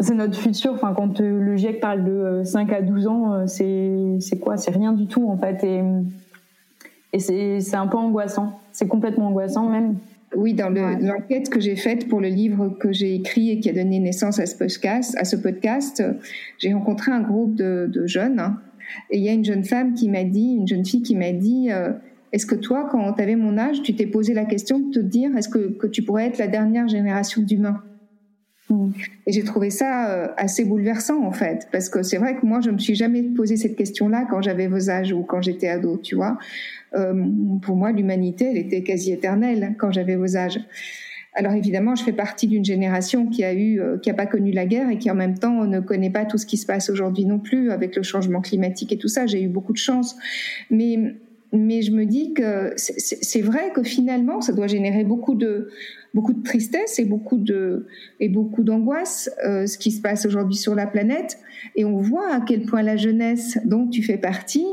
c'est 0.00 0.14
notre 0.16 0.36
futur. 0.36 0.72
Enfin, 0.72 0.92
quand 0.92 1.20
le 1.20 1.54
GIEC 1.54 1.78
parle 1.78 2.02
de 2.02 2.42
5 2.44 2.72
à 2.72 2.82
12 2.82 3.06
ans, 3.06 3.46
c'est 3.46 4.16
c'est 4.18 4.40
quoi? 4.40 4.56
C'est 4.56 4.72
rien 4.72 4.92
du 4.92 5.06
tout 5.06 5.30
en 5.30 5.36
fait. 5.36 5.62
Et 5.62 5.84
et 7.12 7.20
c'est 7.20 7.60
c'est 7.60 7.76
un 7.76 7.86
peu 7.86 7.96
angoissant. 7.96 8.58
C'est 8.72 8.88
complètement 8.88 9.28
angoissant 9.28 9.68
même. 9.68 9.98
Oui, 10.34 10.54
dans 10.54 10.70
l'enquête 10.70 11.50
que 11.50 11.60
j'ai 11.60 11.76
faite 11.76 12.08
pour 12.08 12.20
le 12.20 12.28
livre 12.28 12.70
que 12.80 12.92
j'ai 12.92 13.14
écrit 13.14 13.50
et 13.50 13.60
qui 13.60 13.68
a 13.68 13.72
donné 13.72 13.98
naissance 13.98 14.38
à 14.38 14.46
ce 14.46 14.56
podcast, 14.56 15.14
à 15.18 15.24
ce 15.24 15.36
podcast 15.36 16.02
j'ai 16.58 16.72
rencontré 16.72 17.12
un 17.12 17.20
groupe 17.20 17.54
de, 17.54 17.88
de 17.92 18.06
jeunes. 18.06 18.40
Hein, 18.40 18.58
et 19.10 19.18
il 19.18 19.24
y 19.24 19.28
a 19.28 19.32
une 19.32 19.44
jeune 19.44 19.64
femme 19.64 19.94
qui 19.94 20.08
m'a 20.08 20.24
dit, 20.24 20.56
une 20.58 20.66
jeune 20.66 20.84
fille 20.84 21.02
qui 21.02 21.16
m'a 21.16 21.32
dit, 21.32 21.68
euh, 21.70 21.92
est-ce 22.32 22.46
que 22.46 22.54
toi, 22.54 22.88
quand 22.90 23.12
tu 23.12 23.22
avais 23.22 23.36
mon 23.36 23.58
âge, 23.58 23.82
tu 23.82 23.94
t'es 23.94 24.06
posé 24.06 24.34
la 24.34 24.44
question 24.44 24.78
de 24.78 24.90
te 24.90 24.98
dire, 24.98 25.36
est-ce 25.36 25.48
que, 25.48 25.72
que 25.72 25.86
tu 25.86 26.02
pourrais 26.02 26.26
être 26.26 26.38
la 26.38 26.48
dernière 26.48 26.88
génération 26.88 27.42
d'humains? 27.42 27.82
Et 29.26 29.32
j'ai 29.32 29.44
trouvé 29.44 29.70
ça 29.70 30.10
euh, 30.10 30.28
assez 30.36 30.64
bouleversant 30.64 31.24
en 31.24 31.32
fait, 31.32 31.68
parce 31.72 31.88
que 31.88 32.02
c'est 32.02 32.18
vrai 32.18 32.36
que 32.36 32.46
moi 32.46 32.60
je 32.60 32.70
me 32.70 32.78
suis 32.78 32.94
jamais 32.94 33.22
posé 33.22 33.56
cette 33.56 33.76
question-là 33.76 34.26
quand 34.30 34.42
j'avais 34.42 34.66
vos 34.66 34.90
âges 34.90 35.12
ou 35.12 35.22
quand 35.22 35.42
j'étais 35.42 35.68
ado, 35.68 35.98
tu 35.98 36.14
vois. 36.14 36.38
Euh, 36.94 37.14
pour 37.62 37.76
moi, 37.76 37.92
l'humanité, 37.92 38.48
elle 38.50 38.58
était 38.58 38.82
quasi 38.82 39.12
éternelle 39.12 39.74
quand 39.78 39.90
j'avais 39.92 40.16
vos 40.16 40.36
âges. 40.36 40.60
Alors 41.34 41.52
évidemment, 41.52 41.94
je 41.94 42.04
fais 42.04 42.12
partie 42.12 42.46
d'une 42.46 42.64
génération 42.64 43.26
qui 43.26 43.42
a 43.42 43.54
eu, 43.54 43.80
euh, 43.80 43.96
qui 43.98 44.10
a 44.10 44.14
pas 44.14 44.26
connu 44.26 44.52
la 44.52 44.66
guerre 44.66 44.90
et 44.90 44.98
qui 44.98 45.10
en 45.10 45.14
même 45.14 45.38
temps 45.38 45.64
ne 45.64 45.80
connaît 45.80 46.10
pas 46.10 46.26
tout 46.26 46.36
ce 46.36 46.44
qui 46.44 46.58
se 46.58 46.66
passe 46.66 46.90
aujourd'hui 46.90 47.24
non 47.24 47.38
plus 47.38 47.70
avec 47.70 47.96
le 47.96 48.02
changement 48.02 48.42
climatique 48.42 48.92
et 48.92 48.98
tout 48.98 49.08
ça. 49.08 49.26
J'ai 49.26 49.42
eu 49.42 49.48
beaucoup 49.48 49.72
de 49.72 49.78
chance, 49.78 50.16
mais 50.70 51.14
mais 51.52 51.82
je 51.82 51.92
me 51.92 52.06
dis 52.06 52.32
que 52.32 52.72
c'est 52.76 53.42
vrai 53.42 53.72
que 53.74 53.82
finalement, 53.82 54.40
ça 54.40 54.52
doit 54.52 54.66
générer 54.66 55.04
beaucoup 55.04 55.34
de 55.34 55.68
beaucoup 56.14 56.32
de 56.32 56.42
tristesse 56.42 56.98
et 56.98 57.04
beaucoup 57.04 57.38
de 57.38 57.86
et 58.20 58.28
beaucoup 58.28 58.62
d'angoisse 58.62 59.30
euh, 59.44 59.66
ce 59.66 59.78
qui 59.78 59.90
se 59.90 60.00
passe 60.00 60.24
aujourd'hui 60.26 60.56
sur 60.56 60.74
la 60.74 60.86
planète. 60.86 61.38
Et 61.76 61.84
on 61.84 61.98
voit 61.98 62.32
à 62.32 62.40
quel 62.40 62.62
point 62.62 62.82
la 62.82 62.96
jeunesse 62.96 63.58
dont 63.64 63.86
tu 63.86 64.02
fais 64.02 64.16
partie 64.16 64.66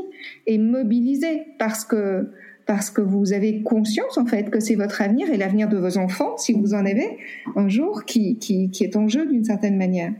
est 0.46 0.58
mobilisée 0.58 1.42
parce 1.58 1.84
que 1.84 2.30
parce 2.66 2.90
que 2.90 3.00
vous 3.00 3.32
avez 3.32 3.62
conscience 3.62 4.16
en 4.16 4.26
fait 4.26 4.50
que 4.50 4.60
c'est 4.60 4.76
votre 4.76 5.02
avenir 5.02 5.28
et 5.30 5.36
l'avenir 5.36 5.68
de 5.68 5.76
vos 5.76 5.98
enfants, 5.98 6.36
si 6.38 6.52
vous 6.52 6.72
en 6.72 6.86
avez 6.86 7.18
un 7.56 7.68
jour, 7.68 8.04
qui, 8.04 8.38
qui, 8.38 8.70
qui 8.70 8.84
est 8.84 8.96
en 8.96 9.08
jeu 9.08 9.26
d'une 9.26 9.44
certaine 9.44 9.76
manière. 9.76 10.12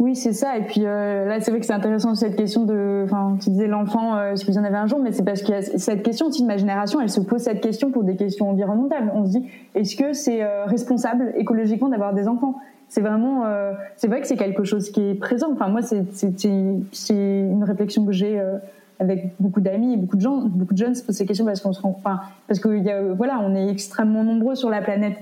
Oui, 0.00 0.16
c'est 0.16 0.32
ça. 0.32 0.56
Et 0.56 0.62
puis 0.62 0.86
euh, 0.86 1.26
là, 1.26 1.40
c'est 1.40 1.50
vrai 1.50 1.60
que 1.60 1.66
c'est 1.66 1.74
intéressant 1.74 2.14
cette 2.14 2.34
question 2.34 2.64
de, 2.64 3.02
enfin, 3.04 3.36
tu 3.38 3.50
disais 3.50 3.66
l'enfant, 3.66 4.16
euh, 4.16 4.34
si 4.34 4.46
vous 4.46 4.56
en 4.56 4.64
avez 4.64 4.78
un 4.78 4.86
jour, 4.86 4.98
mais 4.98 5.12
c'est 5.12 5.22
parce 5.22 5.48
a 5.50 5.60
cette 5.60 6.02
question 6.02 6.30
de 6.30 6.46
ma 6.46 6.56
génération, 6.56 7.02
elle 7.02 7.10
se 7.10 7.20
pose 7.20 7.42
cette 7.42 7.60
question 7.60 7.90
pour 7.90 8.02
des 8.02 8.16
questions 8.16 8.48
environnementales. 8.48 9.12
On 9.14 9.26
se 9.26 9.32
dit, 9.32 9.44
est-ce 9.74 9.96
que 9.96 10.14
c'est 10.14 10.42
euh, 10.42 10.64
responsable 10.64 11.34
écologiquement 11.36 11.90
d'avoir 11.90 12.14
des 12.14 12.28
enfants? 12.28 12.58
C'est 12.88 13.02
vraiment, 13.02 13.44
euh, 13.44 13.74
c'est 13.96 14.08
vrai 14.08 14.22
que 14.22 14.26
c'est 14.26 14.38
quelque 14.38 14.64
chose 14.64 14.88
qui 14.90 15.02
est 15.02 15.14
présent. 15.14 15.48
Enfin, 15.52 15.68
moi, 15.68 15.82
c'est 15.82 16.02
c'est 16.92 17.14
une 17.14 17.62
réflexion 17.62 18.06
que 18.06 18.12
j'ai 18.12 18.42
avec 19.00 19.34
beaucoup 19.38 19.60
d'amis 19.60 19.92
et 19.92 19.96
beaucoup 19.98 20.16
de 20.16 20.22
gens, 20.22 20.38
beaucoup 20.46 20.72
de 20.72 20.78
jeunes 20.78 20.94
se 20.94 21.04
posent 21.04 21.16
ces 21.16 21.26
questions 21.26 21.44
parce 21.44 21.60
qu'on 21.60 21.74
se 21.74 21.80
rend, 21.82 21.94
enfin, 21.98 22.20
parce 22.48 22.58
que 22.58 22.74
y 22.74 22.90
a, 22.90 23.02
voilà, 23.12 23.38
on 23.40 23.54
est 23.54 23.68
extrêmement 23.68 24.24
nombreux 24.24 24.54
sur 24.54 24.70
la 24.70 24.80
planète. 24.80 25.18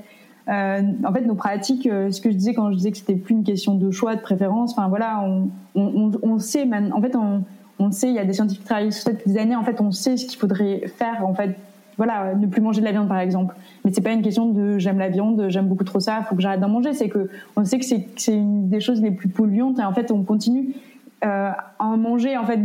Euh, 0.48 0.82
en 1.04 1.12
fait, 1.12 1.22
nos 1.22 1.34
pratiques, 1.34 1.86
euh, 1.86 2.10
ce 2.10 2.20
que 2.20 2.30
je 2.30 2.36
disais 2.36 2.54
quand 2.54 2.70
je 2.70 2.76
disais 2.76 2.90
que 2.90 2.96
c'était 2.98 3.16
plus 3.16 3.34
une 3.34 3.44
question 3.44 3.74
de 3.74 3.90
choix, 3.90 4.16
de 4.16 4.20
préférence. 4.20 4.72
Enfin 4.72 4.88
voilà, 4.88 5.22
on, 5.22 5.50
on, 5.74 6.10
on 6.22 6.38
sait, 6.38 6.66
en 6.92 7.00
fait, 7.02 7.14
on, 7.16 7.44
on 7.78 7.90
sait. 7.90 8.08
Il 8.08 8.14
y 8.14 8.18
a 8.18 8.24
des 8.24 8.32
scientifiques 8.32 8.62
qui 8.62 8.68
travaillent 8.68 8.92
sur 8.92 9.02
ça 9.02 9.12
depuis 9.12 9.30
des 9.30 9.38
années. 9.38 9.56
En 9.56 9.64
fait, 9.64 9.80
on 9.80 9.90
sait 9.90 10.16
ce 10.16 10.26
qu'il 10.26 10.38
faudrait 10.38 10.86
faire. 10.86 11.26
En 11.26 11.34
fait, 11.34 11.56
voilà, 11.98 12.34
ne 12.34 12.46
plus 12.46 12.62
manger 12.62 12.80
de 12.80 12.86
la 12.86 12.92
viande 12.92 13.08
par 13.08 13.18
exemple. 13.18 13.56
Mais 13.84 13.92
c'est 13.92 14.00
pas 14.00 14.12
une 14.12 14.22
question 14.22 14.46
de 14.46 14.78
j'aime 14.78 14.98
la 14.98 15.08
viande, 15.08 15.46
j'aime 15.48 15.66
beaucoup 15.66 15.84
trop 15.84 16.00
ça, 16.00 16.22
faut 16.22 16.36
que 16.36 16.40
j'arrête 16.40 16.60
d'en 16.60 16.68
manger. 16.68 16.94
C'est 16.94 17.08
que 17.08 17.28
on 17.56 17.64
sait 17.64 17.78
que 17.78 17.84
c'est 17.84 18.34
une 18.34 18.68
des 18.68 18.80
choses 18.80 19.02
les 19.02 19.10
plus 19.10 19.28
polluantes 19.28 19.78
et 19.80 19.84
en 19.84 19.92
fait 19.92 20.10
on 20.12 20.22
continue 20.22 20.74
euh, 21.24 21.50
en 21.80 21.96
manger 21.96 22.36
en 22.36 22.44
fait 22.44 22.60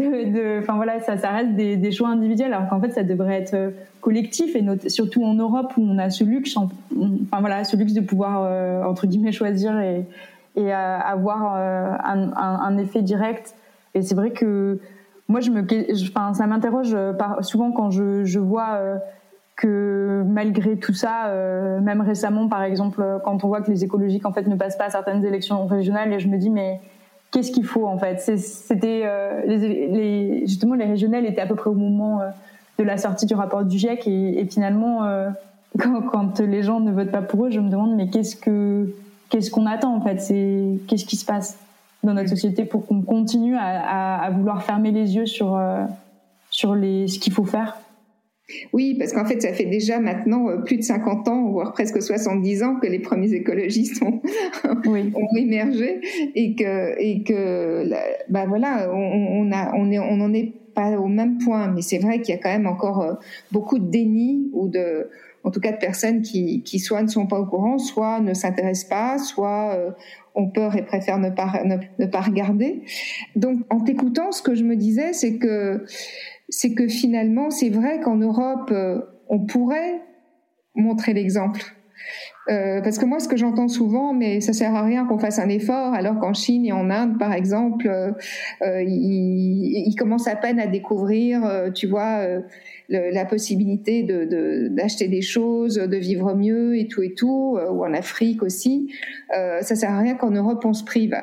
enfin 0.60 0.76
voilà 0.76 0.99
ça 0.99 1.30
reste 1.32 1.56
des, 1.56 1.91
choix 1.91 2.10
individuels 2.10 2.54
alors 2.54 2.70
qu'en 2.70 2.80
fait 2.80 2.91
ça 2.91 3.01
devrait 3.01 3.41
être 3.41 3.56
euh, 3.56 3.72
collectif 3.99 4.56
et 4.56 4.89
surtout 4.91 5.24
en 5.24 5.34
Europe 5.34 5.74
où 5.76 5.82
on 5.82 5.97
a 5.97 6.12
ce 6.12 6.24
luxe 6.24 6.56
enfin 6.56 7.39
voilà 7.39 7.64
ce 7.64 7.76
luxe 7.76 7.93
de 7.93 8.01
pouvoir 8.01 8.43
euh, 8.43 8.84
entre 8.84 9.08
guillemets 9.08 9.32
choisir 9.32 9.80
et, 9.80 10.06
avoir 10.72 11.56
un, 11.56 12.78
effet 12.78 13.01
direct. 13.01 13.56
Et 13.95 14.04
c'est 14.04 14.14
vrai 14.14 14.30
que 14.30 14.80
moi 15.28 15.39
je 15.39 15.49
me 15.49 15.66
enfin 16.10 16.36
ça 16.36 16.45
m'interroge 16.45 16.95
souvent 17.41 17.72
quand 17.72 17.89
je, 17.89 18.24
je 18.24 18.38
vois 18.38 18.80
que 19.56 20.24
malgré 20.28 20.78
tout 20.78 20.93
ça, 20.93 21.34
même 21.82 22.01
récemment, 22.01 22.47
par 22.47 22.62
exemple, 22.62 23.04
quand 23.26 23.43
on 23.43 23.47
voit 23.47 23.62
que 23.62 23.72
les 23.72 23.84
écologiques 23.84 24.28
en 24.28 24.32
fait 24.32 24.45
ne 24.45 24.56
passent 24.56 24.78
pas 24.78 24.86
à 24.86 24.89
certaines 24.91 25.26
élections 25.26 25.66
régionales, 25.66 26.14
et 26.14 26.20
je 26.20 26.28
me 26.28 26.38
dis 26.38 26.51
mais 26.51 26.80
qu'est-ce 27.34 27.51
qu'il 27.51 27.65
faut 27.65 27.88
en 27.88 27.97
fait. 27.97 28.21
C'était 28.38 29.01
euh, 29.05 29.41
les, 29.45 29.88
les, 29.88 30.47
justement 30.47 30.75
les 30.75 30.86
régionales 30.86 31.25
étaient 31.25 31.41
à 31.41 31.47
peu 31.47 31.55
près 31.55 31.69
au 31.69 31.73
moment 31.73 32.21
euh, 32.21 32.29
de 32.77 32.84
la 32.84 32.97
sortie 32.97 33.25
du 33.25 33.34
rapport 33.34 33.65
du 33.65 33.77
GIEC 33.77 34.07
et, 34.07 34.39
et 34.39 34.45
finalement 34.45 35.03
euh, 35.03 35.29
quand, 35.79 36.01
quand, 36.03 36.39
les 36.39 36.63
gens 36.63 36.79
ne 36.79 36.91
votent 36.91 37.11
pas 37.11 37.23
pour 37.23 37.45
eux, 37.45 37.49
je 37.49 37.59
me 37.59 37.69
demande 37.69 37.95
mais 37.95 38.07
qu'est-ce 38.07 38.36
que 38.36 38.93
qu'est-ce 39.29 39.51
qu'on 39.51 39.65
attend 39.65 39.95
en 39.95 40.01
fait? 40.01 40.21
C'est 40.21 40.79
qu'est-ce 40.88 41.05
qui 41.05 41.17
se 41.17 41.25
passe 41.25 41.57
dans 42.03 42.13
notre 42.13 42.29
société 42.29 42.65
pour 42.65 42.86
qu'on 42.86 43.01
continue 43.01 43.55
à, 43.55 43.61
à, 43.63 44.25
à, 44.25 44.29
vouloir 44.29 44.61
fermer 44.63 44.91
les 44.91 45.15
yeux 45.15 45.25
sur 45.25 45.59
sur 46.51 46.75
les 46.75 47.07
ce 47.07 47.17
qu'il 47.17 47.34
faut 47.34 47.45
faire? 47.45 47.77
Oui, 48.73 48.95
parce 48.99 49.13
qu'en 49.13 49.25
fait, 49.25 49.41
ça 49.41 49.53
fait 49.53 49.65
déjà 49.65 49.99
maintenant 49.99 50.49
euh, 50.49 50.57
plus 50.57 50.77
de 50.77 50.81
50 50.81 51.27
ans, 51.29 51.49
voire 51.49 51.71
presque 51.71 52.01
70 52.01 52.63
ans 52.63 52.75
que 52.75 52.87
les 52.87 52.99
premiers 52.99 53.33
écologistes 53.33 54.01
ont, 54.03 54.21
ont 54.85 55.35
émergé 55.37 56.01
et 56.35 56.55
que, 56.55 56.99
et 56.99 57.23
que 57.23 57.89
bah 58.29 58.45
voilà, 58.45 58.91
on, 58.93 59.49
a, 59.51 59.73
on, 59.75 59.91
est, 59.91 59.99
on 59.99 60.19
en 60.19 60.33
est 60.33 60.51
pas 60.73 60.91
au 60.99 61.07
même 61.07 61.37
point, 61.37 61.67
mais 61.69 61.81
c'est 61.81 61.99
vrai 61.99 62.19
qu'il 62.19 62.35
y 62.35 62.37
a 62.37 62.41
quand 62.41 62.51
même 62.51 62.67
encore 62.67 63.01
euh, 63.01 63.13
beaucoup 63.51 63.79
de 63.79 63.89
déni 63.89 64.49
ou 64.53 64.67
de, 64.67 65.09
en 65.43 65.51
tout 65.51 65.59
cas 65.59 65.71
de 65.71 65.77
personnes 65.77 66.21
qui, 66.21 66.63
qui 66.63 66.79
soit 66.79 67.01
ne 67.01 67.07
sont 67.07 67.27
pas 67.27 67.39
au 67.39 67.45
courant, 67.45 67.77
soit 67.77 68.19
ne 68.19 68.33
s'intéressent 68.33 68.89
pas, 68.89 69.17
soit 69.19 69.75
euh, 69.75 69.91
ont 70.35 70.49
peur 70.49 70.75
et 70.75 70.83
préfèrent 70.83 71.19
ne 71.19 71.29
pas, 71.29 71.61
ne 71.63 72.05
pas 72.05 72.21
regarder. 72.21 72.81
Donc, 73.35 73.59
en 73.69 73.79
t'écoutant, 73.81 74.31
ce 74.31 74.41
que 74.41 74.55
je 74.55 74.63
me 74.63 74.75
disais, 74.75 75.13
c'est 75.13 75.37
que 75.37 75.85
c'est 76.56 76.76
que 76.76 76.88
finalement, 76.88 77.49
c'est 77.49 77.70
vrai 77.70 77.99
qu'en 77.99 78.16
Europe, 78.16 78.70
euh, 78.72 78.99
on 79.28 79.39
pourrait 79.39 80.01
montrer 80.76 81.14
l'exemple. 81.14 81.64
Euh, 82.49 82.80
parce 82.82 82.99
que 82.99 83.06
moi, 83.06 83.20
ce 83.20 83.28
que 83.28 83.38
j'entends 83.38 83.68
souvent, 83.68 84.14
mais 84.14 84.39
ça 84.39 84.54
sert 84.54 84.76
à 84.76 84.84
rien 84.84 85.06
qu'on 85.08 85.18
fasse 85.18 85.39
un 85.39 85.49
effort, 85.49 85.95
alors 85.95 86.20
qu'en 86.20 86.36
Chine 86.36 86.64
et 86.66 86.72
en 86.72 86.91
Inde, 86.91 87.18
par 87.18 87.34
exemple, 87.34 87.88
euh, 87.88 88.84
ils, 88.86 89.95
commencent 89.97 90.28
à 90.28 90.36
peine 90.36 90.60
à 90.60 90.68
découvrir, 90.68 91.72
tu 91.74 91.88
vois, 91.88 92.24
la 92.89 93.26
possibilité 93.26 94.04
d'acheter 94.04 95.08
des 95.08 95.22
choses, 95.22 95.76
de 95.76 95.97
vivre 95.97 96.36
mieux 96.36 96.78
et 96.78 96.88
tout 96.88 97.01
et 97.01 97.16
tout, 97.16 97.58
ou 97.58 97.84
en 97.84 97.93
Afrique 97.93 98.43
aussi. 98.43 98.93
ça 99.32 99.76
sert 99.76 99.91
à 99.91 99.99
rien 99.99 100.16
qu'en 100.16 100.32
Europe 100.32 100.64
on 100.66 100.74
se 100.74 100.84
prive. 100.84 101.16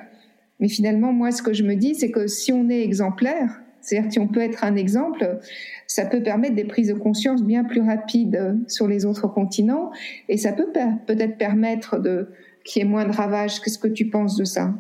Mais 0.59 0.68
finalement, 0.68 1.12
moi, 1.12 1.31
ce 1.31 1.43
que 1.43 1.53
je 1.53 1.62
me 1.62 1.74
dis, 1.74 1.95
c'est 1.95 2.11
que 2.11 2.26
si 2.26 2.53
on 2.53 2.68
est 2.68 2.83
exemplaire, 2.83 3.61
c'est-à-dire 3.81 4.12
si 4.12 4.18
on 4.18 4.28
peut 4.28 4.41
être 4.41 4.64
un 4.64 4.76
exemple, 4.76 5.39
ça 5.87 6.07
peut 6.07 6.22
permettre 6.22 6.55
des 6.55 6.64
prises 6.64 6.89
de 6.89 6.95
conscience 6.95 7.43
bien 7.43 7.64
plus 7.64 7.81
rapides 7.81 8.59
sur 8.68 8.87
les 8.87 9.07
autres 9.07 9.28
continents 9.28 9.91
et 10.28 10.37
ça 10.37 10.53
peut 10.53 10.68
peut-être 11.07 11.39
permettre 11.39 11.99
de 11.99 12.28
qu'il 12.64 12.83
y 12.83 12.85
ait 12.85 12.89
moins 12.89 13.05
de 13.05 13.12
ravages. 13.12 13.61
Qu'est-ce 13.61 13.78
que 13.78 13.89
tu 13.89 14.07
penses 14.07 14.37
de 14.37 14.45
ça? 14.45 14.72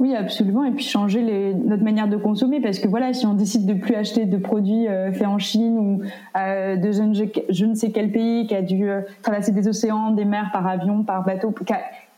Oui, 0.00 0.14
absolument. 0.14 0.64
Et 0.64 0.72
puis 0.72 0.84
changer 0.84 1.54
notre 1.54 1.84
manière 1.84 2.08
de 2.08 2.16
consommer, 2.16 2.60
parce 2.60 2.80
que 2.80 2.88
voilà, 2.88 3.12
si 3.12 3.26
on 3.26 3.34
décide 3.34 3.64
de 3.64 3.74
plus 3.74 3.94
acheter 3.94 4.26
de 4.26 4.36
produits 4.36 4.88
euh, 4.88 5.12
faits 5.12 5.26
en 5.26 5.38
Chine 5.38 5.78
ou 5.78 6.02
euh, 6.36 6.76
de 6.76 6.90
je 6.90 7.02
ne, 7.02 7.14
je 7.48 7.64
ne, 7.64 7.74
sais 7.74 7.90
quel 7.90 8.10
pays 8.10 8.46
qui 8.46 8.56
a 8.56 8.62
dû 8.62 8.88
euh, 8.88 9.02
traverser 9.22 9.52
des 9.52 9.68
océans, 9.68 10.10
des 10.10 10.24
mers 10.24 10.50
par 10.52 10.66
avion, 10.66 11.04
par 11.04 11.24
bateau, 11.24 11.54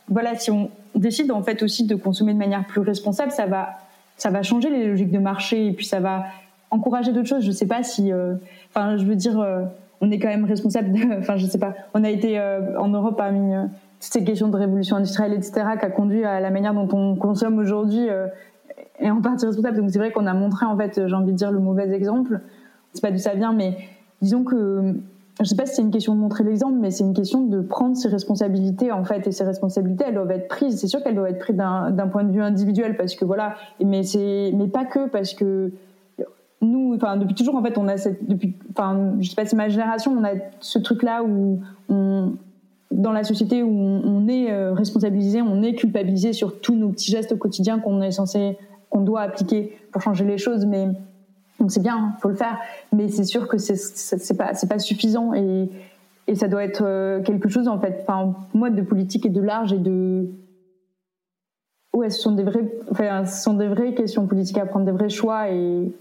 voilà, 0.08 0.36
si 0.36 0.50
on 0.50 0.70
décide 0.94 1.32
en 1.32 1.42
fait 1.42 1.62
aussi 1.62 1.84
de 1.84 1.96
consommer 1.96 2.32
de 2.32 2.38
manière 2.38 2.64
plus 2.66 2.80
responsable, 2.80 3.32
ça 3.32 3.46
va 3.46 3.78
ça 4.16 4.30
va 4.30 4.42
changer 4.42 4.70
les 4.70 4.86
logiques 4.86 5.10
de 5.10 5.18
marché 5.18 5.66
et 5.66 5.72
puis 5.72 5.86
ça 5.86 6.00
va 6.00 6.24
encourager 6.70 7.12
d'autres 7.12 7.28
choses. 7.28 7.44
Je 7.44 7.50
sais 7.52 7.66
pas 7.66 7.82
si, 7.82 8.12
euh, 8.12 8.34
enfin, 8.70 8.96
je 8.96 9.04
veux 9.04 9.14
dire, 9.16 9.38
euh, 9.38 9.62
on 10.00 10.10
est 10.10 10.18
quand 10.18 10.28
même 10.28 10.44
responsable. 10.44 10.92
Enfin, 11.18 11.36
je 11.36 11.46
sais 11.46 11.58
pas. 11.58 11.74
On 11.94 12.04
a 12.04 12.10
été 12.10 12.38
euh, 12.38 12.78
en 12.78 12.88
Europe 12.88 13.16
parmi 13.16 13.54
toutes 14.00 14.12
ces 14.12 14.24
questions 14.24 14.48
de 14.48 14.56
révolution 14.56 14.96
industrielle, 14.96 15.32
etc., 15.32 15.52
qui 15.78 15.84
a 15.84 15.90
conduit 15.90 16.24
à 16.24 16.40
la 16.40 16.50
manière 16.50 16.74
dont 16.74 16.88
on 16.92 17.16
consomme 17.16 17.58
aujourd'hui 17.58 18.06
et 19.00 19.10
en 19.10 19.20
partie 19.20 19.46
responsable. 19.46 19.78
Donc 19.78 19.90
c'est 19.90 19.98
vrai 19.98 20.12
qu'on 20.12 20.26
a 20.26 20.34
montré 20.34 20.66
en 20.66 20.76
fait, 20.76 21.06
j'ai 21.06 21.14
envie 21.14 21.32
de 21.32 21.36
dire 21.36 21.50
le 21.50 21.60
mauvais 21.60 21.90
exemple. 21.92 22.40
Je 22.92 23.00
sais 23.00 23.00
pas 23.00 23.10
d'où 23.10 23.18
ça 23.18 23.34
vient, 23.34 23.52
mais 23.52 23.76
disons 24.20 24.44
que 24.44 24.94
je 25.40 25.44
sais 25.44 25.56
pas 25.56 25.66
si 25.66 25.74
c'est 25.74 25.82
une 25.82 25.90
question 25.90 26.14
de 26.14 26.20
montrer 26.20 26.44
l'exemple, 26.44 26.78
mais 26.78 26.90
c'est 26.90 27.04
une 27.04 27.12
question 27.12 27.42
de 27.42 27.60
prendre 27.60 27.96
ses 27.96 28.08
responsabilités 28.08 28.90
en 28.90 29.04
fait. 29.04 29.26
Et 29.26 29.32
ces 29.32 29.44
responsabilités, 29.44 30.04
elles 30.08 30.14
doivent 30.14 30.30
être 30.30 30.48
prises. 30.48 30.80
C'est 30.80 30.86
sûr 30.86 31.02
qu'elles 31.02 31.14
doivent 31.14 31.30
être 31.30 31.38
prises 31.38 31.56
d'un 31.56 32.08
point 32.10 32.24
de 32.24 32.32
vue 32.32 32.42
individuel 32.42 32.96
parce 32.96 33.14
que 33.14 33.24
voilà, 33.24 33.54
mais 33.84 34.02
c'est 34.02 34.52
mais 34.54 34.68
pas 34.68 34.86
que 34.86 35.08
parce 35.08 35.34
que 35.34 35.72
nous, 36.62 36.94
enfin 36.94 37.18
depuis 37.18 37.34
toujours 37.34 37.56
en 37.56 37.62
fait, 37.62 37.76
on 37.76 37.86
a 37.86 37.98
cette 37.98 38.26
depuis, 38.26 38.56
enfin 38.70 39.14
je 39.20 39.28
sais 39.28 39.34
pas, 39.34 39.44
c'est 39.44 39.56
ma 39.56 39.68
génération, 39.68 40.16
on 40.18 40.24
a 40.24 40.32
ce 40.60 40.78
truc 40.78 41.02
là 41.02 41.22
où 41.22 41.60
on 41.90 42.32
dans 42.90 43.12
la 43.12 43.24
société 43.24 43.62
où 43.62 43.68
on, 43.68 44.28
est 44.28 44.50
euh, 44.50 44.72
responsabilisé, 44.72 45.42
on 45.42 45.62
est 45.62 45.74
culpabilisé 45.74 46.32
sur 46.32 46.60
tous 46.60 46.76
nos 46.76 46.88
petits 46.90 47.10
gestes 47.10 47.32
au 47.32 47.36
quotidien 47.36 47.78
qu'on 47.80 48.00
est 48.00 48.12
censé, 48.12 48.56
qu'on 48.90 49.00
doit 49.00 49.22
appliquer 49.22 49.76
pour 49.92 50.00
changer 50.02 50.24
les 50.24 50.38
choses, 50.38 50.64
mais 50.64 50.88
donc 51.58 51.70
c'est 51.70 51.82
bien, 51.82 52.14
faut 52.20 52.28
le 52.28 52.34
faire, 52.34 52.58
mais 52.92 53.08
c'est 53.08 53.24
sûr 53.24 53.48
que 53.48 53.58
c'est 53.58 53.76
c'est 53.76 54.36
pas 54.36 54.78
suffisant 54.78 55.32
et 55.34 56.34
ça 56.34 56.48
doit 56.48 56.64
être 56.64 56.82
euh, 56.84 57.22
quelque 57.22 57.48
chose 57.48 57.68
en 57.68 57.78
fait, 57.78 58.00
enfin 58.02 58.34
moi 58.52 58.70
de 58.70 58.82
politique 58.82 59.26
et 59.26 59.30
de 59.30 59.40
large 59.40 59.72
et 59.72 59.78
de 59.78 60.28
ouais 61.92 62.10
ce 62.10 62.20
sont 62.20 62.32
des 62.32 62.42
vrais, 62.42 62.68
enfin 62.90 63.24
ce 63.24 63.42
sont 63.42 63.54
des 63.54 63.68
vraies 63.68 63.94
questions 63.94 64.26
politiques 64.26 64.58
à 64.58 64.66
prendre, 64.66 64.84
des 64.84 64.92
vrais 64.92 65.08
choix 65.08 65.50
et 65.50 65.92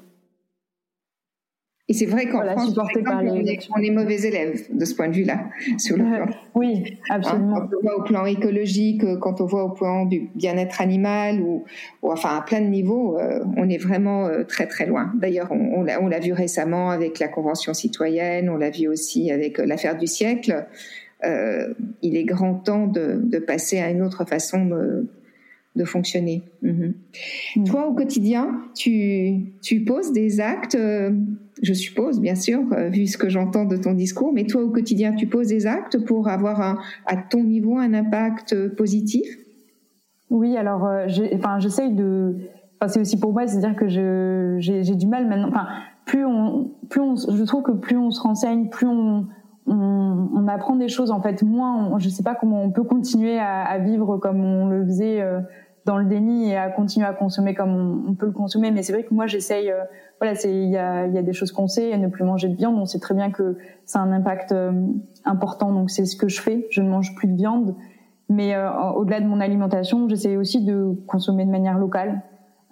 et 1.88 1.94
c'est 1.94 2.08
vrai 2.08 2.28
qu'en 2.28 2.44
France, 2.44 2.76
on, 2.76 3.82
est, 3.82 3.92
mauvais 3.92 4.22
élèves 4.22 4.64
de 4.72 4.86
ce 4.86 4.96
point 4.96 5.08
de 5.08 5.14
vue-là, 5.14 5.46
sur 5.78 5.98
le 5.98 6.04
plan. 6.04 6.26
oui, 6.56 6.98
absolument. 7.10 7.56
Quand 7.56 7.70
on 7.78 7.82
voit 7.82 7.98
au 8.00 8.04
plan 8.04 8.26
écologique, 8.26 9.04
euh, 9.04 9.18
quand 9.18 9.40
on 9.40 9.46
voit 9.46 9.64
au 9.66 9.70
plan 9.70 10.06
du 10.06 10.30
bien-être 10.34 10.82
animal, 10.82 11.42
ou, 11.42 11.64
enfin 12.02 12.38
à 12.38 12.42
plein 12.42 12.62
de 12.62 12.68
niveaux, 12.68 13.20
euh, 13.20 13.44
on 13.56 13.70
est 13.70 13.78
vraiment 13.78 14.26
euh, 14.26 14.44
très 14.44 14.66
très 14.66 14.88
loin. 14.88 15.12
D'ailleurs, 15.16 15.52
on, 15.52 15.86
on 15.86 16.08
l'a 16.08 16.20
vu 16.20 16.34
récemment 16.34 16.90
avec 16.90 17.20
la 17.20 17.28
Convention 17.28 17.74
citoyenne, 17.76 18.50
on 18.50 18.58
l'a 18.58 18.72
vu 18.72 18.88
aussi 18.88 19.32
avec 19.32 19.60
l'affaire 19.60 19.96
du 19.96 20.08
siècle. 20.08 20.66
Euh, 21.24 21.74
il 22.02 22.18
est 22.18 22.24
grand 22.24 22.56
temps 22.56 22.88
de, 22.88 23.20
de, 23.24 23.40
passer 23.40 23.80
à 23.80 23.90
une 23.90 24.02
autre 24.02 24.26
façon 24.26 24.66
de, 24.66 25.08
de 25.76 25.84
fonctionner. 25.84 26.44
Mhm. 26.62 26.94
Mm. 27.56 27.64
Toi, 27.66 27.88
au 27.88 27.94
quotidien, 27.94 28.62
tu, 28.76 29.54
tu 29.62 29.84
poses 29.84 30.12
des 30.12 30.40
actes 30.40 30.78
je 31.62 31.74
suppose, 31.74 32.20
bien 32.20 32.36
sûr, 32.36 32.62
euh, 32.74 32.90
vu 32.90 33.08
ce 33.08 33.18
que 33.18 33.30
j'entends 33.30 33.66
de 33.66 33.78
ton 33.78 33.94
discours, 33.94 34.34
mais 34.34 34.46
toi 34.46 34.62
au 34.62 34.70
quotidien, 34.70 35.14
tu 35.14 35.28
poses 35.28 35.48
des 35.48 35.68
actes 35.68 36.04
pour 36.06 36.28
avoir 36.28 36.62
un, 36.62 36.78
à 37.06 37.18
ton 37.18 37.44
niveau 37.44 37.78
un 37.78 37.94
impact 37.94 38.76
positif? 38.76 39.26
Oui, 40.30 40.58
alors 40.58 40.86
euh, 40.86 41.08
j'essaye 41.60 41.94
de... 41.94 42.36
Enfin, 42.80 42.90
c'est 42.90 43.00
aussi 43.00 43.20
pour 43.20 43.32
moi, 43.32 43.48
c'est-à-dire 43.48 43.76
que 43.76 43.88
j'ai 43.88 44.96
du 44.96 45.08
mal 45.08 45.28
maintenant... 45.28 45.50
Enfin, 45.50 45.68
plus 46.06 46.26
on, 46.26 46.72
plus 46.90 47.02
on, 47.02 47.16
je 47.16 47.44
trouve 47.44 47.64
que 47.64 47.72
plus 47.72 47.98
on 47.98 48.12
se 48.12 48.22
renseigne, 48.22 48.70
plus 48.70 48.88
on, 48.88 49.26
on, 49.66 50.30
on 50.36 50.48
apprend 50.48 50.76
des 50.76 50.90
choses, 50.90 51.10
en 51.10 51.22
fait, 51.22 51.42
moins, 51.42 51.90
on, 51.90 52.00
je 52.00 52.10
sais 52.10 52.22
pas 52.22 52.36
comment 52.36 52.62
on 52.62 52.72
peut 52.72 52.84
continuer 52.84 53.40
à, 53.40 53.62
à 53.62 53.80
vivre 53.80 54.18
comme 54.18 54.44
on 54.44 54.68
le 54.68 54.86
faisait... 54.86 55.22
Euh, 55.22 55.40
dans 55.86 55.98
le 55.98 56.06
déni 56.06 56.50
et 56.50 56.58
à 56.58 56.70
continuer 56.70 57.06
à 57.06 57.14
consommer 57.14 57.54
comme 57.54 58.06
on, 58.08 58.16
peut 58.16 58.26
le 58.26 58.32
consommer. 58.32 58.72
Mais 58.72 58.82
c'est 58.82 58.92
vrai 58.92 59.04
que 59.04 59.14
moi, 59.14 59.28
j'essaye. 59.28 59.72
Euh, 59.72 59.84
voilà, 60.20 60.36
c'est 60.36 60.52
il 60.52 60.70
y 60.70 60.78
a, 60.78 61.08
y 61.08 61.18
a 61.18 61.22
des 61.22 61.34
choses 61.34 61.52
qu'on 61.52 61.68
sait. 61.68 61.96
Ne 61.98 62.08
plus 62.08 62.24
manger 62.24 62.50
de 62.50 62.56
viande, 62.56 62.76
on 62.78 62.86
sait 62.86 63.00
très 63.00 63.14
bien 63.14 63.32
que 63.32 63.58
ça 63.86 64.00
a 64.00 64.02
un 64.02 64.12
impact 64.12 64.52
euh, 64.52 64.72
important. 65.26 65.72
Donc 65.72 65.92
c'est 65.92 66.06
ce 66.06 66.16
que 66.16 66.28
je 66.28 66.42
fais. 66.42 66.68
Je 66.72 66.82
ne 66.82 66.90
mange 66.90 67.16
plus 67.16 67.28
de 67.28 67.36
viande. 67.36 67.76
Mais 68.30 68.56
euh, 68.56 68.72
au-delà 68.96 69.20
de 69.20 69.28
mon 69.28 69.40
alimentation, 69.40 70.10
j'essaie 70.10 70.38
aussi 70.38 70.64
de 70.64 70.96
consommer 71.08 71.46
de 71.46 71.52
manière 71.52 71.78
locale. 71.78 72.24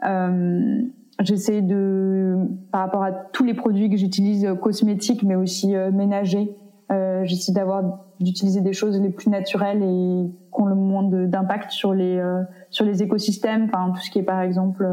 Euh, 0.03 0.81
j'essaie 1.19 1.61
de, 1.61 2.37
par 2.71 2.81
rapport 2.81 3.03
à 3.03 3.11
tous 3.11 3.43
les 3.43 3.53
produits 3.53 3.89
que 3.89 3.97
j'utilise, 3.97 4.47
cosmétiques, 4.61 5.21
mais 5.21 5.35
aussi 5.35 5.75
ménagers, 5.93 6.57
euh, 6.93 7.23
j'essaie 7.25 7.51
d'avoir 7.51 7.83
d'utiliser 8.19 8.61
des 8.61 8.73
choses 8.73 8.99
les 8.99 9.09
plus 9.09 9.29
naturelles 9.29 9.81
et 9.81 10.29
qui 10.53 10.61
ont 10.61 10.65
le 10.65 10.75
moins 10.75 11.03
d'impact 11.03 11.71
sur 11.71 11.93
les 11.93 12.17
euh, 12.17 12.43
sur 12.69 12.85
les 12.85 13.01
écosystèmes. 13.01 13.65
Enfin, 13.65 13.91
tout 13.91 14.01
ce 14.01 14.11
qui 14.11 14.19
est 14.19 14.23
par 14.23 14.41
exemple, 14.41 14.87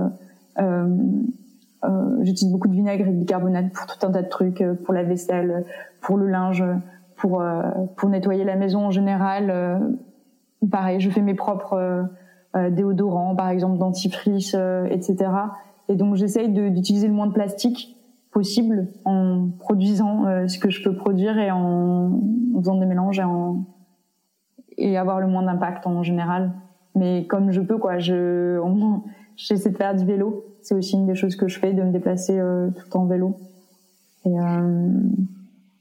euh, 0.59 0.87
j'utilise 2.23 2.53
beaucoup 2.53 2.69
de 2.69 2.75
vinaigre 2.75 3.07
et 3.07 3.13
de 3.13 3.17
bicarbonate 3.17 3.73
pour 3.73 3.87
tout 3.87 4.07
un 4.07 4.11
tas 4.11 4.23
de 4.23 4.29
trucs, 4.29 4.65
pour 4.85 4.95
la 4.95 5.03
vaisselle, 5.03 5.65
pour 6.01 6.17
le 6.17 6.29
linge, 6.29 6.65
pour 7.17 7.43
pour 7.97 8.09
nettoyer 8.09 8.45
la 8.45 8.57
maison 8.57 8.87
en 8.87 8.91
général. 8.91 9.53
pareil, 10.71 11.01
je 11.01 11.11
fais 11.11 11.23
mes 11.23 11.35
propres 11.35 12.07
déodorants, 12.71 13.35
par 13.35 13.49
exemple 13.49 13.79
dentifrice, 13.79 14.57
etc. 14.91 15.31
Et 15.89 15.97
donc 15.97 16.17
j'essaye 16.17 16.49
d'utiliser 16.51 17.09
le 17.09 17.15
moins 17.15 17.27
de 17.27 17.33
plastique 17.33 18.00
possible 18.41 18.89
en 19.05 19.51
produisant 19.59 20.25
euh, 20.25 20.49
ce 20.49 20.59
que 20.59 20.71
je 20.71 20.83
peux 20.83 20.97
produire 20.97 21.39
et 21.39 21.51
en, 21.51 22.23
faisant 22.57 22.77
des 22.77 22.87
mélanges 22.87 23.19
et, 23.19 23.23
en, 23.23 23.67
avoir 24.97 25.21
le 25.21 25.27
moins 25.27 25.43
d'impact 25.43 25.87
en 25.87 26.03
général. 26.03 26.53
Mais 26.95 27.27
comme 27.27 27.51
je 27.51 27.61
peux, 27.61 27.77
quoi, 27.77 27.99
je, 27.99 28.59
j'essaie 29.37 29.69
de 29.69 29.77
faire 29.77 29.95
du 29.95 30.07
vélo. 30.07 30.47
C'est 30.63 30.75
aussi 30.75 30.95
une 30.95 31.07
des 31.07 31.15
choses 31.15 31.37
que 31.37 31.49
je 31.49 31.59
fais, 31.59 31.75
de 31.75 31.83
me 31.83 31.93
déplacer 31.93 32.39
euh, 32.39 32.71
tout 32.71 32.97
en 32.97 33.05
vélo. 33.05 33.37
Euh, 34.25 34.89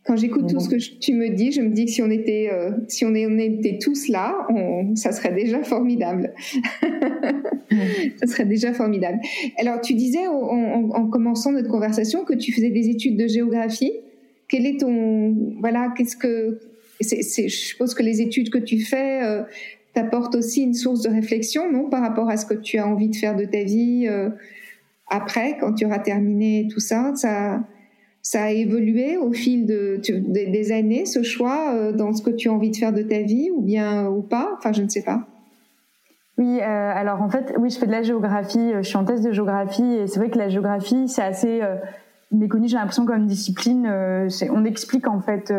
quand 0.10 0.16
j'écoute 0.16 0.50
tout 0.50 0.60
ce 0.60 0.68
que 0.68 1.00
tu 1.00 1.14
me 1.14 1.30
dis, 1.30 1.52
je 1.52 1.62
me 1.62 1.70
dis 1.70 1.86
que 1.86 1.92
si 1.92 2.02
on 2.02 2.10
était, 2.10 2.50
euh, 2.52 2.72
si 2.88 3.06
on 3.06 3.14
était 3.14 3.78
tous 3.80 4.08
là, 4.08 4.48
ça 4.96 5.12
serait 5.12 5.34
déjà 5.34 5.62
formidable. 5.62 6.34
ça 8.18 8.26
serait 8.26 8.46
déjà 8.46 8.74
formidable. 8.74 9.20
Alors, 9.60 9.80
tu 9.82 9.94
disais 9.94 10.26
en, 10.26 11.08
commençant 11.10 11.52
notre 11.52 11.70
conversation 11.70 12.26
que 12.26 12.34
tu 12.34 12.52
faisais 12.52 12.72
des 12.72 12.90
études 12.90 13.18
de 13.18 13.28
géographie. 13.28 13.92
Quel 14.48 14.66
est 14.66 14.80
ton, 14.80 15.36
voilà, 15.60 15.94
qu'est-ce 15.96 16.18
que, 16.18 16.60
c'est, 17.02 17.48
je 17.48 17.56
suppose 17.56 17.94
que 17.94 18.02
les 18.02 18.20
études 18.20 18.50
que 18.50 18.58
tu 18.58 18.80
fais 18.80 19.22
euh, 19.24 19.44
t'apportent 19.94 20.34
aussi 20.34 20.64
une 20.64 20.74
source 20.74 21.04
de 21.04 21.10
réflexion, 21.10 21.72
non, 21.72 21.88
par 21.88 22.02
rapport 22.02 22.32
à 22.32 22.38
ce 22.38 22.48
que 22.48 22.56
tu 22.56 22.80
as 22.80 22.88
envie 22.88 23.10
de 23.10 23.16
faire 23.16 23.36
de 23.36 23.46
ta 23.46 23.62
vie 23.62 24.08
euh, 24.08 24.32
après, 25.06 25.56
quand 25.60 25.74
tu 25.74 25.86
auras 25.86 26.00
terminé 26.00 26.68
tout 26.72 26.80
ça. 26.80 27.14
Ça 27.16 27.62
ça 28.22 28.44
a 28.44 28.50
évolué 28.52 29.18
au 29.18 29.32
fil 29.32 29.66
de, 29.66 30.00
des 30.28 30.72
années, 30.72 31.06
ce 31.06 31.24
choix 31.24 31.74
euh, 31.74 31.92
dans 31.92 32.14
ce 32.14 32.22
que 32.22 32.30
tu 32.30 32.50
as 32.50 32.54
envie 32.54 32.72
de 32.72 32.76
faire 32.76 32.94
de 32.94 33.02
ta 33.02 33.22
vie 33.22 33.50
ou 33.52 33.62
bien 33.62 34.08
ou 34.08 34.22
pas? 34.22 34.52
Enfin, 34.58 34.74
je 34.74 34.82
ne 34.82 34.90
sais 34.90 35.04
pas. 35.04 35.22
Oui, 36.38 36.60
euh, 36.62 36.64
alors 36.64 37.22
en 37.22 37.30
fait, 37.30 37.54
oui, 37.58 37.70
je 37.70 37.78
fais 37.78 37.86
de 37.86 37.92
la 37.92 38.04
géographie, 38.04 38.60
euh, 38.60 38.82
je 38.82 38.88
suis 38.88 38.98
en 38.98 39.06
thèse 39.06 39.22
de 39.22 39.32
géographie 39.32 39.94
et 39.96 40.08
c'est 40.08 40.20
vrai 40.20 40.30
que 40.30 40.38
la 40.38 40.50
géographie, 40.50 41.08
c'est 41.08 41.22
assez 41.22 41.62
méconnu, 42.32 42.68
j'ai 42.68 42.78
l'impression 42.78 43.06
comme 43.06 43.26
discipline. 43.26 43.92
on 44.52 44.66
explique 44.66 45.08
en 45.08 45.20
fait 45.20 45.52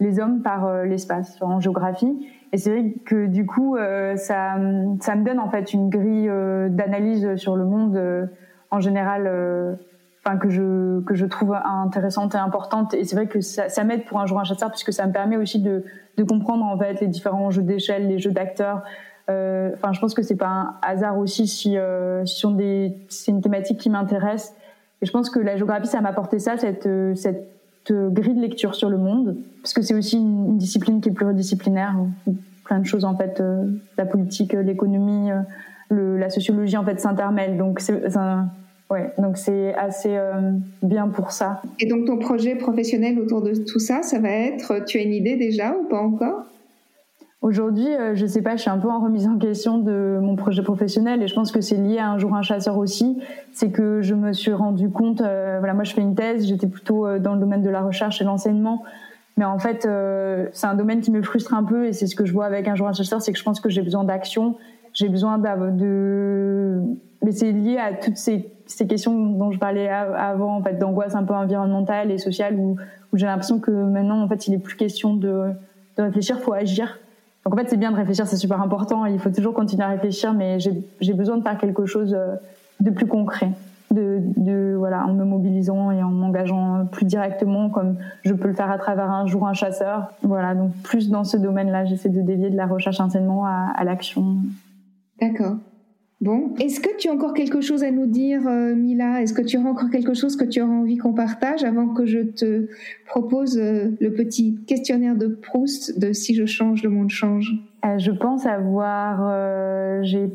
les 0.00 0.20
hommes 0.20 0.42
par 0.42 0.84
l'espace 0.84 1.40
en 1.40 1.60
géographie 1.60 2.28
et 2.52 2.58
c'est 2.58 2.70
vrai 2.70 2.94
que 3.06 3.26
du 3.26 3.46
coup, 3.46 3.76
ça, 4.16 4.56
ça 5.00 5.16
me 5.16 5.24
donne 5.24 5.40
en 5.40 5.48
fait 5.48 5.72
une 5.72 5.88
grille 5.88 6.30
d'analyse 6.68 7.36
sur 7.36 7.56
le 7.56 7.64
monde 7.64 8.28
en 8.70 8.80
général 8.80 9.78
enfin 10.24 10.36
que 10.38 10.48
je 10.48 11.00
que 11.00 11.14
je 11.14 11.26
trouve 11.26 11.54
intéressante 11.54 12.34
et 12.34 12.38
importante. 12.38 12.94
Et 12.94 13.04
c'est 13.04 13.16
vrai 13.16 13.26
que 13.26 13.40
ça, 13.40 13.68
ça 13.68 13.84
m'aide 13.84 14.04
pour 14.04 14.20
un 14.20 14.26
jour 14.26 14.40
un 14.40 14.44
chasseur 14.44 14.70
puisque 14.70 14.92
ça 14.92 15.06
me 15.06 15.12
permet 15.12 15.36
aussi 15.36 15.60
de 15.60 15.84
de 16.16 16.24
comprendre 16.24 16.64
en 16.64 16.78
fait 16.78 17.00
les 17.00 17.08
différents 17.08 17.50
jeux 17.50 17.62
d'échelle 17.62 18.08
les 18.08 18.18
jeux 18.18 18.32
d'acteurs. 18.32 18.82
Euh, 19.30 19.70
enfin 19.74 19.92
je 19.92 20.00
pense 20.00 20.14
que 20.14 20.22
c'est 20.22 20.36
pas 20.36 20.48
un 20.48 20.74
hasard 20.82 21.18
aussi 21.18 21.46
si 21.46 21.78
euh, 21.78 22.24
si 22.26 22.46
des 22.54 22.94
c'est 23.08 23.32
une 23.32 23.40
thématique 23.40 23.78
qui 23.78 23.90
m'intéresse. 23.90 24.54
Et 25.02 25.06
je 25.06 25.12
pense 25.12 25.30
que 25.30 25.40
la 25.40 25.56
géographie 25.56 25.88
ça 25.88 26.00
m'a 26.00 26.10
apporté 26.10 26.38
ça 26.38 26.56
cette 26.56 26.88
cette 27.14 27.54
grille 27.92 28.34
de 28.34 28.40
lecture 28.40 28.74
sur 28.74 28.88
le 28.88 28.96
monde 28.96 29.36
parce 29.62 29.74
que 29.74 29.82
c'est 29.82 29.94
aussi 29.94 30.16
une, 30.16 30.56
discipline 30.56 31.00
qui 31.00 31.10
est 31.10 31.12
pluridisciplinaire 31.12 31.96
plein 32.64 32.78
de 32.78 32.86
choses 32.86 33.04
en 33.04 33.16
fait 33.16 33.40
euh, 33.40 33.66
la 33.98 34.06
politique 34.06 34.52
l'économie 34.52 35.30
euh, 35.30 35.40
le, 35.90 36.16
la 36.16 36.30
sociologie 36.30 36.76
en 36.76 36.84
fait 36.84 36.98
s'intermêlent 37.00 37.58
donc 37.58 37.80
c'est 37.80 38.08
Ouais, 38.90 39.12
donc 39.18 39.38
c'est 39.38 39.74
assez 39.74 40.14
euh, 40.14 40.52
bien 40.82 41.08
pour 41.08 41.32
ça. 41.32 41.62
Et 41.80 41.86
donc 41.86 42.06
ton 42.06 42.18
projet 42.18 42.54
professionnel 42.54 43.18
autour 43.18 43.40
de 43.40 43.54
tout 43.54 43.78
ça, 43.78 44.02
ça 44.02 44.18
va 44.18 44.28
être, 44.28 44.84
tu 44.84 44.98
as 44.98 45.02
une 45.02 45.14
idée 45.14 45.36
déjà 45.36 45.74
ou 45.74 45.88
pas 45.88 45.98
encore? 45.98 46.44
Aujourd'hui, 47.40 47.88
euh, 47.88 48.14
je 48.14 48.24
sais 48.24 48.42
pas, 48.42 48.56
je 48.56 48.62
suis 48.62 48.70
un 48.70 48.78
peu 48.78 48.88
en 48.88 49.00
remise 49.00 49.26
en 49.26 49.38
question 49.38 49.78
de 49.78 50.18
mon 50.20 50.36
projet 50.36 50.62
professionnel 50.62 51.22
et 51.22 51.28
je 51.28 51.34
pense 51.34 51.50
que 51.50 51.60
c'est 51.60 51.76
lié 51.76 51.98
à 51.98 52.10
un 52.10 52.18
jour 52.18 52.34
un 52.34 52.42
chasseur 52.42 52.78
aussi. 52.78 53.18
C'est 53.52 53.70
que 53.70 54.00
je 54.02 54.14
me 54.14 54.32
suis 54.32 54.52
rendu 54.52 54.90
compte, 54.90 55.22
euh, 55.22 55.56
voilà, 55.58 55.74
moi 55.74 55.84
je 55.84 55.94
fais 55.94 56.02
une 56.02 56.14
thèse, 56.14 56.46
j'étais 56.46 56.68
plutôt 56.68 57.18
dans 57.18 57.34
le 57.34 57.40
domaine 57.40 57.62
de 57.62 57.70
la 57.70 57.82
recherche 57.82 58.20
et 58.20 58.24
l'enseignement, 58.24 58.82
mais 59.36 59.44
en 59.44 59.58
fait 59.58 59.88
c'est 60.52 60.66
un 60.66 60.74
domaine 60.74 61.00
qui 61.00 61.10
me 61.10 61.22
frustre 61.22 61.54
un 61.54 61.64
peu 61.64 61.86
et 61.86 61.92
c'est 61.92 62.06
ce 62.06 62.16
que 62.16 62.26
je 62.26 62.32
vois 62.32 62.46
avec 62.46 62.68
un 62.68 62.74
jour 62.76 62.86
un 62.86 62.92
chasseur, 62.92 63.20
c'est 63.20 63.32
que 63.32 63.38
je 63.38 63.44
pense 63.44 63.60
que 63.60 63.68
j'ai 63.68 63.82
besoin 63.82 64.04
d'action, 64.04 64.56
j'ai 64.92 65.08
besoin 65.08 65.38
de, 65.38 66.80
mais 67.22 67.32
c'est 67.32 67.52
lié 67.52 67.76
à 67.78 67.92
toutes 67.92 68.16
ces 68.16 68.53
ces 68.66 68.86
questions 68.86 69.14
dont 69.14 69.50
je 69.50 69.58
parlais 69.58 69.88
avant, 69.88 70.56
en 70.56 70.62
fait, 70.62 70.78
d'angoisse 70.78 71.14
un 71.14 71.24
peu 71.24 71.34
environnementale 71.34 72.10
et 72.10 72.18
sociale, 72.18 72.56
où, 72.56 72.76
j'ai 73.12 73.26
l'impression 73.26 73.60
que 73.60 73.70
maintenant, 73.70 74.20
en 74.22 74.28
fait, 74.28 74.48
il 74.48 74.52
n'est 74.52 74.58
plus 74.58 74.76
question 74.76 75.14
de, 75.14 75.50
de 75.96 76.02
réfléchir, 76.02 76.40
faut 76.40 76.52
agir. 76.52 76.98
Donc 77.44 77.54
en 77.54 77.56
fait, 77.56 77.68
c'est 77.68 77.76
bien 77.76 77.92
de 77.92 77.96
réfléchir, 77.96 78.26
c'est 78.26 78.36
super 78.36 78.60
important. 78.60 79.04
Il 79.06 79.18
faut 79.18 79.30
toujours 79.30 79.54
continuer 79.54 79.84
à 79.84 79.88
réfléchir, 79.88 80.32
mais 80.32 80.58
j'ai 80.58 81.12
besoin 81.12 81.36
de 81.36 81.42
faire 81.42 81.58
quelque 81.58 81.86
chose 81.86 82.14
euh, 82.14 82.34
de 82.80 82.90
plus 82.90 83.06
concret, 83.06 83.50
de, 83.90 84.74
voilà, 84.76 85.06
en 85.06 85.12
me 85.12 85.24
mobilisant 85.24 85.92
et 85.92 86.02
en 86.02 86.08
m'engageant 86.08 86.86
plus 86.90 87.04
directement, 87.04 87.68
comme 87.70 87.96
je 88.24 88.32
peux 88.32 88.48
le 88.48 88.54
faire 88.54 88.70
à 88.70 88.78
travers 88.78 89.10
un 89.10 89.26
jour 89.26 89.46
un 89.46 89.52
chasseur. 89.52 90.10
Voilà, 90.22 90.54
donc 90.54 90.72
plus 90.82 91.10
dans 91.10 91.22
ce 91.22 91.36
domaine-là, 91.36 91.84
j'essaie 91.84 92.08
de 92.08 92.22
dévier 92.22 92.50
de 92.50 92.56
la 92.56 92.66
recherche 92.66 92.98
enseignement 92.98 93.44
à 93.46 93.84
l'action. 93.84 94.38
D'accord. 95.20 95.56
Bon, 96.24 96.54
est-ce 96.58 96.80
que 96.80 96.88
tu 96.96 97.10
as 97.10 97.12
encore 97.12 97.34
quelque 97.34 97.60
chose 97.60 97.84
à 97.84 97.90
nous 97.90 98.06
dire, 98.06 98.48
euh, 98.48 98.74
Mila? 98.74 99.20
Est-ce 99.20 99.34
que 99.34 99.42
tu 99.42 99.58
auras 99.58 99.68
encore 99.68 99.90
quelque 99.90 100.14
chose 100.14 100.36
que 100.36 100.46
tu 100.46 100.62
auras 100.62 100.72
envie 100.72 100.96
qu'on 100.96 101.12
partage 101.12 101.64
avant 101.64 101.88
que 101.88 102.06
je 102.06 102.20
te 102.20 102.66
propose 103.04 103.58
euh, 103.58 103.90
le 104.00 104.10
petit 104.10 104.58
questionnaire 104.66 105.16
de 105.16 105.26
Proust 105.26 105.98
de 105.98 106.14
Si 106.14 106.34
je 106.34 106.46
change, 106.46 106.82
le 106.82 106.88
monde 106.88 107.10
change? 107.10 107.52
Euh, 107.84 107.98
Je 107.98 108.10
pense 108.10 108.46
avoir, 108.46 110.02
j'ai 110.02 110.30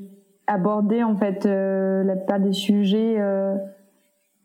abordé 0.45 1.01
en 1.01 1.15
fait 1.15 1.45
la 1.45 2.15
plupart 2.15 2.39
des 2.39 2.53
sujets 2.53 3.17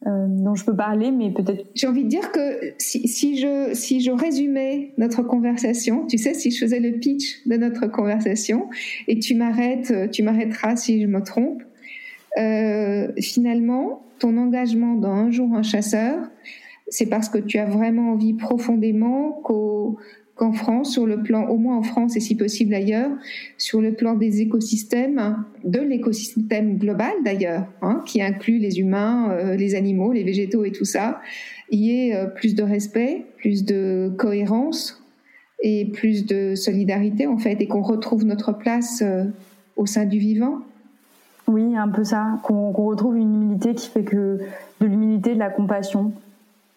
euh, 0.07 0.55
je 0.55 0.65
peux 0.65 0.77
parler, 0.77 1.11
mais 1.11 1.31
peut-être. 1.31 1.65
J'ai 1.75 1.87
envie 1.87 2.05
de 2.05 2.09
dire 2.09 2.31
que 2.31 2.75
si, 2.79 3.09
si, 3.09 3.39
je, 3.39 3.71
si 3.73 4.01
je 4.01 4.11
résumais 4.11 4.93
notre 4.99 5.23
conversation, 5.23 6.07
tu 6.07 6.19
sais, 6.19 6.35
si 6.35 6.51
je 6.51 6.59
faisais 6.59 6.81
le 6.81 6.99
pitch 6.99 7.47
de 7.47 7.57
notre 7.57 7.87
conversation, 7.87 8.69
et 9.09 9.19
tu 9.19 9.35
m'arrêtes, 9.35 10.11
tu 10.11 10.23
m'arrêteras 10.23 10.77
si 10.77 11.01
je 11.01 11.07
me 11.07 11.23
trompe, 11.23 11.63
euh, 12.39 13.13
finalement, 13.21 14.03
ton 14.19 14.37
engagement 14.37 14.95
dans 14.95 15.13
Un 15.13 15.31
jour 15.31 15.55
un 15.55 15.63
chasseur, 15.63 16.31
c'est 16.89 17.07
parce 17.07 17.29
que 17.29 17.39
tu 17.39 17.59
as 17.59 17.67
vraiment 17.67 18.13
envie 18.13 18.35
profondément 18.35 19.33
qu'au 19.45 19.99
qu'en 20.37 20.53
France, 20.53 20.93
sur 20.93 21.07
le 21.07 21.23
plan, 21.23 21.47
au 21.47 21.57
moins 21.57 21.77
en 21.77 21.83
France 21.83 22.17
et 22.17 22.21
si 22.21 22.35
possible 22.35 22.75
ailleurs, 22.75 23.11
sur 23.57 23.81
le 23.81 23.93
plan 23.93 24.15
des 24.15 24.41
écosystèmes, 24.41 25.45
de 25.65 25.81
l'écosystème 25.81 26.77
global 26.77 27.13
d'ailleurs, 27.25 27.67
hein, 27.83 28.03
qui 28.05 28.21
inclut 28.21 28.59
les 28.59 28.81
humains, 28.81 29.31
euh, 29.31 29.55
les 29.55 29.75
animaux, 29.75 30.13
les 30.13 30.25
végétaux 30.25 30.65
et 30.65 30.73
tout 30.73 30.85
ça, 30.85 31.21
il 31.71 31.81
y 31.81 32.09
ait 32.09 32.17
euh, 32.17 32.27
plus 32.27 32.55
de 32.55 32.63
respect, 32.63 33.27
plus 33.37 33.65
de 33.65 34.13
cohérence 34.19 35.03
et 35.63 35.87
plus 35.87 36.27
de 36.27 36.57
solidarité 36.57 37.27
en 37.27 37.39
fait, 37.39 37.61
et 37.61 37.69
qu'on 37.69 37.83
retrouve 37.83 38.25
notre 38.25 38.53
place 38.53 39.03
euh, 39.03 39.25
au 39.77 39.87
sein 39.87 40.05
du 40.05 40.19
vivant. 40.19 40.59
Oui, 41.47 41.77
un 41.77 41.89
peu 41.89 42.05
ça, 42.05 42.41
qu'on 42.43 42.73
retrouve 42.73 43.17
une 43.17 43.35
humilité 43.35 43.75
qui 43.75 43.89
fait 43.89 44.03
que 44.03 44.39
de 44.81 44.87
l'humilité, 44.87 45.35
de 45.35 45.39
la 45.39 45.51
compassion, 45.51 46.13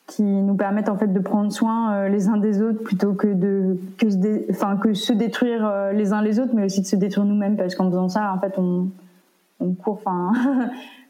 qui 0.07 0.23
nous 0.23 0.55
permettent 0.55 0.89
en 0.89 0.97
fait 0.97 1.11
de 1.11 1.19
prendre 1.19 1.51
soin 1.51 1.93
euh, 1.93 2.09
les 2.09 2.29
uns 2.29 2.37
des 2.37 2.61
autres 2.61 2.81
plutôt 2.81 3.13
que 3.13 3.27
de 3.27 3.77
que 3.97 4.09
se, 4.09 4.51
enfin, 4.51 4.77
que 4.77 4.93
se 4.93 5.11
détruire 5.13 5.65
euh, 5.65 5.91
les 5.91 6.13
uns 6.13 6.21
les 6.21 6.39
autres 6.39 6.53
mais 6.55 6.63
aussi 6.63 6.81
de 6.81 6.85
se 6.85 6.95
détruire 6.95 7.25
nous-mêmes. 7.25 7.57
Parce 7.57 7.75
qu'en 7.75 7.89
faisant 7.89 8.09
ça 8.09 8.33
en 8.33 8.39
fait 8.39 8.57
on 8.57 8.89
on 9.59 9.73
court 9.73 9.99
enfin 10.05 10.31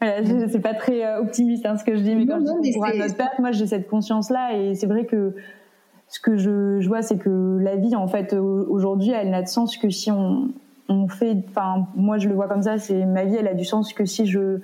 c'est 0.00 0.60
pas 0.60 0.74
très 0.74 1.04
euh, 1.04 1.20
optimiste 1.20 1.66
hein, 1.66 1.76
ce 1.76 1.84
que 1.84 1.94
je 1.94 2.02
dis 2.02 2.14
mais 2.14 2.26
quand 2.26 2.40
je 2.40 2.60
dis 2.62 2.76
à 2.82 2.96
notre 2.96 3.16
perte 3.16 3.38
moi 3.38 3.52
j'ai 3.52 3.66
cette 3.66 3.88
conscience 3.88 4.30
là 4.30 4.56
et 4.56 4.74
c'est 4.74 4.86
vrai 4.86 5.04
que 5.04 5.34
ce 6.08 6.18
que 6.18 6.36
je, 6.38 6.80
je 6.80 6.88
vois 6.88 7.02
c'est 7.02 7.18
que 7.18 7.58
la 7.60 7.76
vie 7.76 7.94
en 7.94 8.08
fait 8.08 8.32
aujourd'hui 8.32 9.10
elle 9.10 9.30
n'a 9.30 9.42
de 9.42 9.48
sens 9.48 9.76
que 9.76 9.90
si 9.90 10.10
on 10.10 10.48
on 10.88 11.06
fait, 11.06 11.36
enfin, 11.48 11.86
moi 11.94 12.18
je 12.18 12.28
le 12.28 12.34
vois 12.34 12.48
comme 12.48 12.62
ça, 12.62 12.78
c'est 12.78 13.04
ma 13.04 13.24
vie, 13.24 13.36
elle 13.36 13.48
a 13.48 13.54
du 13.54 13.64
sens 13.64 13.92
que 13.92 14.04
si 14.04 14.26
je 14.26 14.60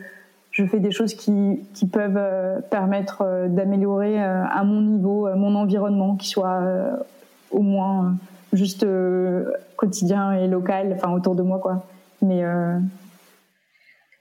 je 0.54 0.64
fais 0.64 0.78
des 0.78 0.92
choses 0.92 1.14
qui, 1.14 1.58
qui 1.74 1.86
peuvent 1.86 2.16
euh, 2.16 2.60
permettre 2.70 3.22
euh, 3.22 3.48
d'améliorer 3.48 4.22
euh, 4.22 4.44
à 4.46 4.62
mon 4.62 4.80
niveau 4.80 5.28
mon 5.34 5.56
environnement, 5.56 6.16
qui 6.16 6.28
soit 6.28 6.62
au 7.50 7.60
moins 7.60 8.16
juste 8.52 8.86
quotidien 9.76 10.32
et 10.32 10.46
local, 10.46 10.92
enfin 10.96 11.12
autour 11.12 11.34
de 11.34 11.42
moi 11.42 11.58
quoi. 11.58 11.86
Mais 12.22 12.42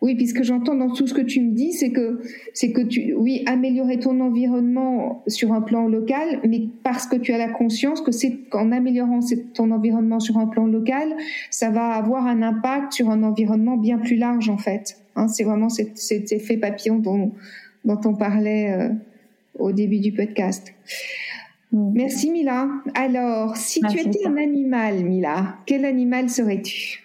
oui, 0.02 0.16
puisque 0.16 0.44
j'entends 0.44 0.76
dans 0.76 0.90
tout 0.90 1.08
ce 1.08 1.14
que 1.14 1.22
tu 1.22 1.40
me 1.40 1.52
dis, 1.54 1.72
c'est 1.72 1.92
que 1.92 2.20
c'est 2.54 2.74
que 2.74 2.82
tu, 2.82 3.14
oui, 3.14 3.44
améliorer 3.46 4.00
ton 4.00 4.20
environnement 4.20 5.24
sur 5.28 5.54
un 5.54 5.62
plan 5.62 5.88
local, 5.88 6.40
mais 6.48 6.64
parce 6.84 7.06
que 7.06 7.16
tu 7.16 7.32
as 7.32 7.38
la 7.38 7.50
conscience 7.50 8.02
que 8.02 8.12
c'est 8.12 8.36
qu'en 8.50 8.72
améliorant 8.72 9.20
ton 9.54 9.72
environnement 9.72 10.20
sur 10.20 10.38
un 10.38 10.48
plan 10.48 10.66
local, 10.66 11.16
ça 11.52 11.70
va 11.70 11.92
avoir 11.92 12.26
un 12.26 12.42
impact 12.42 12.92
sur 12.92 13.10
un 13.10 13.24
environnement 13.24 13.78
bien 13.78 14.00
plus 14.00 14.18
large 14.18 14.50
en 14.50 14.58
fait. 14.58 15.03
Hein, 15.16 15.28
c'est 15.28 15.44
vraiment 15.44 15.70
cet, 15.70 16.32
effet 16.32 16.58
papillon 16.58 16.98
dont, 17.00 17.34
dont 17.86 18.00
on 18.06 18.16
parlait 18.16 18.74
euh, 18.74 18.90
au 19.60 19.72
début 19.72 20.00
du 20.00 20.12
podcast. 20.12 20.74
Merci 21.72 22.32
Mila. 22.32 22.70
Alors, 22.94 23.58
si 23.58 23.82
tu 23.82 24.00
étais 24.00 24.28
un 24.28 24.38
animal, 24.38 25.04
Mila, 25.04 25.58
quel 25.66 25.86
animal 25.86 26.30
serais-tu? 26.30 27.04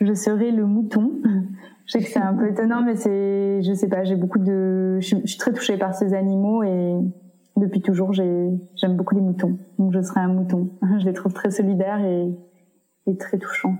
Je 0.00 0.12
serais 0.12 0.50
le 0.50 0.66
mouton 0.66 1.22
je 1.86 1.92
sais 1.92 1.98
que 2.00 2.10
c'est 2.10 2.18
un 2.18 2.34
peu 2.34 2.48
étonnant, 2.50 2.82
mais 2.82 2.96
c'est, 2.96 3.62
je 3.62 3.72
sais 3.74 3.88
pas, 3.88 4.04
j'ai 4.04 4.16
beaucoup 4.16 4.38
de, 4.38 4.98
je, 5.00 5.16
suis 5.24 5.38
très 5.38 5.52
touchée 5.52 5.76
par 5.76 5.94
ces 5.94 6.14
animaux 6.14 6.62
et 6.62 6.94
depuis 7.56 7.80
toujours, 7.80 8.12
j'aime 8.12 8.96
beaucoup 8.96 9.14
les 9.14 9.20
moutons. 9.20 9.58
Donc 9.78 9.92
je 9.92 10.00
serais 10.00 10.20
un 10.20 10.28
mouton. 10.28 10.70
Je 10.98 11.04
les 11.04 11.12
trouve 11.12 11.32
très 11.32 11.50
solidaires 11.50 12.04
et, 12.04 12.28
et 13.06 13.16
très 13.16 13.38
touchants. 13.38 13.76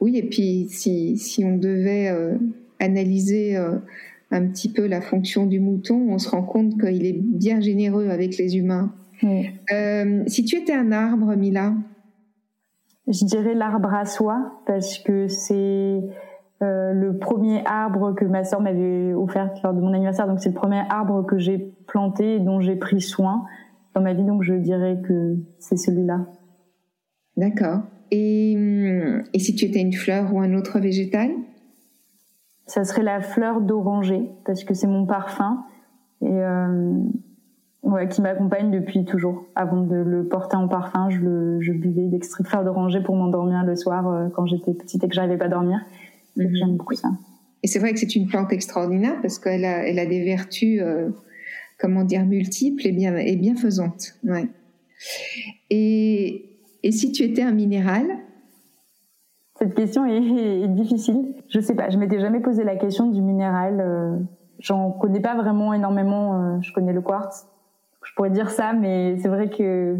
Oui, 0.00 0.16
et 0.16 0.22
puis 0.22 0.66
si, 0.68 1.18
si 1.18 1.44
on 1.44 1.56
devait 1.56 2.08
euh, 2.08 2.38
analyser 2.78 3.56
euh, 3.56 3.76
un 4.30 4.46
petit 4.46 4.72
peu 4.72 4.86
la 4.86 5.00
fonction 5.00 5.46
du 5.46 5.60
mouton, 5.60 6.06
on 6.08 6.18
se 6.18 6.30
rend 6.30 6.42
compte 6.42 6.80
qu'il 6.80 7.04
est 7.04 7.20
bien 7.20 7.60
généreux 7.60 8.08
avec 8.08 8.38
les 8.38 8.56
humains. 8.56 8.94
Euh, 9.22 10.22
si 10.26 10.44
tu 10.44 10.56
étais 10.56 10.72
un 10.72 10.92
arbre, 10.92 11.34
Mila? 11.36 11.74
Je 13.06 13.24
dirais 13.26 13.54
l'arbre 13.54 13.92
à 13.92 14.06
soie 14.06 14.62
parce 14.66 14.98
que 14.98 15.28
c'est 15.28 16.00
le 16.62 17.18
premier 17.18 17.62
arbre 17.66 18.14
que 18.14 18.24
ma 18.24 18.44
sœur 18.44 18.60
m'avait 18.60 19.12
offert 19.14 19.50
lors 19.64 19.74
de 19.74 19.80
mon 19.80 19.92
anniversaire. 19.92 20.26
Donc 20.26 20.40
c'est 20.40 20.50
le 20.50 20.54
premier 20.54 20.82
arbre 20.88 21.24
que 21.26 21.38
j'ai 21.38 21.58
planté 21.86 22.36
et 22.36 22.40
dont 22.40 22.60
j'ai 22.60 22.76
pris 22.76 23.00
soin 23.00 23.44
dans 23.94 24.00
ma 24.00 24.14
vie. 24.14 24.24
Donc 24.24 24.42
je 24.42 24.54
dirais 24.54 25.00
que 25.06 25.36
c'est 25.58 25.76
celui-là. 25.76 26.26
D'accord. 27.40 27.80
Et, 28.10 28.54
hum, 28.54 29.22
et 29.32 29.38
si 29.38 29.54
tu 29.54 29.64
étais 29.64 29.80
une 29.80 29.94
fleur 29.94 30.34
ou 30.34 30.40
un 30.40 30.52
autre 30.52 30.78
végétal? 30.78 31.30
Ça 32.66 32.84
serait 32.84 33.02
la 33.02 33.22
fleur 33.22 33.62
d'oranger 33.62 34.28
parce 34.44 34.62
que 34.62 34.74
c'est 34.74 34.86
mon 34.86 35.06
parfum 35.06 35.64
et 36.20 36.28
euh, 36.28 36.98
ouais, 37.82 38.08
qui 38.08 38.20
m'accompagne 38.20 38.70
depuis 38.70 39.06
toujours. 39.06 39.46
Avant 39.54 39.80
de 39.80 39.96
le 39.96 40.28
porter 40.28 40.56
en 40.56 40.68
parfum, 40.68 41.08
je, 41.08 41.18
le, 41.20 41.60
je 41.62 41.72
buvais 41.72 42.08
d'extrait 42.08 42.44
de 42.44 42.48
fleur 42.48 42.62
d'oranger 42.62 43.00
pour 43.00 43.16
m'endormir 43.16 43.64
le 43.64 43.74
soir 43.74 44.06
euh, 44.06 44.28
quand 44.28 44.44
j'étais 44.44 44.74
petite 44.74 45.02
et 45.02 45.08
que 45.08 45.14
j'arrivais 45.14 45.38
pas 45.38 45.46
à 45.46 45.48
dormir. 45.48 45.80
Mhm. 46.36 46.54
J'aime 46.54 46.76
beaucoup 46.76 46.94
ça. 46.94 47.08
Et 47.62 47.68
c'est 47.68 47.78
vrai 47.78 47.94
que 47.94 47.98
c'est 47.98 48.14
une 48.16 48.26
plante 48.26 48.52
extraordinaire 48.52 49.16
parce 49.22 49.38
qu'elle 49.38 49.64
a, 49.64 49.88
elle 49.88 49.98
a 49.98 50.04
des 50.04 50.22
vertus, 50.24 50.80
euh, 50.82 51.08
comment 51.78 52.04
dire, 52.04 52.26
multiples 52.26 52.86
et, 52.86 52.92
bien, 52.92 53.16
et 53.16 53.36
bienfaisantes. 53.36 54.14
Ouais. 54.24 54.46
Et, 55.70 56.49
et 56.82 56.92
si 56.92 57.12
tu 57.12 57.22
étais 57.22 57.42
un 57.42 57.52
minéral? 57.52 58.06
Cette 59.58 59.74
question 59.74 60.06
est, 60.06 60.68
difficile. 60.68 61.34
Je 61.48 61.60
sais 61.60 61.74
pas, 61.74 61.90
je 61.90 61.98
m'étais 61.98 62.18
jamais 62.18 62.40
posé 62.40 62.64
la 62.64 62.76
question 62.76 63.10
du 63.10 63.20
minéral. 63.20 63.80
Euh, 63.80 64.16
J'en 64.60 64.90
connais 64.90 65.20
pas 65.20 65.34
vraiment 65.34 65.72
énormément. 65.72 66.34
Euh, 66.34 66.60
je 66.60 66.72
connais 66.72 66.92
le 66.92 67.00
quartz. 67.00 67.46
Je 68.04 68.12
pourrais 68.14 68.30
dire 68.30 68.50
ça, 68.50 68.72
mais 68.72 69.16
c'est 69.20 69.28
vrai 69.28 69.48
que 69.48 69.96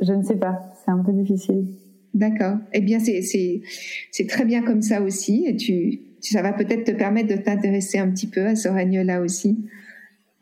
je 0.00 0.12
ne 0.12 0.22
sais 0.22 0.36
pas. 0.36 0.60
C'est 0.84 0.90
un 0.90 0.98
peu 0.98 1.12
difficile. 1.12 1.66
D'accord. 2.12 2.56
Eh 2.72 2.80
bien, 2.80 2.98
c'est 2.98 4.26
très 4.28 4.44
bien 4.44 4.62
comme 4.62 4.82
ça 4.82 5.00
aussi. 5.00 5.44
Et 5.46 5.56
tu, 5.56 6.00
ça 6.20 6.42
va 6.42 6.52
peut-être 6.52 6.84
te 6.84 6.90
permettre 6.90 7.28
de 7.36 7.40
t'intéresser 7.40 7.98
un 7.98 8.10
petit 8.10 8.26
peu 8.26 8.46
à 8.46 8.56
ce 8.56 8.68
règne-là 8.68 9.20
aussi. 9.20 9.64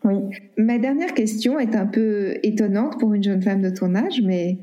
Oui. 0.05 0.14
Ma 0.57 0.78
dernière 0.78 1.12
question 1.12 1.59
est 1.59 1.74
un 1.74 1.86
peu 1.86 2.36
étonnante 2.43 2.99
pour 2.99 3.12
une 3.14 3.22
jeune 3.22 3.43
femme 3.43 3.61
de 3.61 3.70
ton 3.70 3.95
âge, 3.95 4.22
mais, 4.24 4.59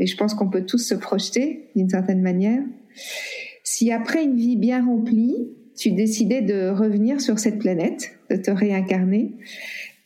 mais 0.00 0.06
je 0.06 0.16
pense 0.16 0.34
qu'on 0.34 0.48
peut 0.48 0.64
tous 0.64 0.78
se 0.78 0.94
projeter 0.94 1.68
d'une 1.76 1.88
certaine 1.88 2.22
manière. 2.22 2.62
Si 3.62 3.92
après 3.92 4.24
une 4.24 4.34
vie 4.34 4.56
bien 4.56 4.84
remplie, 4.84 5.36
tu 5.76 5.92
décidais 5.92 6.40
de 6.40 6.70
revenir 6.70 7.20
sur 7.20 7.38
cette 7.38 7.58
planète, 7.58 8.10
de 8.30 8.36
te 8.36 8.50
réincarner, 8.50 9.34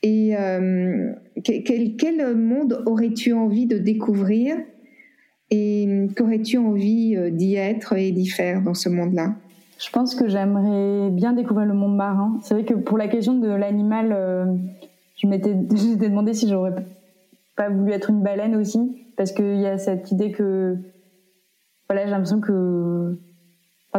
et 0.03 0.37
euh, 0.37 1.13
quel, 1.43 1.97
quel 1.97 2.37
monde 2.37 2.83
aurais-tu 2.85 3.33
envie 3.33 3.65
de 3.65 3.79
découvrir 3.79 4.57
et 5.51 6.09
qu'aurais-tu 6.17 6.59
envie 6.59 7.17
euh, 7.17 7.31
d'y 7.31 7.55
être 7.55 7.95
et 7.95 8.11
d'y 8.11 8.27
faire 8.27 8.61
dans 8.61 8.75
ce 8.75 8.89
monde-là? 8.89 9.35
Je 9.79 9.91
pense 9.91 10.15
que 10.15 10.29
j'aimerais 10.29 11.11
bien 11.11 11.33
découvrir 11.33 11.67
le 11.67 11.75
monde 11.75 11.97
marin. 11.97 12.39
C'est 12.43 12.55
vrai 12.55 12.65
que 12.65 12.75
pour 12.75 12.99
la 12.99 13.09
question 13.09 13.35
de 13.39 13.49
l'animal, 13.49 14.13
euh, 14.13 14.45
je 15.17 15.27
m'étais 15.27 15.55
demandé 15.97 16.35
si 16.35 16.49
j'aurais 16.49 16.75
pas 17.57 17.69
voulu 17.69 17.93
être 17.93 18.11
une 18.11 18.23
baleine 18.23 18.57
aussi, 18.57 19.07
parce 19.17 19.33
qu'il 19.33 19.61
y 19.61 19.67
a 19.67 19.79
cette 19.79 20.11
idée 20.11 20.33
que, 20.33 20.77
voilà, 21.89 22.05
j'ai 22.05 22.11
l'impression 22.11 22.41
que 22.41 23.19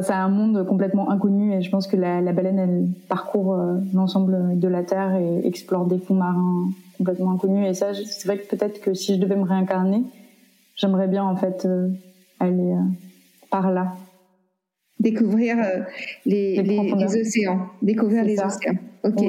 c'est 0.01 0.13
un 0.13 0.29
monde 0.29 0.65
complètement 0.67 1.09
inconnu 1.09 1.53
et 1.53 1.61
je 1.61 1.69
pense 1.69 1.87
que 1.87 1.95
la, 1.95 2.21
baleine, 2.33 2.59
elle 2.59 2.87
parcourt 3.07 3.53
euh, 3.53 3.77
l'ensemble 3.93 4.59
de 4.59 4.67
la 4.67 4.83
Terre 4.83 5.15
et 5.15 5.47
explore 5.47 5.85
des 5.85 5.99
fonds 5.99 6.15
marins 6.15 6.69
complètement 6.97 7.31
inconnus. 7.31 7.67
Et 7.69 7.73
ça, 7.73 7.93
c'est 7.93 8.27
vrai 8.27 8.37
que 8.37 8.47
peut-être 8.53 8.81
que 8.81 8.93
si 8.93 9.15
je 9.15 9.21
devais 9.21 9.37
me 9.37 9.43
réincarner, 9.43 10.03
j'aimerais 10.75 11.07
bien 11.07 11.23
en 11.23 11.35
fait 11.37 11.65
euh, 11.65 11.89
aller 12.39 12.73
euh, 12.73 12.81
par 13.49 13.71
là. 13.71 13.93
Découvrir 14.99 15.57
les, 16.25 16.61
les, 16.63 17.21
océans, 17.21 17.67
découvrir 17.81 18.23
les 18.23 18.39
océans. 18.39 18.75
Ok. 19.05 19.21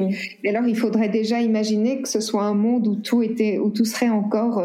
Et 0.43 0.49
alors, 0.49 0.67
il 0.67 0.77
faudrait 0.77 1.09
déjà 1.09 1.41
imaginer 1.41 2.01
que 2.01 2.09
ce 2.09 2.21
soit 2.21 2.45
un 2.45 2.55
monde 2.55 2.87
où 2.89 2.97
tout 2.97 3.23
était, 3.23 3.59
où 3.59 3.71
tout 3.71 3.85
serait 3.85 4.09
encore 4.09 4.65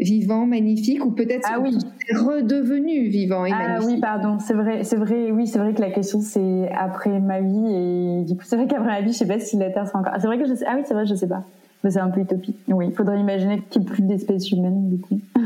vivant, 0.00 0.46
magnifique, 0.46 1.04
ou 1.04 1.10
peut-être 1.10 1.48
ah, 1.52 1.60
oui. 1.60 1.76
redevenu 2.14 3.08
vivant 3.08 3.44
et 3.44 3.52
ah, 3.52 3.68
magnifique. 3.68 3.96
oui, 3.96 4.00
pardon. 4.00 4.38
C'est 4.38 4.54
vrai, 4.54 4.82
c'est 4.84 4.96
vrai. 4.96 5.30
Oui, 5.30 5.46
c'est 5.46 5.58
vrai 5.58 5.74
que 5.74 5.80
la 5.80 5.90
question 5.90 6.20
c'est 6.20 6.70
après 6.72 7.20
ma 7.20 7.40
vie 7.40 7.66
et 7.66 8.24
du 8.24 8.36
coup, 8.36 8.44
c'est 8.44 8.56
vrai 8.56 8.66
qu'après 8.66 8.86
ma 8.86 9.00
vie, 9.00 9.12
je 9.12 9.18
sais 9.18 9.26
pas 9.26 9.38
si 9.38 9.56
la 9.56 9.70
Terre 9.70 9.86
sera 9.86 10.00
encore. 10.00 10.14
C'est 10.18 10.26
vrai 10.26 10.38
que 10.38 10.46
je 10.46 10.54
sais. 10.54 10.64
Ah 10.66 10.74
oui, 10.76 10.82
c'est 10.84 10.94
vrai, 10.94 11.06
je 11.06 11.14
sais 11.14 11.28
pas. 11.28 11.44
Mais 11.84 11.90
c'est 11.90 12.00
un 12.00 12.10
peu 12.10 12.20
utopique. 12.20 12.56
Oui, 12.68 12.86
il 12.88 12.94
faudrait 12.94 13.20
imaginer 13.20 13.60
qu'il 13.70 13.82
n'y 13.82 13.88
ait 13.88 13.90
plus 13.90 14.02
d'espèces 14.02 14.50
humaines 14.50 14.88
du 14.88 14.98
coup. 14.98 15.20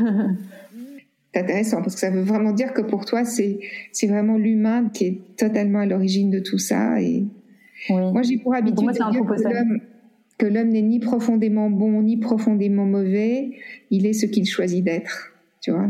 intéressant 1.33 1.81
parce 1.81 1.93
que 1.93 2.01
ça 2.01 2.09
veut 2.09 2.23
vraiment 2.23 2.51
dire 2.51 2.73
que 2.73 2.81
pour 2.81 3.05
toi 3.05 3.23
c'est 3.23 3.59
c'est 3.93 4.07
vraiment 4.07 4.37
l'humain 4.37 4.89
qui 4.93 5.05
est 5.05 5.19
totalement 5.37 5.79
à 5.79 5.85
l'origine 5.85 6.29
de 6.29 6.39
tout 6.39 6.57
ça 6.57 7.01
et 7.01 7.23
moi 7.89 8.21
j'ai 8.21 8.37
pour 8.37 8.53
habitude 8.53 8.87
de 8.87 8.93
dire 8.93 9.81
que 10.37 10.45
l'homme 10.45 10.69
n'est 10.69 10.81
ni 10.81 10.99
profondément 10.99 11.69
bon 11.69 12.01
ni 12.01 12.17
profondément 12.17 12.85
mauvais 12.85 13.51
il 13.89 14.05
est 14.05 14.13
ce 14.13 14.25
qu'il 14.25 14.45
choisit 14.45 14.83
d'être 14.83 15.33
tu 15.61 15.71
vois? 15.71 15.89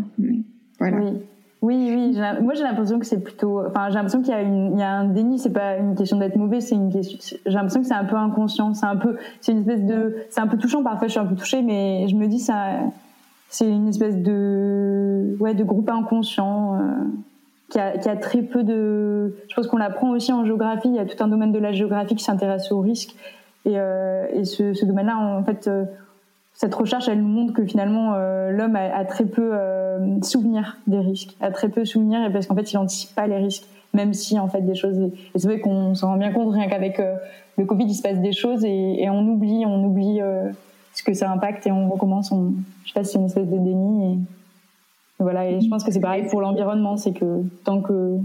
Voilà 0.79 0.97
oui. 0.97 1.19
Oui, 1.63 1.93
oui. 1.95 2.19
Moi, 2.41 2.55
j'ai 2.55 2.63
l'impression 2.63 2.97
que 2.97 3.05
c'est 3.05 3.23
plutôt. 3.23 3.63
Enfin, 3.67 3.89
j'ai 3.89 3.93
l'impression 3.93 4.23
qu'il 4.23 4.31
y 4.31 4.35
a, 4.35 4.41
une, 4.41 4.71
il 4.73 4.79
y 4.79 4.81
a 4.81 4.93
un 4.93 5.07
déni. 5.09 5.37
C'est 5.37 5.53
pas 5.53 5.77
une 5.77 5.93
question 5.93 6.17
d'être 6.17 6.35
mauvais. 6.35 6.59
C'est 6.59 6.73
une 6.73 6.91
question. 6.91 7.37
J'ai 7.45 7.53
l'impression 7.53 7.81
que 7.81 7.87
c'est 7.87 7.93
un 7.93 8.05
peu 8.05 8.15
inconscient. 8.15 8.73
C'est 8.73 8.87
un 8.87 8.95
peu. 8.95 9.15
C'est 9.41 9.51
une 9.51 9.59
espèce 9.59 9.85
de. 9.85 10.15
C'est 10.31 10.41
un 10.41 10.47
peu 10.47 10.57
touchant. 10.57 10.81
Parfois, 10.81 11.07
je 11.07 11.11
suis 11.11 11.19
un 11.19 11.27
peu 11.27 11.35
touchée, 11.35 11.61
mais 11.61 12.07
je 12.07 12.15
me 12.15 12.25
dis 12.25 12.39
ça 12.39 12.79
c'est 13.51 13.69
une 13.69 13.89
espèce 13.89 14.17
de 14.17 15.35
ouais 15.39 15.53
de 15.53 15.63
groupe 15.63 15.89
inconscient 15.89 16.75
euh, 16.75 16.79
qui, 17.71 17.79
a, 17.79 17.93
a 18.05 18.15
très 18.15 18.41
peu 18.41 18.63
de 18.63 19.35
je 19.49 19.55
pense 19.55 19.67
qu'on 19.67 19.77
l'apprend 19.77 20.11
aussi 20.11 20.31
en 20.31 20.45
géographie 20.45 20.89
il 20.89 20.95
y 20.95 20.99
a 20.99 21.05
tout 21.05 21.21
un 21.23 21.27
domaine 21.27 21.51
de 21.51 21.59
la 21.59 21.71
géographie 21.71 22.15
qui 22.15 22.23
s'intéresse 22.23 22.71
aux 22.71 22.81
risques 22.81 23.15
et, 23.65 23.79
euh, 23.79 24.43
ce, 24.43 24.85
domaine-là 24.85 25.17
en 25.17 25.43
fait 25.43 25.67
euh, 25.67 25.85
cette 26.53 26.75
recherche 26.75 27.07
elle 27.07 27.21
nous 27.21 27.27
montre 27.27 27.53
que 27.53 27.65
finalement 27.65 28.13
euh, 28.15 28.51
l'homme 28.51 28.75
a, 28.75 29.05
très 29.05 29.25
peu 29.25 29.51
souvenir 30.21 30.77
des 30.87 30.99
risques 30.99 31.35
a 31.41 31.51
très 31.51 31.69
peu 31.69 31.85
souvenir 31.85 32.31
parce 32.31 32.47
qu'en 32.47 32.55
fait 32.55 32.71
il 32.71 32.77
anticipe 32.77 33.15
pas 33.15 33.27
les 33.27 33.37
risques 33.37 33.65
même 33.93 34.13
si 34.13 34.37
en 34.37 34.47
fait 34.47 34.61
des 34.61 34.75
choses 34.75 34.99
et 34.99 35.39
c'est 35.39 35.47
vrai 35.47 35.59
qu'on 35.59 35.95
s'en 35.95 36.09
rend 36.09 36.17
bien 36.17 36.31
compte 36.31 36.53
rien 36.53 36.67
qu'avec 36.67 37.01
le 37.57 37.65
Covid 37.65 37.85
il 37.85 37.95
se 37.95 38.01
passe 38.01 38.19
des 38.19 38.33
choses 38.33 38.63
et, 38.65 39.07
on 39.09 39.27
oublie 39.27 39.65
on 39.65 39.83
oublie 39.85 40.21
ce 40.93 41.03
que 41.03 41.13
ça 41.13 41.31
impacte 41.31 41.65
et 41.67 41.71
on 41.71 41.89
recommence. 41.89 42.31
On, 42.31 42.53
je 42.83 42.89
sais 42.89 42.93
pas 42.93 43.03
si 43.03 43.13
c'est 43.13 43.19
une 43.19 43.25
espèce 43.25 43.47
de 43.47 43.57
déni. 43.57 44.19
Voilà. 45.21 45.49
Et 45.49 45.61
je 45.61 45.69
pense 45.69 45.83
que 45.83 45.91
c'est 45.91 45.99
pareil 45.99 46.27
pour 46.29 46.41
l'environnement, 46.41 46.97
c'est 46.97 47.13
que 47.13 47.43
tant 47.63 47.81
que 47.81 48.17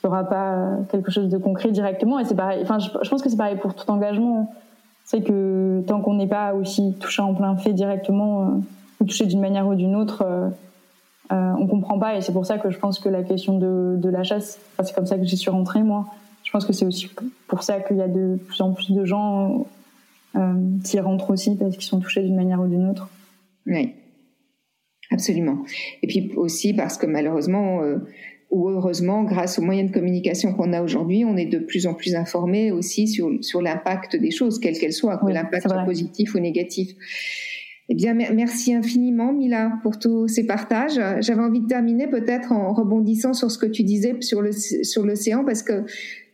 il 0.00 0.06
n'y 0.06 0.14
aura 0.14 0.24
pas 0.24 0.76
quelque 0.90 1.10
chose 1.10 1.28
de 1.28 1.38
concret 1.38 1.72
directement, 1.72 2.20
et 2.20 2.24
c'est 2.24 2.36
pareil. 2.36 2.60
Enfin, 2.62 2.78
je, 2.78 3.08
pense 3.08 3.20
que 3.20 3.28
c'est 3.28 3.36
pareil 3.36 3.56
pour 3.56 3.74
tout 3.74 3.90
engagement. 3.90 4.52
C'est 5.04 5.22
que 5.22 5.82
tant 5.86 6.00
qu'on 6.00 6.14
n'est 6.14 6.28
pas 6.28 6.54
aussi 6.54 6.94
touché 7.00 7.22
en 7.22 7.34
plein 7.34 7.56
fait 7.56 7.72
directement 7.72 8.42
euh, 8.42 8.50
ou 9.00 9.04
touché 9.04 9.26
d'une 9.26 9.40
manière 9.40 9.66
ou 9.66 9.74
d'une 9.74 9.96
autre, 9.96 10.22
euh, 10.22 10.48
euh, 11.32 11.52
on 11.58 11.66
comprend 11.66 11.98
pas 11.98 12.16
et 12.16 12.20
c'est 12.20 12.32
pour 12.32 12.46
ça 12.46 12.58
que 12.58 12.70
je 12.70 12.78
pense 12.78 12.98
que 12.98 13.08
la 13.08 13.22
question 13.22 13.58
de, 13.58 13.96
de 13.98 14.08
la 14.08 14.22
chasse, 14.22 14.60
c'est 14.82 14.94
comme 14.94 15.06
ça 15.06 15.18
que 15.18 15.24
j'y 15.24 15.36
suis 15.36 15.50
rentrée 15.50 15.82
moi. 15.82 16.06
Je 16.44 16.50
pense 16.50 16.64
que 16.64 16.72
c'est 16.72 16.86
aussi 16.86 17.10
pour 17.46 17.62
ça 17.62 17.80
qu'il 17.80 17.98
y 17.98 18.02
a 18.02 18.08
de 18.08 18.38
plus 18.46 18.60
en 18.62 18.72
plus 18.72 18.92
de 18.92 19.04
gens 19.04 19.66
euh, 20.36 20.54
qui 20.84 20.98
rentrent 21.00 21.30
aussi 21.30 21.56
parce 21.56 21.74
qu'ils 21.74 21.84
sont 21.84 22.00
touchés 22.00 22.22
d'une 22.22 22.36
manière 22.36 22.60
ou 22.60 22.66
d'une 22.66 22.88
autre. 22.88 23.08
Oui, 23.66 23.94
absolument. 25.10 25.64
Et 26.02 26.06
puis 26.06 26.32
aussi 26.36 26.74
parce 26.74 26.98
que 26.98 27.06
malheureusement 27.06 27.82
euh, 27.82 27.98
ou 28.50 28.68
heureusement, 28.70 29.24
grâce 29.24 29.58
aux 29.58 29.62
moyens 29.62 29.90
de 29.90 29.94
communication 29.94 30.54
qu'on 30.54 30.72
a 30.72 30.82
aujourd'hui, 30.82 31.24
on 31.24 31.36
est 31.36 31.46
de 31.46 31.58
plus 31.58 31.86
en 31.86 31.92
plus 31.92 32.14
informé 32.14 32.72
aussi 32.72 33.06
sur, 33.06 33.30
sur 33.42 33.60
l'impact 33.60 34.16
des 34.16 34.30
choses, 34.30 34.58
quelles 34.58 34.78
qu'elles 34.78 34.94
soient, 34.94 35.18
que 35.18 35.30
l'impact 35.30 35.68
soit 35.68 35.84
positif 35.84 36.34
ou 36.34 36.38
négatif. 36.38 36.94
Eh 37.90 37.94
bien, 37.94 38.14
merci 38.14 38.74
infiniment, 38.74 39.32
Mila, 39.32 39.72
pour 39.82 39.98
tous 39.98 40.28
ces 40.28 40.46
partages. 40.46 41.00
J'avais 41.20 41.40
envie 41.40 41.60
de 41.60 41.66
terminer 41.66 42.06
peut-être 42.06 42.52
en 42.52 42.72
rebondissant 42.72 43.32
sur 43.32 43.50
ce 43.50 43.58
que 43.58 43.66
tu 43.66 43.82
disais 43.82 44.14
sur 44.20 44.42
le 44.42 44.52
sur 44.52 45.06
l'océan, 45.06 45.44
parce 45.44 45.62
que 45.62 45.84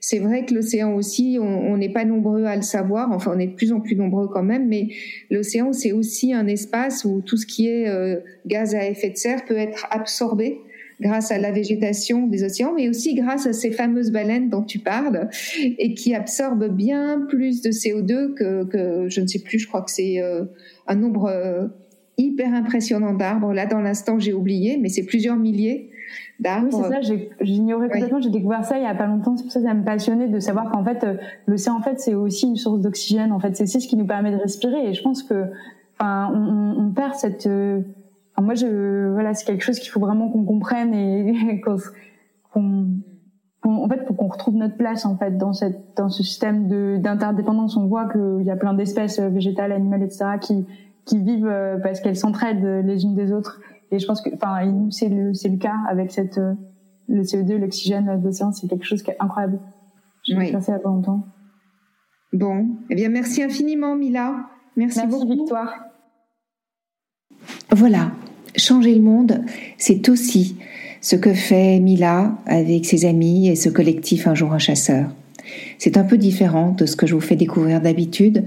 c'est 0.07 0.19
vrai 0.19 0.45
que 0.45 0.53
l'océan 0.53 0.95
aussi, 0.97 1.39
on 1.41 1.79
n'est 1.79 1.89
pas 1.89 2.05
nombreux 2.05 2.45
à 2.45 2.57
le 2.57 2.61
savoir. 2.63 3.11
Enfin, 3.11 3.33
on 3.35 3.39
est 3.39 3.47
de 3.47 3.55
plus 3.55 3.73
en 3.73 3.81
plus 3.81 3.97
nombreux 3.97 4.29
quand 4.29 4.43
même, 4.43 4.69
mais 4.69 4.89
l'océan, 5.31 5.73
c'est 5.73 5.93
aussi 5.93 6.35
un 6.35 6.47
espace 6.47 7.07
où 7.07 7.23
tout 7.23 7.39
ce 7.39 7.47
qui 7.47 7.69
est 7.69 7.89
euh, 7.89 8.21
gaz 8.45 8.75
à 8.75 8.87
effet 8.87 9.09
de 9.09 9.17
serre 9.17 9.47
peut 9.47 9.57
être 9.57 9.87
absorbé 9.91 10.61
grâce 11.01 11.31
à 11.31 11.39
la 11.39 11.53
végétation 11.53 12.27
des 12.27 12.45
océans, 12.45 12.75
mais 12.77 12.91
aussi 12.91 13.15
grâce 13.15 13.47
à 13.47 13.55
ces 13.55 13.71
fameuses 13.71 14.11
baleines 14.11 14.51
dont 14.51 14.63
tu 14.63 14.79
parles 14.79 15.31
et 15.59 15.95
qui 15.95 16.15
absorbent 16.15 16.69
bien 16.69 17.25
plus 17.31 17.63
de 17.63 17.71
CO2 17.71 18.35
que, 18.35 19.07
je 19.09 19.21
ne 19.23 19.27
sais 19.27 19.39
plus, 19.39 19.59
je 19.59 19.67
crois 19.67 19.81
que 19.81 19.91
c'est 19.91 20.21
euh, 20.21 20.45
un 20.87 20.97
nombre 20.97 21.31
euh, 21.31 21.67
hyper 22.19 22.53
impressionnant 22.53 23.15
d'arbres. 23.15 23.55
Là, 23.55 23.65
dans 23.65 23.81
l'instant, 23.81 24.19
j'ai 24.19 24.35
oublié, 24.35 24.77
mais 24.77 24.91
c'est 24.91 25.07
plusieurs 25.07 25.37
milliers 25.37 25.89
d'arbres. 26.41 26.69
Oui, 26.73 26.83
c'est 26.83 27.07
ça, 27.07 27.15
j'ignorais 27.41 27.89
complètement, 27.89 28.21
j'ai 28.21 28.31
découvert 28.31 28.65
ça 28.65 28.79
il 28.79 28.83
y 28.83 28.87
a 28.87 28.95
pas 28.95 29.07
longtemps, 29.07 29.37
c'est 29.37 29.45
pour 29.45 29.53
ça 29.53 29.61
que 29.61 29.67
ça 29.67 29.75
me 29.75 29.85
passionnait 29.85 30.29
de 30.29 30.39
savoir 30.39 30.71
qu'en 30.71 30.85
fait, 30.85 31.05
euh, 31.05 31.15
l'océan, 31.47 31.77
en 31.77 31.83
fait, 31.83 32.01
c'est 32.01 32.15
aussi 32.15 32.47
une 32.47 32.57
source 32.57 32.81
d'oxygène, 32.81 33.33
en 33.33 33.41
fait, 33.41 33.57
c'est 33.57 33.67
ce 33.67 33.89
qui 33.89 33.97
nous 33.97 34.07
permet 34.07 34.33
de 34.33 34.37
respirer 34.39 34.89
et 34.89 34.95
je 34.95 35.03
pense 35.03 35.23
que, 35.23 35.45
enfin, 35.99 36.33
on, 36.35 36.77
on 36.79 36.91
perd 36.91 37.15
cette 37.15 37.49
moi, 38.43 38.55
je, 38.55 39.11
voilà, 39.13 39.35
c'est 39.35 39.45
quelque 39.45 39.63
chose 39.63 39.79
qu'il 39.79 39.91
faut 39.91 40.01
vraiment 40.01 40.29
qu'on 40.29 40.45
comprenne 40.45 40.93
et 40.93 41.61
qu'on, 42.53 42.87
en 43.63 43.89
fait, 43.89 44.05
faut 44.07 44.15
qu'on 44.15 44.29
retrouve 44.29 44.57
notre 44.57 44.77
place 44.77 45.07
en 45.07 45.17
fait 45.17 45.39
dans 45.39 45.53
cette, 45.53 45.97
dans 45.97 46.09
ce 46.09 46.23
système 46.23 46.69
de 46.69 46.99
d'interdépendance. 46.99 47.77
On 47.77 47.87
voit 47.87 48.09
qu'il 48.09 48.45
y 48.45 48.51
a 48.51 48.57
plein 48.57 48.75
d'espèces 48.75 49.19
euh, 49.19 49.29
végétales, 49.29 49.73
animales, 49.73 50.03
etc. 50.03 50.25
qui 50.41 50.67
qui 51.05 51.19
vivent 51.19 51.47
euh, 51.47 51.79
parce 51.79 52.01
qu'elles 52.01 52.17
s'entraident 52.17 52.83
les 52.85 53.05
unes 53.05 53.15
des 53.15 53.33
autres. 53.33 53.61
Et 53.91 53.99
je 53.99 54.07
pense 54.07 54.21
que, 54.21 54.31
enfin, 54.35 54.89
c'est 54.91 55.09
le 55.09 55.35
c'est 55.35 55.49
le 55.49 55.59
cas 55.59 55.77
avec 55.89 56.11
cette 56.11 56.39
euh, 56.39 56.55
le 57.09 57.23
CO2, 57.23 57.57
l'oxygène, 57.57 58.21
l'océan, 58.23 58.53
c'est 58.53 58.69
quelque 58.69 58.85
chose 58.85 59.03
qui 59.03 59.11
est 59.11 59.17
incroyable. 59.21 59.61
J'ai 60.25 60.37
oui. 60.37 60.53
passé 60.53 60.73
il 60.73 60.75
y 60.75 60.77
a 60.77 60.81
pas 60.81 60.89
longtemps. 60.89 61.27
Bon, 62.33 62.67
eh 62.91 62.95
bien, 62.95 63.11
merci 63.11 63.43
infiniment, 63.43 63.95
Mila. 63.95 64.35
Merci, 64.77 64.99
merci 64.99 65.11
beaucoup. 65.11 65.33
Victoire. 65.33 65.73
Voilà, 67.71 68.13
changer 68.57 68.95
le 68.95 69.03
monde, 69.03 69.45
c'est 69.77 70.09
aussi 70.09 70.57
ce 71.01 71.17
que 71.17 71.35
fait 71.35 71.79
Mila 71.81 72.39
avec 72.47 72.87
ses 72.87 73.05
amis 73.05 73.49
et 73.49 73.57
ce 73.57 73.69
collectif 73.69 74.27
Un 74.27 74.35
jour 74.35 74.53
un 74.53 74.59
chasseur. 74.59 75.11
C'est 75.79 75.97
un 75.97 76.05
peu 76.05 76.19
différent 76.19 76.75
de 76.77 76.87
ce 76.87 76.97
que 76.97 77.07
je 77.07 77.15
vous 77.15 77.21
fais 77.21 77.37
découvrir 77.37 77.81
d'habitude, 77.81 78.45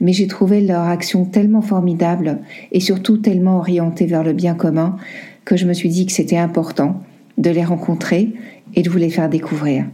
mais 0.00 0.12
j'ai 0.12 0.26
trouvé 0.26 0.60
leur 0.60 0.82
action 0.82 1.24
tellement 1.24 1.62
formidable 1.62 2.38
et 2.72 2.80
surtout 2.80 3.18
tellement 3.18 3.58
orientée 3.58 4.06
vers 4.06 4.24
le 4.24 4.32
bien 4.32 4.54
commun 4.54 4.96
que 5.44 5.56
je 5.56 5.66
me 5.66 5.72
suis 5.72 5.88
dit 5.88 6.06
que 6.06 6.12
c'était 6.12 6.36
important 6.36 7.00
de 7.38 7.50
les 7.50 7.64
rencontrer 7.64 8.30
et 8.74 8.82
de 8.82 8.90
vous 8.90 8.98
les 8.98 9.10
faire 9.10 9.28
découvrir. 9.28 9.84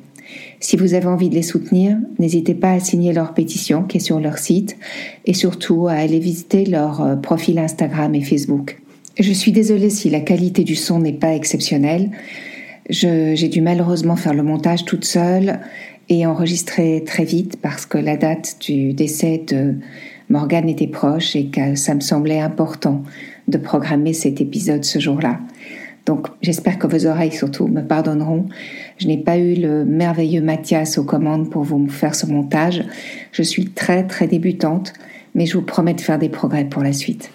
Si 0.60 0.76
vous 0.76 0.94
avez 0.94 1.06
envie 1.06 1.30
de 1.30 1.34
les 1.34 1.42
soutenir, 1.42 1.96
n'hésitez 2.18 2.54
pas 2.54 2.72
à 2.72 2.80
signer 2.80 3.12
leur 3.12 3.32
pétition 3.32 3.84
qui 3.84 3.98
est 3.98 4.00
sur 4.00 4.20
leur 4.20 4.38
site 4.38 4.76
et 5.24 5.32
surtout 5.32 5.86
à 5.88 5.92
aller 5.92 6.18
visiter 6.18 6.64
leur 6.66 7.00
euh, 7.00 7.16
profil 7.16 7.58
Instagram 7.58 8.14
et 8.14 8.22
Facebook. 8.22 8.78
Je 9.18 9.32
suis 9.32 9.52
désolée 9.52 9.90
si 9.90 10.10
la 10.10 10.20
qualité 10.20 10.64
du 10.64 10.76
son 10.76 11.00
n'est 11.00 11.12
pas 11.12 11.34
exceptionnelle. 11.34 12.10
J'ai 12.88 13.48
dû 13.48 13.60
malheureusement 13.60 14.16
faire 14.16 14.32
le 14.32 14.42
montage 14.42 14.84
toute 14.84 15.04
seule 15.04 15.60
et 16.08 16.26
enregistrer 16.26 17.02
très 17.04 17.24
vite 17.24 17.58
parce 17.60 17.86
que 17.86 17.98
la 17.98 18.16
date 18.16 18.56
du 18.60 18.92
décès 18.92 19.42
de 19.46 19.74
Morgane 20.30 20.68
était 20.68 20.86
proche 20.86 21.36
et 21.36 21.46
que 21.46 21.74
ça 21.74 21.94
me 21.94 22.00
semblait 22.00 22.40
important 22.40 23.02
de 23.46 23.58
programmer 23.58 24.12
cet 24.12 24.40
épisode 24.40 24.84
ce 24.84 24.98
jour-là. 24.98 25.40
Donc 26.06 26.28
j'espère 26.40 26.78
que 26.78 26.86
vos 26.86 27.06
oreilles 27.06 27.32
surtout 27.32 27.68
me 27.68 27.82
pardonneront. 27.82 28.46
Je 28.96 29.06
n'ai 29.06 29.18
pas 29.18 29.36
eu 29.36 29.54
le 29.54 29.84
merveilleux 29.84 30.40
Mathias 30.40 30.96
aux 30.96 31.04
commandes 31.04 31.50
pour 31.50 31.64
vous 31.64 31.86
faire 31.88 32.14
ce 32.14 32.26
montage. 32.26 32.82
Je 33.32 33.42
suis 33.42 33.66
très 33.66 34.06
très 34.06 34.26
débutante, 34.26 34.94
mais 35.34 35.44
je 35.44 35.58
vous 35.58 35.64
promets 35.64 35.94
de 35.94 36.00
faire 36.00 36.18
des 36.18 36.30
progrès 36.30 36.64
pour 36.64 36.82
la 36.82 36.94
suite. 36.94 37.30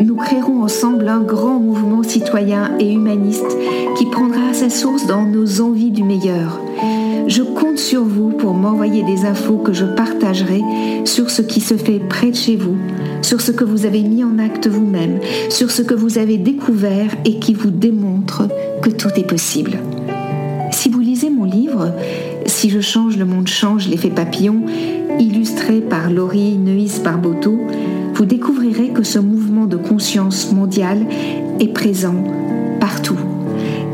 Nous 0.00 0.16
créerons 0.16 0.62
ensemble 0.62 1.08
un 1.08 1.20
grand 1.20 1.58
mouvement 1.58 2.02
citoyen 2.02 2.72
et 2.78 2.92
humaniste 2.92 3.56
qui 3.96 4.04
prendra 4.06 4.52
sa 4.52 4.68
source 4.68 5.06
dans 5.06 5.24
nos 5.24 5.62
envies 5.62 5.90
du 5.90 6.04
meilleur. 6.04 6.60
Je 7.26 7.42
compte 7.42 7.78
sur 7.78 8.04
vous 8.04 8.30
pour 8.30 8.52
m'envoyer 8.52 9.02
des 9.04 9.24
infos 9.24 9.56
que 9.56 9.72
je 9.72 9.86
partagerai 9.86 10.62
sur 11.04 11.30
ce 11.30 11.40
qui 11.40 11.60
se 11.60 11.76
fait 11.76 12.00
près 12.00 12.30
de 12.30 12.36
chez 12.36 12.56
vous, 12.56 12.76
sur 13.22 13.40
ce 13.40 13.50
que 13.50 13.64
vous 13.64 13.86
avez 13.86 14.02
mis 14.02 14.24
en 14.24 14.38
acte 14.38 14.68
vous-même, 14.68 15.20
sur 15.48 15.70
ce 15.70 15.80
que 15.80 15.94
vous 15.94 16.18
avez 16.18 16.36
découvert 16.36 17.10
et 17.24 17.38
qui 17.38 17.54
vous 17.54 17.70
démontre 17.70 18.42
que 18.82 18.90
tout 18.90 19.10
est 19.16 19.26
possible. 19.26 19.78
Si 20.70 20.90
vous 20.90 21.00
lisez 21.00 21.30
mon 21.30 21.44
livre, 21.44 21.94
Si 22.46 22.70
je 22.70 22.80
change, 22.80 23.18
le 23.18 23.26
monde 23.26 23.46
change, 23.46 23.88
l'effet 23.88 24.10
papillon, 24.10 24.62
illustré 25.20 25.80
par 25.80 26.10
Laurie 26.10 26.56
Neuis 26.56 27.00
Barboteau, 27.04 27.60
vous 28.18 28.24
découvrirez 28.24 28.88
que 28.88 29.04
ce 29.04 29.20
mouvement 29.20 29.66
de 29.66 29.76
conscience 29.76 30.50
mondiale 30.50 31.06
est 31.60 31.72
présent 31.72 32.16
partout 32.80 33.16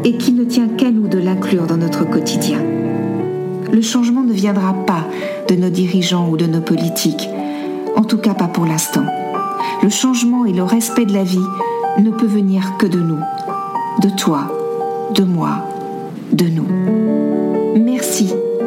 et 0.02 0.16
qu'il 0.16 0.36
ne 0.36 0.44
tient 0.44 0.66
qu'à 0.66 0.90
nous 0.90 1.08
de 1.08 1.18
l'inclure 1.18 1.66
dans 1.66 1.76
notre 1.76 2.08
quotidien. 2.08 2.58
Le 3.70 3.82
changement 3.82 4.22
ne 4.22 4.32
viendra 4.32 4.72
pas 4.72 5.04
de 5.48 5.56
nos 5.56 5.68
dirigeants 5.68 6.30
ou 6.30 6.38
de 6.38 6.46
nos 6.46 6.62
politiques, 6.62 7.28
en 7.96 8.02
tout 8.02 8.16
cas 8.16 8.32
pas 8.32 8.48
pour 8.48 8.64
l'instant. 8.64 9.04
Le 9.82 9.90
changement 9.90 10.46
et 10.46 10.54
le 10.54 10.62
respect 10.62 11.04
de 11.04 11.12
la 11.12 11.24
vie 11.24 11.38
ne 11.98 12.10
peut 12.10 12.24
venir 12.24 12.78
que 12.78 12.86
de 12.86 13.00
nous, 13.00 13.20
de 14.00 14.08
toi, 14.16 14.50
de 15.14 15.22
moi, 15.22 15.68
de 16.32 16.46
nous. 16.46 16.66
Merci 17.76 18.32